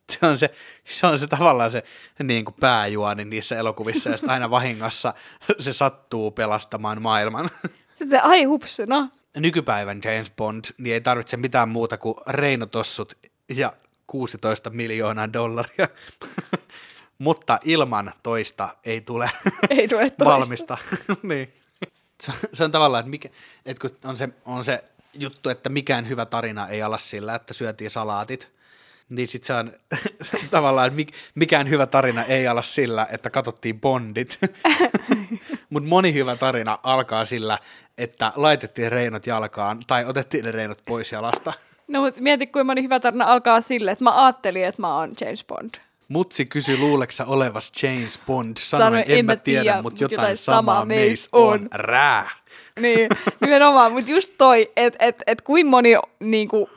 Se 0.10 0.26
on 0.26 0.38
se, 0.38 0.52
se, 0.86 1.08
on 1.08 1.20
se 1.20 1.28
tavallaan 1.28 1.72
se 1.72 1.84
niin 2.24 2.46
kuin 2.46 2.56
pääjuoni 2.60 3.26
niissä 3.26 3.58
elokuvissa, 3.58 4.10
ja 4.10 4.18
sitten 4.18 4.34
aina 4.34 4.50
vahingossa 4.58 5.14
se 5.60 5.74
sattuu 5.74 6.32
pelastamaan 6.32 7.02
maailman. 7.02 7.50
Sitten 7.94 8.10
se, 8.10 8.20
ai 8.20 8.44
hups, 8.44 8.78
no. 8.88 9.10
Nykypäivän 9.38 10.02
James 10.04 10.32
Bond 10.32 10.66
niin 10.78 10.94
ei 10.94 11.02
tarvitse 11.02 11.38
mitään 11.38 11.70
muuta 11.70 11.98
kuin 11.98 12.16
reinotossut 12.28 13.14
ja 13.50 13.74
16 14.08 14.70
miljoonaa 14.70 15.34
dollaria. 15.34 15.88
Mutta 17.18 17.60
ilman 17.64 18.14
toista 18.24 18.76
ei 18.86 19.02
tule 19.02 19.32
Ei 19.70 19.88
tule 19.88 20.10
toista. 20.10 20.26
valmista. 20.26 20.78
niin. 21.24 21.54
se, 22.24 22.32
se 22.54 22.64
on 22.64 22.72
tavallaan, 22.72 23.00
että, 23.00 23.10
mikä, 23.10 23.30
että 23.66 23.88
kun 23.88 24.10
on 24.10 24.18
se, 24.18 24.30
on 24.46 24.64
se 24.64 24.84
juttu, 25.14 25.50
että 25.50 25.70
mikään 25.70 26.10
hyvä 26.10 26.26
tarina 26.26 26.68
ei 26.68 26.82
ala 26.82 26.98
sillä, 26.98 27.36
että 27.36 27.54
syötiin 27.54 27.92
salaatit, 27.92 28.52
niin 29.10 29.28
sitten 29.28 29.48
se 29.48 29.54
on 29.54 29.72
tavallaan, 30.52 30.92
mik- 30.92 31.14
mikään 31.36 31.70
hyvä 31.70 31.86
tarina 31.86 32.24
ei 32.24 32.48
ala 32.48 32.62
sillä, 32.62 33.08
että 33.12 33.30
katsottiin 33.30 33.82
Bondit. 33.82 34.40
Mutta 35.70 35.90
moni 35.90 36.14
hyvä 36.14 36.36
tarina 36.36 36.80
alkaa 36.84 37.26
sillä, 37.26 37.60
että 37.98 38.34
laitettiin 38.36 38.92
reinot 38.92 39.28
jalkaan 39.28 39.80
tai 39.88 40.06
otettiin 40.06 40.46
ne 40.46 40.52
reinot 40.52 40.82
pois 40.86 41.12
jalasta. 41.12 41.54
No 41.88 42.02
mutta 42.02 42.22
mieti, 42.22 42.48
kuinka 42.48 42.64
moni 42.64 42.84
hyvä 42.84 43.00
tarina 43.00 43.26
alkaa 43.26 43.62
sille, 43.62 43.92
että 43.92 44.04
mä 44.04 44.26
ajattelin, 44.26 44.66
että 44.66 44.82
mä 44.82 44.96
oon 44.98 45.12
James 45.22 45.46
Bond. 45.46 45.70
Mutsi 46.08 46.46
kysyi 46.46 46.78
luuleksa 46.78 47.26
olevas 47.26 47.72
James 47.84 48.20
Bond. 48.28 48.58
Sanoin, 48.58 49.04
en 49.08 49.26
mä 49.26 49.36
tiedä, 49.36 49.82
mutta 49.82 50.04
jotain, 50.04 50.38
samaa 50.38 50.86
meis 50.86 51.30
on. 51.32 51.68
Rää. 51.72 52.30
Niin, 52.80 53.10
nimenomaan, 53.42 53.92
mutta 53.92 54.12
just 54.12 54.34
toi, 54.38 54.72
että 54.76 55.06
et, 55.06 55.24
et 55.28 55.42
kuin 55.42 55.68
moni 55.68 55.96
niinku, 56.20 56.70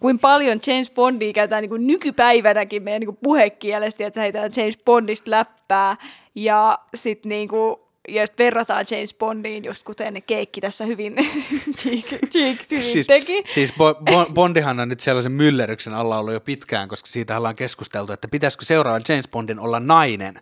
kuin 0.00 0.18
paljon 0.18 0.60
James 0.66 0.90
Bondia 0.90 1.32
käytetään 1.32 1.62
niin 1.62 1.70
kuin 1.70 1.86
nykypäivänäkin 1.86 2.82
meidän 2.82 3.00
niin 3.00 3.06
kuin 3.06 3.18
puhekielestä, 3.22 4.06
että 4.06 4.14
sä 4.14 4.20
heitään 4.20 4.50
James 4.56 4.78
Bondista 4.84 5.30
läppää 5.30 5.96
ja 6.34 6.78
sitten 6.94 7.28
niin 7.28 7.48
kuin, 7.48 7.76
ja 8.08 8.26
sit 8.26 8.38
verrataan 8.38 8.86
James 8.90 9.14
Bondiin, 9.14 9.64
just 9.64 9.82
kuten 9.82 10.22
Keikki 10.22 10.60
tässä 10.60 10.84
hyvin, 10.84 11.14
Cheek, 11.78 12.06
Cheek 12.32 12.58
hyvin 12.70 12.84
Siis, 12.84 13.06
teki. 13.06 13.42
siis 13.46 13.70
Bo- 13.72 14.10
Bo- 14.10 14.32
Bondihan 14.32 14.80
on 14.80 14.88
nyt 14.88 15.00
sellaisen 15.00 15.32
myllerryksen 15.32 15.94
alla 15.94 16.18
ollut 16.18 16.34
jo 16.34 16.40
pitkään, 16.40 16.88
koska 16.88 17.06
siitä 17.06 17.36
ollaan 17.36 17.56
keskusteltu, 17.56 18.12
että 18.12 18.28
pitäisikö 18.28 18.64
seuraavan 18.64 19.02
James 19.08 19.28
Bondin 19.28 19.60
olla 19.60 19.80
nainen. 19.80 20.34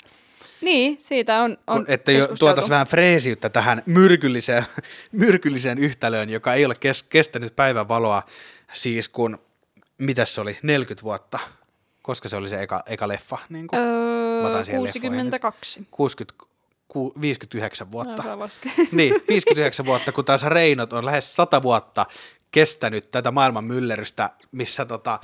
Niin, 0.61 0.97
siitä 1.01 1.43
on, 1.43 1.57
on 1.67 1.77
Kun, 1.77 1.85
että 1.89 2.13
jo 2.13 2.29
tuotaisiin 2.39 2.71
vähän 2.71 2.87
freesiyttä 2.87 3.49
tähän 3.49 3.83
myrkylliseen, 3.87 4.65
myrkylliseen 5.13 5.79
yhtälöön, 5.79 6.31
joka 6.31 6.55
ei 6.55 6.65
ole 6.65 6.75
kes, 6.75 7.03
kestänyt 7.03 7.57
päivän 7.57 7.89
valoa, 7.89 8.23
siis 8.73 9.09
kun, 9.09 9.39
mitäs 9.99 10.35
se 10.35 10.41
oli, 10.41 10.59
40 10.63 11.03
vuotta, 11.03 11.39
koska 12.03 12.29
se 12.29 12.37
oli 12.37 12.49
se 12.49 12.63
eka, 12.63 12.83
eka 12.87 13.09
leffa, 13.09 13.39
niin 13.49 13.67
kuin, 13.67 13.81
Öö, 13.81 14.43
Mä 14.43 14.49
otan 14.49 14.65
siihen 14.65 14.85
leffoihin 14.85 15.31
62. 15.31 15.87
60, 15.91 16.45
ku, 16.89 17.13
59 17.21 17.87
No, 17.87 17.91
vuotta. 17.93 18.23
Niin, 18.93 19.15
59 19.29 19.87
vuotta, 19.87 20.13
kun 20.13 20.25
taas 20.25 20.43
Reinot 20.43 20.93
on 20.93 21.05
lähes 21.05 21.37
100 21.37 21.63
vuotta 21.63 22.07
kestänyt 22.51 23.11
tätä 23.11 23.31
maailman 23.31 23.65
myllerrystä, 23.65 24.31
missä, 24.53 24.85
tota, 24.85 25.21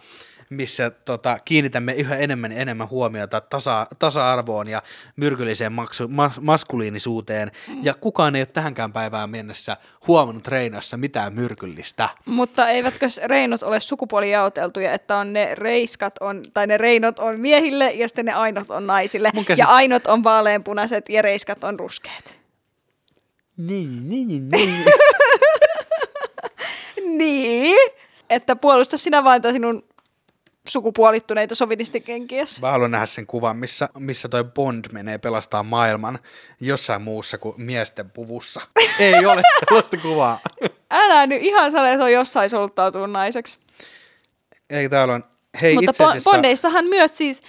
missä 0.53 0.91
tota, 0.91 1.39
kiinnitämme 1.45 1.93
yhä 1.93 2.17
enemmän 2.17 2.53
ja 2.53 2.59
enemmän 2.59 2.91
huomiota 2.91 3.41
tasa, 3.41 3.87
tasa-arvoon 3.99 4.69
ja 4.69 4.83
myrkylliseen 5.17 5.73
maksu, 5.73 6.09
mas, 6.09 6.41
maskuliinisuuteen, 6.41 7.51
ja 7.83 7.95
kukaan 7.95 8.37
ei 8.37 8.41
ole 8.41 8.47
tähänkään 8.47 8.93
päivään 8.93 9.31
mennessä 9.31 9.77
huomannut 10.09 10.49
Reinassa 10.49 10.97
mitään 10.97 11.35
myrkyllistä. 11.35 12.09
Mutta 12.27 12.69
eivätkö 12.69 13.07
reinot 13.25 13.63
ole 13.63 13.81
sukupuolijaoteltuja, 13.81 14.93
että 14.93 15.17
on 15.17 15.33
ne 15.33 15.55
reiskat 15.55 16.15
on, 16.21 16.43
tai 16.55 16.67
ne 16.67 16.77
reinot 16.79 17.19
on 17.19 17.41
miehille 17.41 17.91
ja 17.91 18.09
sitten 18.09 18.25
ne 18.25 18.33
ainot 18.33 18.71
on 18.71 18.87
naisille. 18.87 19.31
Käsit- 19.47 19.59
Ja 19.59 19.67
ainot 19.67 20.07
on 20.07 20.25
vaaleanpunaiset 20.25 21.09
ja 21.09 21.23
reiskat 21.23 21.65
on 21.65 21.79
ruskeat. 21.79 22.35
Niin, 23.57 24.09
niin, 24.09 24.29
niin. 24.29 24.49
Niin, 27.07 27.77
että 28.31 28.57
puolusta 28.57 28.97
sinä 28.99 29.25
vain 29.25 29.43
sinun 29.53 29.83
sukupuolittuneita 30.69 31.55
sovinistikenkiäsi. 31.55 32.61
Mä 32.61 32.71
haluan 32.71 32.91
nähdä 32.91 33.07
sen 33.07 33.27
kuvan, 33.27 33.57
missä, 33.57 33.89
missä 33.99 34.29
toi 34.29 34.45
Bond 34.45 34.85
menee 34.93 35.19
pelastaa 35.19 35.63
maailman 35.63 36.19
jossain 36.61 37.03
muussa 37.03 37.39
kuin 37.39 37.55
miesten 37.57 38.11
puvussa. 38.11 38.61
Ei 38.99 39.27
ole 39.27 39.43
sellaista 39.69 39.97
kuvaa. 39.97 40.41
Älä 40.91 41.27
nyt 41.27 41.43
ihan 41.43 41.73
sale, 41.73 41.97
se 41.97 42.03
on 42.03 42.13
jossain 42.13 42.51
soluttautunut 42.51 43.11
naiseksi. 43.11 43.59
Ei, 44.71 44.89
täällä 44.89 45.15
on, 45.15 45.25
hei 45.63 45.75
Mutta 45.75 45.91
itse 45.91 46.05
asiassa, 46.05 46.31
Bondeissahan 46.31 46.85
myös 46.85 47.19
siis 47.19 47.41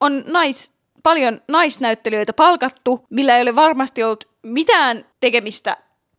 on 0.00 0.24
nais, 0.26 0.72
paljon 1.02 1.40
naisnäyttelijöitä 1.48 2.32
palkattu, 2.32 3.06
millä 3.10 3.36
ei 3.36 3.42
ole 3.42 3.54
varmasti 3.54 4.02
ollut 4.02 4.28
mitään 4.42 5.04
tekemistä 5.20 5.76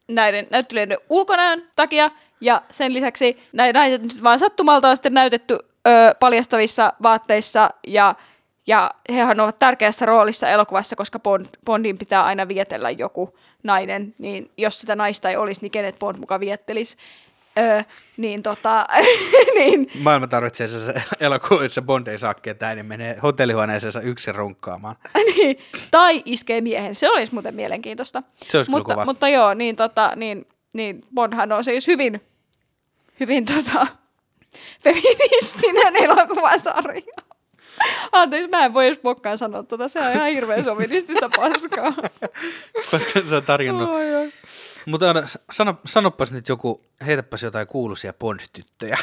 näiden 0.07 0.47
näyttelijöiden 0.49 0.97
ulkonäön 1.09 1.71
takia, 1.75 2.11
ja 2.41 2.61
sen 2.71 2.93
lisäksi 2.93 3.37
näitä 3.53 3.79
naiset 3.79 4.01
nyt 4.01 4.23
vaan 4.23 4.39
sattumalta 4.39 4.89
on 4.89 4.97
sitten 4.97 5.13
näytetty 5.13 5.57
ö, 5.87 6.15
paljastavissa 6.19 6.93
vaatteissa, 7.03 7.69
ja, 7.87 8.15
ja 8.67 8.91
hehän 9.09 9.39
ovat 9.39 9.57
tärkeässä 9.57 10.05
roolissa 10.05 10.49
elokuvassa, 10.49 10.95
koska 10.95 11.19
Bond, 11.19 11.45
Bondin 11.65 11.97
pitää 11.97 12.23
aina 12.23 12.47
vietellä 12.47 12.89
joku 12.89 13.37
nainen, 13.63 14.15
niin 14.17 14.51
jos 14.57 14.79
sitä 14.79 14.95
naista 14.95 15.29
ei 15.29 15.37
olisi, 15.37 15.61
niin 15.61 15.71
kenet 15.71 15.99
Bond 15.99 16.17
muka 16.17 16.39
viettelisi. 16.39 16.97
Öö, 17.57 17.81
niin 18.17 18.43
tota, 18.43 18.85
niin 19.57 19.91
maailma 19.99 20.27
tarvitsee 20.27 20.67
se 20.67 20.93
elokuva, 21.19 21.63
että 21.63 21.73
se 21.73 21.81
Bond 21.81 22.07
ei 22.07 22.19
saa 22.19 22.33
ketään, 22.33 22.75
niin 22.75 22.85
menee 22.85 23.17
hotellihuoneeseensa 23.23 24.01
yksin 24.01 24.35
runkkaamaan. 24.35 24.95
niin, 25.35 25.57
tai 25.91 26.21
iskee 26.25 26.61
miehen. 26.61 26.95
Se 26.95 27.09
olisi 27.09 27.33
muuten 27.33 27.55
mielenkiintoista. 27.55 28.23
Se 28.47 28.57
olisi 28.57 28.71
mutta, 28.71 28.93
kova. 28.93 29.05
mutta 29.05 29.29
joo, 29.29 29.53
niin, 29.53 29.75
tota, 29.75 30.11
niin, 30.15 30.47
niin 30.73 31.01
Bondhan 31.15 31.51
on 31.51 31.63
siis 31.63 31.87
hyvin, 31.87 32.21
hyvin 33.19 33.45
tota, 33.45 33.87
feministinen 34.83 35.95
elokuvasarja. 35.95 37.01
Anteeksi, 38.11 38.49
mä 38.49 38.65
en 38.65 38.73
voi 38.73 38.87
edes 38.87 38.99
pokkaan 38.99 39.37
sanoa 39.37 39.63
tota. 39.63 39.87
Se 39.87 39.99
on 39.99 40.11
ihan 40.11 40.27
hirveän 40.27 40.63
sovinistista 40.63 41.29
paskaa. 41.35 41.93
Koska 42.91 43.21
se 43.29 43.35
on 43.35 43.43
tarjonnut. 43.43 43.89
Oi. 43.89 44.31
Mutta 44.85 45.05
sano, 45.51 45.77
sanopas 45.85 46.31
nyt 46.31 46.49
joku, 46.49 46.85
heitäpäs 47.05 47.43
jotain 47.43 47.67
kuuluisia 47.67 48.13
Bond-tyttöjä. 48.13 48.97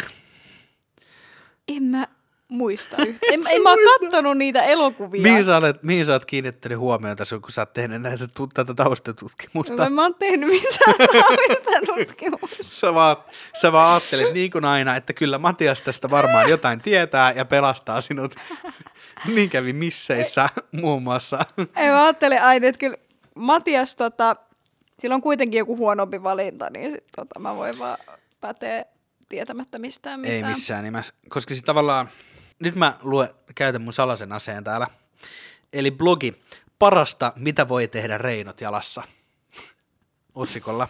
En 1.69 1.83
mä 1.83 2.07
muista 2.49 2.97
yhtään. 3.07 3.35
En, 3.35 3.41
en 3.51 3.63
mä 3.63 3.71
oo 3.71 3.77
kattonut 4.01 4.39
niitä 4.39 4.63
elokuvia. 4.63 5.23
Mihin 5.23 5.45
sä, 5.45 5.57
olet, 5.57 5.83
mihin 5.83 6.07
sä 6.07 6.13
oot 6.13 6.25
kiinnittänyt 6.25 6.79
huomiota, 6.79 7.25
sun, 7.25 7.43
kun 7.43 7.53
sä 7.53 7.61
oot 7.61 7.73
tehnyt 7.73 8.03
näitä, 8.03 8.29
tätä 8.55 8.75
taustatutkimusta? 8.75 9.87
En 9.87 9.93
mä 9.93 10.03
oon 10.03 10.15
tehnyt 10.15 10.49
mitään 10.49 10.95
tarvista 11.27 11.71
tutkimusta. 11.87 12.57
Sä 12.63 12.95
vaan, 12.95 13.17
sä 13.61 13.73
vaan 13.73 13.93
ajattelet 13.93 14.35
niin 14.35 14.51
kuin 14.51 14.65
aina, 14.65 14.97
että 14.97 15.13
kyllä 15.13 15.39
Matias 15.39 15.83
tästä 15.83 16.11
varmaan 16.11 16.51
jotain 16.51 16.81
tietää 16.81 17.33
ja 17.33 17.45
pelastaa 17.45 18.01
sinut. 18.01 18.35
Niin 19.35 19.51
kävi 19.51 19.73
misseissä 19.73 20.49
muun 20.73 21.03
muassa. 21.03 21.39
Ei 21.77 21.89
mä 21.89 22.05
ajattelen 22.05 22.43
aina, 22.43 22.67
että 22.67 22.79
kyllä 22.79 22.97
Matias, 23.35 23.97
tota, 23.97 24.37
sillä 24.99 25.15
on 25.15 25.23
kuitenkin 25.23 25.59
joku 25.59 25.77
huonompi 25.77 26.23
valinta, 26.23 26.71
niin 26.71 26.91
sit, 26.91 27.05
tota, 27.17 27.41
mä 27.41 27.57
voin 27.57 27.79
vaan 27.79 27.99
päteä 28.41 28.85
tietämättä 29.29 29.79
mistään 29.79 30.21
mitään. 30.21 30.37
Ei 30.37 30.43
missään 30.55 30.85
nimessä, 30.85 31.15
koska 31.29 31.55
siis 31.55 31.63
tavallaan, 31.63 32.09
nyt 32.59 32.75
mä 32.75 32.97
luen, 33.03 33.29
käytän 33.55 33.83
mun 33.83 33.93
salaisen 33.93 34.33
aseen 34.33 34.65
täällä. 34.65 34.87
Eli 35.73 35.91
blogi, 35.91 36.43
parasta 36.79 37.33
mitä 37.37 37.69
voi 37.69 37.89
tehdä 37.89 38.19
reinot 38.19 38.61
jalassa. 38.61 39.03
Otsikolla. 40.35 40.89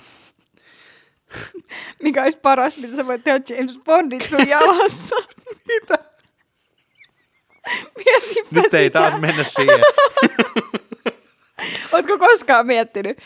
Mikä 2.02 2.22
olisi 2.22 2.38
paras, 2.38 2.76
mitä 2.76 2.96
sä 2.96 3.06
voit 3.06 3.24
tehdä 3.24 3.40
James 3.56 3.78
Bondit 3.84 4.30
sun 4.30 4.48
jalassa. 4.54 5.16
Mitä? 5.66 5.98
Mietipä 8.04 8.48
Nyt 8.50 8.74
ei 8.74 8.84
sitä. 8.86 8.98
taas 9.00 9.20
mennä 9.20 9.44
siihen. 9.44 9.80
Ootko 11.92 12.18
koskaan 12.18 12.66
miettinyt? 12.66 13.18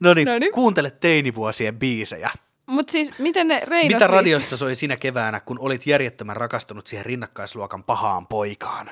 No 0.00 0.14
niin, 0.14 0.28
Noniin. 0.28 0.52
kuuntele 0.52 0.90
teinivuosien 0.90 1.78
biisejä. 1.78 2.30
Mutta 2.66 2.90
siis, 2.92 3.18
miten 3.18 3.48
ne 3.48 3.62
reinot 3.64 3.92
Mitä 3.92 4.06
radiossa 4.06 4.56
soi 4.56 4.74
sinä 4.74 4.96
keväänä, 4.96 5.40
kun 5.40 5.58
olit 5.60 5.86
järjettömän 5.86 6.36
rakastunut 6.36 6.86
siihen 6.86 7.06
rinnakkaisluokan 7.06 7.84
pahaan 7.84 8.26
poikaan? 8.26 8.90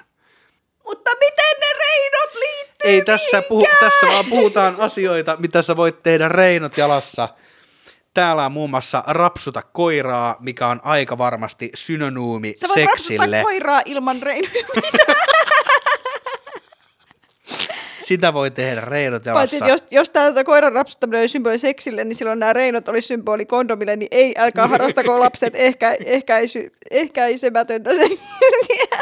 Mutta 0.85 1.11
miten 1.21 1.61
ne 1.61 1.67
reinot 1.79 2.35
liittyy 2.35 2.91
Ei 2.91 3.03
tässä, 3.05 3.43
puhu, 3.49 3.67
tässä 3.81 4.07
vaan 4.07 4.25
puhutaan 4.25 4.77
asioita, 4.79 5.37
mitä 5.39 5.63
sä 5.63 5.77
voit 5.77 6.03
tehdä 6.03 6.29
reinot 6.29 6.77
jalassa. 6.77 7.29
Täällä 8.15 8.47
on 8.47 8.53
muun 8.53 8.71
muassa 8.71 9.03
rapsuta 9.07 9.63
koiraa, 9.63 10.37
mikä 10.41 10.67
on 10.69 10.81
aika 10.85 11.19
varmasti 11.19 11.71
synonyymi 11.75 12.55
Sä 12.57 12.69
voit 12.69 12.75
seksille. 12.75 13.19
rapsuttaa 13.19 13.43
koiraa 13.43 13.83
ilman 13.85 14.23
reinoja. 14.23 14.65
Sitä 18.05 18.33
voi 18.35 18.51
tehdä 18.51 18.81
reinot 18.81 19.23
Paitsi, 19.33 19.59
jos, 19.69 19.85
jos 19.91 20.11
tämä 20.11 20.45
koiran 20.45 20.73
rapsuttaminen 20.73 21.21
oli 21.21 21.29
symboli 21.29 21.59
seksille, 21.59 22.05
niin 22.05 22.17
silloin 22.17 22.39
nämä 22.39 22.53
reinot 22.53 22.89
oli 22.89 23.01
symboli 23.03 23.47
kondomille, 23.47 23.97
niin 23.97 24.09
ei, 24.11 24.35
älkää 24.39 24.69
harrastako 24.69 25.21
lapset 25.21 25.57
ehkä, 25.57 25.97
ehkäisy, 26.05 26.73
ehkäisemätöntä 26.91 27.91
seksiä. 27.95 28.99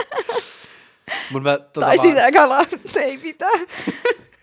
Mut 1.31 1.43
mä, 1.43 1.59
tota 1.59 1.87
tai 1.87 1.97
vaan- 1.97 2.09
siis 2.09 2.19
älkää 2.19 2.49
lapset, 2.49 2.97
ei 2.97 3.17
mitään. 3.23 3.61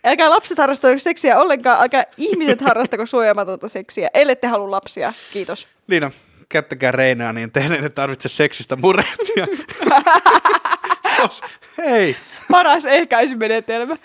Älkää 0.03 0.30
lapset 0.30 0.57
harrastako 0.57 0.99
seksiä 0.99 1.39
ollenkaan, 1.39 1.82
älkää 1.82 2.03
ihmiset 2.18 2.62
harrastako 2.62 3.05
suojaamatonta 3.05 3.70
seksiä, 3.70 4.10
ellei 4.14 4.36
te 4.36 4.47
halua 4.47 4.72
lapsia. 4.72 5.14
Kiitos. 5.34 5.68
On, 6.03 6.12
käyttäkää 6.49 6.91
reinaa, 6.91 7.34
niin 7.34 7.51
teidän 7.51 7.84
ei 7.84 7.89
tarvitse 7.89 8.30
seksistä 8.30 8.76
murehtia. 8.76 9.47
Hei, 11.86 12.18
Paras 12.51 12.86
ehkäisymenetelmä. 12.86 13.97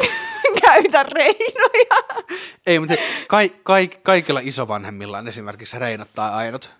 Käytä 0.66 1.02
reinoja. 1.14 2.24
ei, 2.66 2.78
mutta 2.78 2.94
kai, 3.28 3.50
kai, 3.62 3.88
kaikilla 3.88 4.40
isovanhemmilla 4.42 5.18
on 5.18 5.28
esimerkiksi 5.28 5.78
reinat 5.78 6.08
tai 6.14 6.32
ainut. 6.32 6.70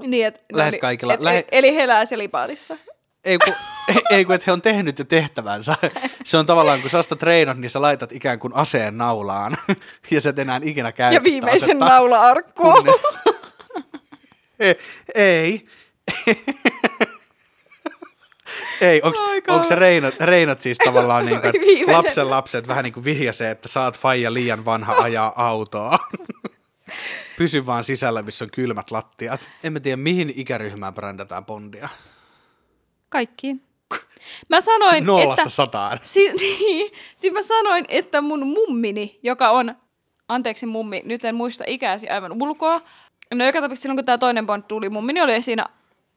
Niin, 0.00 0.26
et, 0.26 0.44
Lähes 0.52 0.72
niin, 0.72 0.80
kaikilla. 0.80 1.14
Et, 1.14 1.20
Lähe- 1.20 1.44
Eli 1.52 1.74
he 1.76 1.82
elää 1.82 2.04
selipaatissa. 2.04 2.76
Ei 3.24 3.38
kun, 3.38 3.54
ei, 4.10 4.24
kun, 4.24 4.34
että 4.34 4.44
he 4.46 4.52
on 4.52 4.62
tehnyt 4.62 4.98
jo 4.98 5.04
tehtävänsä. 5.04 5.74
Se 6.24 6.38
on 6.38 6.46
tavallaan, 6.46 6.80
kun 6.80 6.90
sä 6.90 6.98
ostat 6.98 7.22
reinot, 7.22 7.58
niin 7.58 7.70
sä 7.70 7.82
laitat 7.82 8.12
ikään 8.12 8.38
kuin 8.38 8.54
aseen 8.56 8.98
naulaan. 8.98 9.56
Ja 10.10 10.20
sä 10.20 10.30
et 10.30 10.38
enää 10.38 10.60
ikinä 10.62 10.92
käytä 10.92 11.14
Ja 11.14 11.22
viimeisen 11.22 11.78
naula-arkkuun. 11.78 12.84
Ei. 14.60 14.76
Ei, 15.14 15.66
ei 18.80 19.00
onks, 19.02 19.18
onko 19.48 19.64
se 19.64 19.74
reinot, 19.74 20.14
reinot 20.20 20.60
siis 20.60 20.78
tavallaan 20.78 21.26
niin 21.26 21.40
kuin, 21.40 21.52
lapsen 21.92 22.30
lapset 22.30 22.68
vähän 22.68 22.84
niin 22.84 22.92
kuin 22.92 23.04
vihjasee, 23.04 23.50
että 23.50 23.68
saat 23.68 23.98
faija 23.98 24.34
liian 24.34 24.64
vanha 24.64 24.94
ajaa 24.98 25.32
autoa. 25.36 25.98
Pysy 27.38 27.66
vaan 27.66 27.84
sisällä, 27.84 28.22
missä 28.22 28.44
on 28.44 28.50
kylmät 28.50 28.90
lattiat. 28.90 29.50
En 29.64 29.72
mä 29.72 29.80
tiedä, 29.80 29.96
mihin 29.96 30.32
ikäryhmään 30.36 30.94
brändätään 30.94 31.44
Bondia. 31.44 31.88
Kaikkiin. 33.08 33.62
Mä 34.48 34.60
sanoin, 34.60 35.06
Nollasta 35.06 35.42
että... 35.42 35.54
sataan. 35.54 35.98
Si- 36.02 36.32
niin, 36.32 36.92
siis 37.16 37.32
mä 37.32 37.42
sanoin, 37.42 37.84
että 37.88 38.20
mun 38.20 38.46
mummini, 38.46 39.18
joka 39.22 39.50
on, 39.50 39.74
anteeksi 40.28 40.66
mummi, 40.66 41.02
nyt 41.04 41.24
en 41.24 41.34
muista 41.34 41.64
ikäsi 41.66 42.08
aivan 42.08 42.42
ulkoa. 42.42 42.80
No 43.34 43.44
joka 43.44 43.60
tapauksessa 43.60 43.82
silloin, 43.82 43.96
kun 43.96 44.04
tämä 44.04 44.18
toinen 44.18 44.46
Bond 44.46 44.62
tuli, 44.68 44.88
mummini 44.88 45.20
oli 45.20 45.42
siinä 45.42 45.66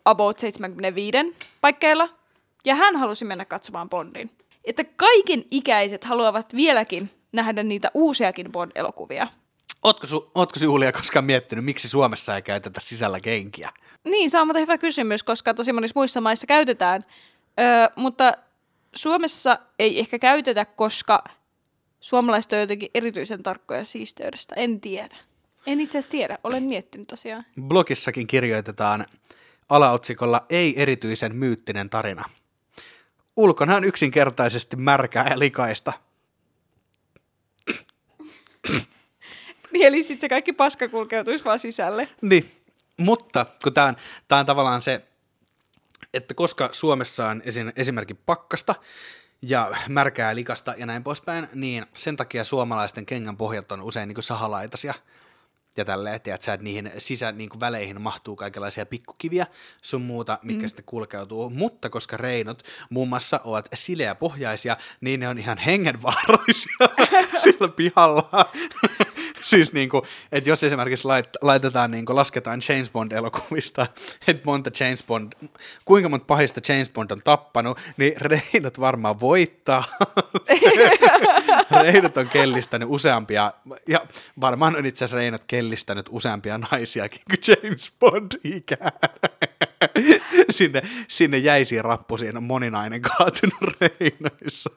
about 0.06 0.40
75 0.40 1.18
paikkeilla. 1.62 2.21
Ja 2.66 2.76
hän 2.76 2.96
halusi 2.96 3.26
mennä 3.26 3.46
katsomaan 3.46 3.90
Bondin. 3.90 4.32
Että 4.66 4.84
kaiken 4.84 5.46
ikäiset 5.52 6.04
haluavat 6.04 6.56
vieläkin 6.56 7.10
nähdä 7.32 7.64
niitä 7.64 7.92
uusiakin 7.94 8.52
Bond-elokuvia. 8.52 9.28
Ootko, 9.84 10.08
su, 10.08 10.32
ootko 10.36 10.60
Julia 10.64 10.92
koskaan 10.92 11.26
miettinyt, 11.26 11.66
miksi 11.66 11.90
Suomessa 11.90 12.36
ei 12.36 12.42
käytetä 12.42 12.80
sisällä 12.80 13.20
kenkiä? 13.20 13.70
Niin, 14.04 14.30
se 14.30 14.40
on 14.40 14.48
muuten 14.48 14.62
hyvä 14.62 14.78
kysymys, 14.78 15.24
koska 15.24 15.54
tosi 15.54 15.74
monissa 15.74 16.00
muissa 16.00 16.22
maissa 16.22 16.48
käytetään. 16.48 17.06
Öö, 17.60 17.88
mutta 17.96 18.34
Suomessa 18.96 19.60
ei 19.80 20.00
ehkä 20.00 20.20
käytetä, 20.20 20.66
koska 20.66 21.24
suomalaiset 22.00 22.52
on 22.54 22.60
jotenkin 22.60 22.90
erityisen 22.94 23.44
tarkkoja 23.44 23.86
siisteydestä. 23.86 24.56
En 24.56 24.82
tiedä. 24.82 25.16
En 25.68 25.82
itse 25.82 25.98
asiassa 25.98 26.12
tiedä. 26.12 26.38
Olen 26.44 26.64
miettinyt 26.64 27.14
asiaa. 27.14 27.44
Blogissakin 27.62 28.28
kirjoitetaan 28.28 29.06
alaotsikolla 29.70 30.46
Ei 30.50 30.82
erityisen 30.82 31.36
myyttinen 31.36 31.90
tarina. 31.90 32.26
Ulkona 33.36 33.76
on 33.76 33.84
yksinkertaisesti 33.84 34.76
märkää 34.76 35.28
ja 35.30 35.40
likaista. 35.40 35.94
Niin, 39.72 39.88
eli 39.88 40.04
sitten 40.04 40.22
se 40.22 40.30
kaikki 40.30 40.54
paska 40.54 40.90
kulkeutuisi 40.90 41.46
vaan 41.46 41.60
sisälle. 41.60 42.10
Niin, 42.22 42.52
mutta 42.98 43.46
kun 43.64 43.74
tämä 43.74 43.88
on, 43.88 43.96
tää 44.28 44.40
on 44.40 44.46
tavallaan 44.46 44.82
se, 44.82 45.06
että 46.14 46.34
koska 46.34 46.70
Suomessa 46.72 47.28
on 47.28 47.42
esim, 47.46 47.72
esimerkiksi 47.76 48.24
pakkasta 48.26 48.76
ja 49.42 49.72
märkää 49.90 50.32
ja 50.32 50.36
likasta 50.36 50.74
ja 50.78 50.86
näin 50.86 51.04
poispäin, 51.04 51.48
niin 51.54 51.86
sen 51.96 52.18
takia 52.18 52.44
suomalaisten 52.44 53.06
kengän 53.06 53.38
pohjat 53.38 53.72
on 53.72 53.82
usein 53.82 54.08
niin 54.08 54.24
sahalaitaisia 54.24 54.94
ja 55.78 55.86
tälleen, 55.86 56.16
että 56.16 56.38
sä, 56.42 56.54
että 56.54 56.64
niihin 56.64 56.92
sisä 56.98 57.32
niin 57.32 57.50
kuin 57.50 57.60
väleihin 57.60 58.02
mahtuu 58.02 58.36
kaikenlaisia 58.36 58.86
pikkukiviä 58.86 59.48
sun 59.82 60.02
muuta, 60.02 60.40
mitkä 60.44 60.64
mm. 60.64 60.68
sitten 60.68 60.86
kulkeutuu, 60.86 61.50
mutta 61.50 61.90
koska 61.90 62.18
reinot 62.18 62.64
muun 62.90 63.10
muassa 63.10 63.40
ovat 63.44 63.70
sileäpohjaisia, 63.74 64.78
niin 65.02 65.20
ne 65.20 65.28
on 65.28 65.38
ihan 65.38 65.58
hengenvaarallisia 65.58 66.78
sillä 67.44 67.68
pihalla. 67.68 68.52
siis 69.50 69.74
niin 69.74 69.90
kuin, 69.90 70.04
että 70.32 70.50
jos 70.50 70.64
esimerkiksi 70.64 71.08
lait, 71.08 71.30
laitetaan, 71.42 71.92
niin 71.92 72.06
kuin, 72.06 72.16
lasketaan 72.16 72.62
James 72.70 72.92
Bond-elokuvista, 72.92 73.88
että 74.28 74.42
monta 74.46 74.72
James 74.80 75.04
Bond, 75.04 75.34
kuinka 75.86 76.10
monta 76.10 76.26
pahista 76.26 76.62
James 76.68 76.90
Bond 76.90 77.12
on 77.12 77.22
tappanut, 77.24 77.80
niin 77.98 78.14
Reinot 78.18 78.80
varmaan 78.80 79.20
voittaa. 79.20 79.84
Reinot 81.84 82.18
on 82.18 82.30
kellistänyt 82.30 82.90
useampia, 82.92 83.54
ja 83.88 84.00
varmaan 84.42 84.78
on 84.78 84.86
itse 84.86 85.06
asiassa 85.06 85.18
Reinot 85.18 85.44
kellistänyt 85.48 86.06
useampia 86.10 86.58
naisiakin 86.58 87.22
kuin 87.30 87.40
James 87.64 87.94
Bond 88.00 88.32
ikään. 88.44 88.92
sinne, 90.50 90.82
sinne 91.08 91.38
jäisiin 91.38 91.84
rappusiin 91.84 92.44
moninainen 92.44 93.02
kaatunut 93.02 93.76
Reinoissa. 93.82 94.70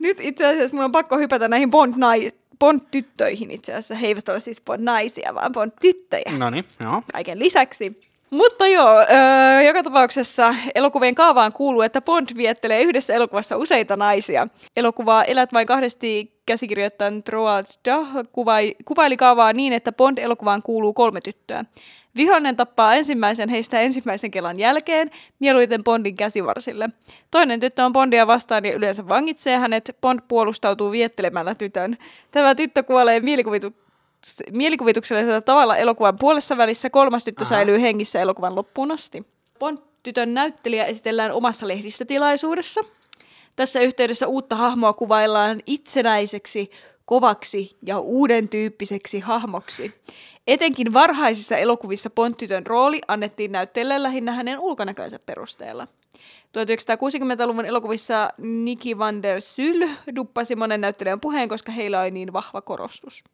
Nyt 0.00 0.20
itse 0.20 0.46
asiassa 0.46 0.76
mun 0.76 0.84
on 0.84 0.92
pakko 0.92 1.18
hypätä 1.18 1.48
näihin 1.48 1.70
Bond-nai- 1.70 2.40
Bond-tyttöihin 2.60 3.50
itse 3.50 3.72
asiassa. 3.72 3.94
He 3.94 4.06
eivät 4.06 4.28
ole 4.28 4.40
siis 4.40 4.60
Bond-naisia, 4.60 5.34
vaan 5.34 5.52
Bond-tyttöjä. 5.52 6.38
No 6.38 6.50
niin, 6.50 6.64
joo. 6.84 7.02
kaiken 7.12 7.38
lisäksi. 7.38 8.00
Mutta 8.30 8.66
joo, 8.66 8.98
öö, 8.98 9.62
joka 9.62 9.82
tapauksessa 9.82 10.54
elokuvien 10.74 11.14
kaavaan 11.14 11.52
kuuluu, 11.52 11.82
että 11.82 12.00
Bond 12.00 12.28
viettelee 12.36 12.82
yhdessä 12.82 13.14
elokuvassa 13.14 13.56
useita 13.56 13.96
naisia. 13.96 14.48
Elokuvaa 14.76 15.24
Elät 15.24 15.52
vain 15.52 15.66
kahdesti 15.66 16.40
käsikirjoittajan 16.46 17.22
Roald 17.28 17.64
Dahl 17.84 18.20
kuvai, 18.32 18.74
kuvaili 18.84 19.16
kaavaa 19.16 19.52
niin, 19.52 19.72
että 19.72 19.92
Bond-elokuvaan 19.92 20.62
kuuluu 20.62 20.92
kolme 20.92 21.20
tyttöä. 21.20 21.64
Vihollinen 22.16 22.56
tappaa 22.56 22.94
ensimmäisen 22.94 23.48
heistä 23.48 23.80
ensimmäisen 23.80 24.30
kelan 24.30 24.58
jälkeen, 24.58 25.10
mieluiten 25.38 25.84
Bondin 25.84 26.16
käsivarsille. 26.16 26.88
Toinen 27.30 27.60
tyttö 27.60 27.84
on 27.84 27.92
Bondia 27.92 28.26
vastaan 28.26 28.64
ja 28.64 28.74
yleensä 28.74 29.08
vangitsee 29.08 29.56
hänet. 29.56 29.96
Bond 30.00 30.20
puolustautuu 30.28 30.90
viettelemällä 30.90 31.54
tytön. 31.54 31.96
Tämä 32.30 32.54
tyttö 32.54 32.82
kuolee 32.82 33.20
mielikuvitu- 33.20 33.74
mielikuvituksellisella 34.50 35.40
tavalla 35.40 35.76
elokuvan 35.76 36.18
puolessa 36.18 36.56
välissä. 36.56 36.90
Kolmas 36.90 37.24
tyttö 37.24 37.44
Aha. 37.44 37.48
säilyy 37.48 37.80
hengissä 37.80 38.20
elokuvan 38.20 38.54
loppuun 38.54 38.90
asti. 38.90 39.26
Bond-tytön 39.58 40.34
näyttelijä 40.34 40.84
esitellään 40.84 41.32
omassa 41.32 41.68
lehdistötilaisuudessa. 41.68 42.80
Tässä 43.56 43.80
yhteydessä 43.80 44.26
uutta 44.26 44.56
hahmoa 44.56 44.92
kuvaillaan 44.92 45.62
itsenäiseksi, 45.66 46.70
kovaksi 47.04 47.76
ja 47.86 47.98
uuden 47.98 48.48
tyyppiseksi 48.48 49.20
hahmoksi. 49.20 49.92
Etenkin 50.50 50.94
varhaisissa 50.94 51.56
elokuvissa 51.56 52.10
Bond-tytön 52.10 52.66
rooli 52.66 53.00
annettiin 53.08 53.52
näyttelijälle 53.52 54.02
lähinnä 54.02 54.32
hänen 54.32 54.58
ulkonäkönsä 54.58 55.18
perusteella. 55.18 55.88
1960-luvun 56.58 57.64
elokuvissa 57.64 58.30
Nikki 58.38 58.98
van 58.98 59.22
der 59.22 59.40
Syl 59.40 59.88
duppasi 60.16 60.56
monen 60.56 60.80
näyttelijän 60.80 61.20
puheen, 61.20 61.48
koska 61.48 61.72
heillä 61.72 62.00
oli 62.00 62.10
niin 62.10 62.32
vahva 62.32 62.60
korostus. 62.60 63.24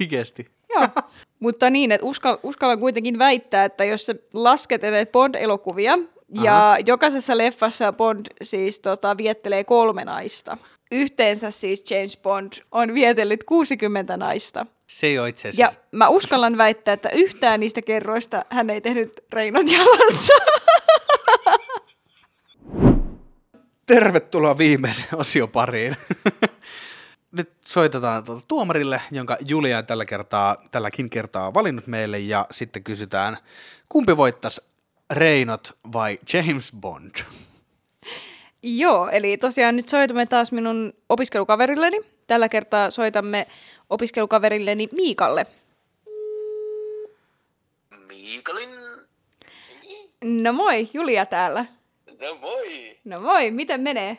Oikeesti. 0.00 0.46
Joo. 0.74 0.88
Mutta 1.40 1.70
niin, 1.70 1.92
että 1.92 2.06
uskal, 2.06 2.38
uskallan 2.42 2.80
kuitenkin 2.80 3.18
väittää, 3.18 3.64
että 3.64 3.84
jos 3.84 4.06
sä 4.06 4.14
lasketelet 4.32 5.12
Bond-elokuvia, 5.12 5.98
ja 6.42 6.68
Aha. 6.68 6.78
jokaisessa 6.86 7.38
leffassa 7.38 7.92
Bond 7.92 8.26
siis 8.42 8.80
tota, 8.80 9.16
viettelee 9.16 9.64
kolme 9.64 10.04
naista. 10.04 10.56
Yhteensä 10.90 11.50
siis 11.50 11.90
James 11.90 12.16
Bond 12.16 12.52
on 12.72 12.94
vietellyt 12.94 13.44
60 13.44 14.16
naista. 14.16 14.66
Se 14.86 15.06
ei 15.06 15.18
ole 15.18 15.28
itse 15.28 15.48
Ja 15.48 15.66
asiassa. 15.66 15.80
mä 15.92 16.08
uskallan 16.08 16.58
väittää, 16.58 16.94
että 16.94 17.08
yhtään 17.08 17.60
niistä 17.60 17.82
kerroista 17.82 18.44
hän 18.50 18.70
ei 18.70 18.80
tehnyt 18.80 19.12
Reinon 19.32 19.68
jalassa. 19.72 20.32
Tervetuloa 23.86 24.58
viimeiseen 24.58 25.16
osiopariin. 25.18 25.96
Nyt 27.32 27.50
soitetaan 27.64 28.24
tuolta 28.24 28.44
tuomarille, 28.48 29.00
jonka 29.10 29.36
Julia 29.46 29.82
tällä 29.82 30.04
kertaa, 30.04 30.56
tälläkin 30.70 31.10
kertaa 31.10 31.46
on 31.46 31.54
valinnut 31.54 31.86
meille, 31.86 32.18
ja 32.18 32.46
sitten 32.50 32.84
kysytään, 32.84 33.36
kumpi 33.88 34.16
voittaisi 34.16 34.60
Reinot 35.10 35.78
vai 35.92 36.18
James 36.32 36.72
Bond? 36.80 37.14
Joo, 38.62 39.08
eli 39.08 39.36
tosiaan 39.36 39.76
nyt 39.76 39.88
soitamme 39.88 40.26
taas 40.26 40.52
minun 40.52 40.92
opiskelukaverilleni. 41.08 42.00
Tällä 42.26 42.48
kertaa 42.48 42.90
soitamme 42.90 43.46
opiskelukaverilleni 43.90 44.88
Miikalle. 44.92 45.46
Miikalin. 48.08 48.68
No 50.24 50.52
moi, 50.52 50.88
Julia 50.92 51.26
täällä. 51.26 51.64
No 52.20 52.34
moi. 52.40 52.98
No 53.04 53.20
moi, 53.20 53.50
miten 53.50 53.80
menee? 53.80 54.18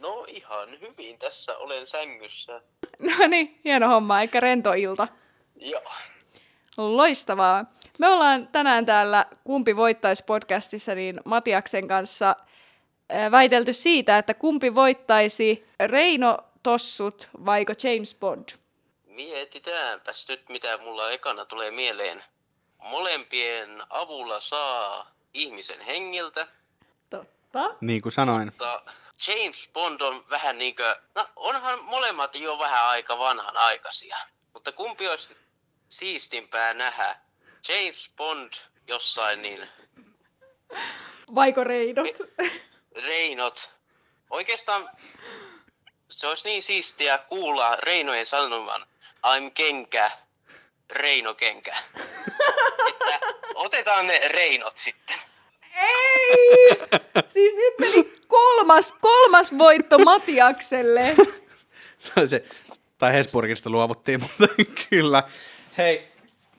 No 0.00 0.24
ihan 0.28 0.68
hyvin, 0.80 1.18
tässä 1.18 1.56
olen 1.56 1.86
sängyssä. 1.86 2.60
No 3.18 3.26
niin, 3.26 3.60
hieno 3.64 3.88
homma, 3.88 4.20
eikä 4.20 4.40
rento 4.40 4.72
ilta. 4.72 5.08
Joo. 5.56 5.92
Loistavaa. 6.76 7.64
Me 7.98 8.08
ollaan 8.08 8.48
tänään 8.48 8.86
täällä 8.86 9.26
Kumpi 9.44 9.76
voittaisi 9.76 10.24
podcastissa 10.24 10.94
niin 10.94 11.20
Matiaksen 11.24 11.88
kanssa 11.88 12.36
väitelty 13.30 13.72
siitä, 13.72 14.18
että 14.18 14.34
kumpi 14.34 14.74
voittaisi 14.74 15.66
Reino 15.86 16.38
Tossut 16.62 17.28
vaiko 17.44 17.72
James 17.82 18.14
Bond. 18.14 18.48
Mietitäänpäs 19.06 20.28
nyt, 20.28 20.48
mitä 20.48 20.78
mulla 20.78 21.10
ekana 21.10 21.44
tulee 21.44 21.70
mieleen. 21.70 22.24
Molempien 22.78 23.82
avulla 23.90 24.40
saa 24.40 25.12
ihmisen 25.34 25.80
hengiltä, 25.80 26.46
Totta. 27.10 27.74
Niin 27.80 28.02
kuin 28.02 28.12
sanoin. 28.12 28.44
mutta 28.44 28.82
James 29.28 29.70
Bond 29.72 30.00
on 30.00 30.24
vähän 30.30 30.58
niinkö... 30.58 30.96
No 31.14 31.28
onhan 31.36 31.84
molemmat 31.84 32.34
jo 32.34 32.58
vähän 32.58 32.84
aika 32.84 33.18
vanhanaikaisia. 33.18 34.16
Mutta 34.54 34.72
kumpi 34.72 35.08
olisi 35.08 35.36
siistimpää 35.88 36.74
nähdä? 36.74 37.16
James 37.68 38.12
Bond 38.16 38.52
jossain 38.88 39.42
niin 39.42 39.68
Vaiko 41.34 41.64
Reinot? 41.64 42.06
Reinot. 43.06 43.72
Oikeastaan 44.30 44.90
se 46.08 46.26
olisi 46.26 46.48
niin 46.48 46.62
siistiä 46.62 47.18
kuulla 47.18 47.76
Reinojen 47.76 48.26
sanovan 48.26 48.80
I'm 49.26 49.50
kenkä, 49.54 50.10
Reino 50.90 51.34
kenkä. 51.34 51.76
Että 52.88 53.20
otetaan 53.54 54.06
ne 54.06 54.20
Reinot 54.28 54.76
sitten. 54.76 55.16
Ei! 55.80 56.78
Siis 57.28 57.52
nyt 57.54 57.74
meni 57.78 58.12
kolmas, 58.28 58.94
kolmas 59.00 59.58
voitto 59.58 59.98
Matiakselle. 59.98 61.16
se, 62.30 62.44
tai 62.98 63.12
Hesburgista 63.12 63.70
luovuttiin, 63.70 64.22
mutta 64.22 64.44
kyllä. 64.90 65.22
Hei, 65.78 66.08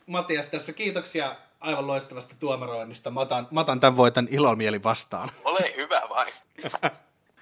Matias 0.05 0.45
tässä 0.45 0.73
kiitoksia 0.73 1.35
aivan 1.59 1.87
loistavasta 1.87 2.35
tuomaroinnista. 2.39 3.11
Mä 3.11 3.19
otan, 3.19 3.47
mä 3.51 3.59
otan 3.59 3.79
tämän 3.79 3.97
voiton 3.97 4.27
ilomieli 4.31 4.83
vastaan. 4.83 5.31
Ole 5.43 5.72
hyvä 5.83 6.01
vai? 6.09 6.31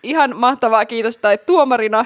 Ihan 0.03 0.35
mahtavaa, 0.35 0.85
kiitos 0.85 1.17
tai 1.17 1.37
tuomarina 1.37 2.05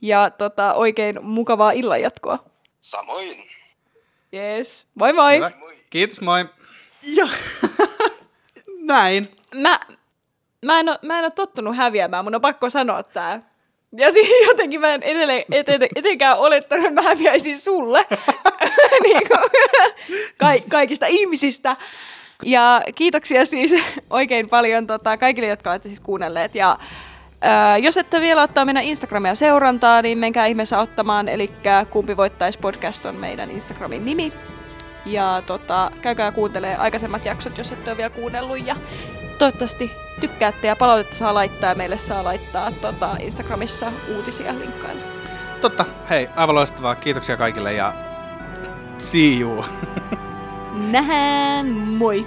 ja 0.00 0.30
tota, 0.30 0.74
oikein 0.74 1.24
mukavaa 1.24 1.70
illanjatkoa. 1.70 2.44
Samoin. 2.80 3.44
Yes, 4.34 4.86
moi 4.94 5.12
moi! 5.12 5.36
Hyvä. 5.36 5.50
Kiitos, 5.90 6.20
moi. 6.20 6.44
Ja 7.14 7.28
näin. 8.92 9.28
Mä, 9.54 9.80
mä, 10.64 10.80
en 10.80 10.88
oo, 10.88 10.98
mä 11.02 11.18
en 11.18 11.24
ole 11.24 11.30
tottunut 11.30 11.76
häviämään, 11.76 12.24
mun 12.24 12.34
on 12.34 12.40
pakko 12.40 12.70
sanoa 12.70 13.02
tää. 13.02 13.42
Ja 13.96 14.10
siis 14.10 14.28
jotenkin 14.48 14.80
mä 14.80 14.94
en 14.94 15.02
edelleen, 15.02 15.44
et, 15.52 15.68
et, 15.68 15.82
etenkään 15.96 16.38
olettanut, 16.38 16.86
että 16.86 17.02
mä 17.02 17.08
häviäisin 17.08 17.60
sulle 17.60 18.04
niin 19.02 19.28
kuin, 19.28 19.50
ka, 20.38 20.46
kaikista 20.70 21.06
ihmisistä. 21.06 21.76
Ja 22.44 22.82
kiitoksia 22.94 23.46
siis 23.46 23.74
oikein 24.10 24.48
paljon 24.48 24.86
tota, 24.86 25.16
kaikille, 25.16 25.48
jotka 25.48 25.70
olette 25.70 25.88
siis 25.88 26.00
kuunnelleet. 26.00 26.54
Ja 26.54 26.78
ää, 27.40 27.78
jos 27.78 27.96
ette 27.96 28.20
vielä 28.20 28.42
ottaa 28.42 28.64
meidän 28.64 28.84
Instagramia 28.84 29.34
seurantaa, 29.34 30.02
niin 30.02 30.18
menkää 30.18 30.46
ihmeessä 30.46 30.78
ottamaan. 30.78 31.28
Eli 31.28 31.50
kumpi 31.90 32.16
voittaisi 32.16 32.58
podcast 32.58 33.04
on 33.04 33.14
meidän 33.14 33.50
Instagramin 33.50 34.04
nimi. 34.04 34.32
Ja 35.06 35.42
tota, 35.46 35.90
käykää 36.02 36.32
kuuntelee 36.32 36.76
aikaisemmat 36.76 37.24
jaksot, 37.24 37.58
jos 37.58 37.72
ette 37.72 37.90
ole 37.90 37.96
vielä 37.96 38.10
kuunnellut. 38.10 38.66
Ja 38.66 38.76
toivottavasti 39.38 39.90
tykkäätte 40.20 40.66
ja 40.66 40.76
palautetta 40.76 41.16
saa 41.16 41.34
laittaa 41.34 41.70
ja 41.70 41.74
meille 41.74 41.98
saa 41.98 42.24
laittaa 42.24 42.70
tota, 42.70 43.16
Instagramissa 43.20 43.92
uutisia 44.16 44.58
linkkailla. 44.58 45.02
Totta, 45.60 45.84
hei, 46.10 46.28
aivan 46.36 46.54
loistavaa. 46.54 46.94
Kiitoksia 46.94 47.36
kaikille 47.36 47.72
ja 47.72 47.92
see 48.98 49.40
you. 49.40 49.64
Nähdään, 50.76 51.66
moi! 51.66 52.26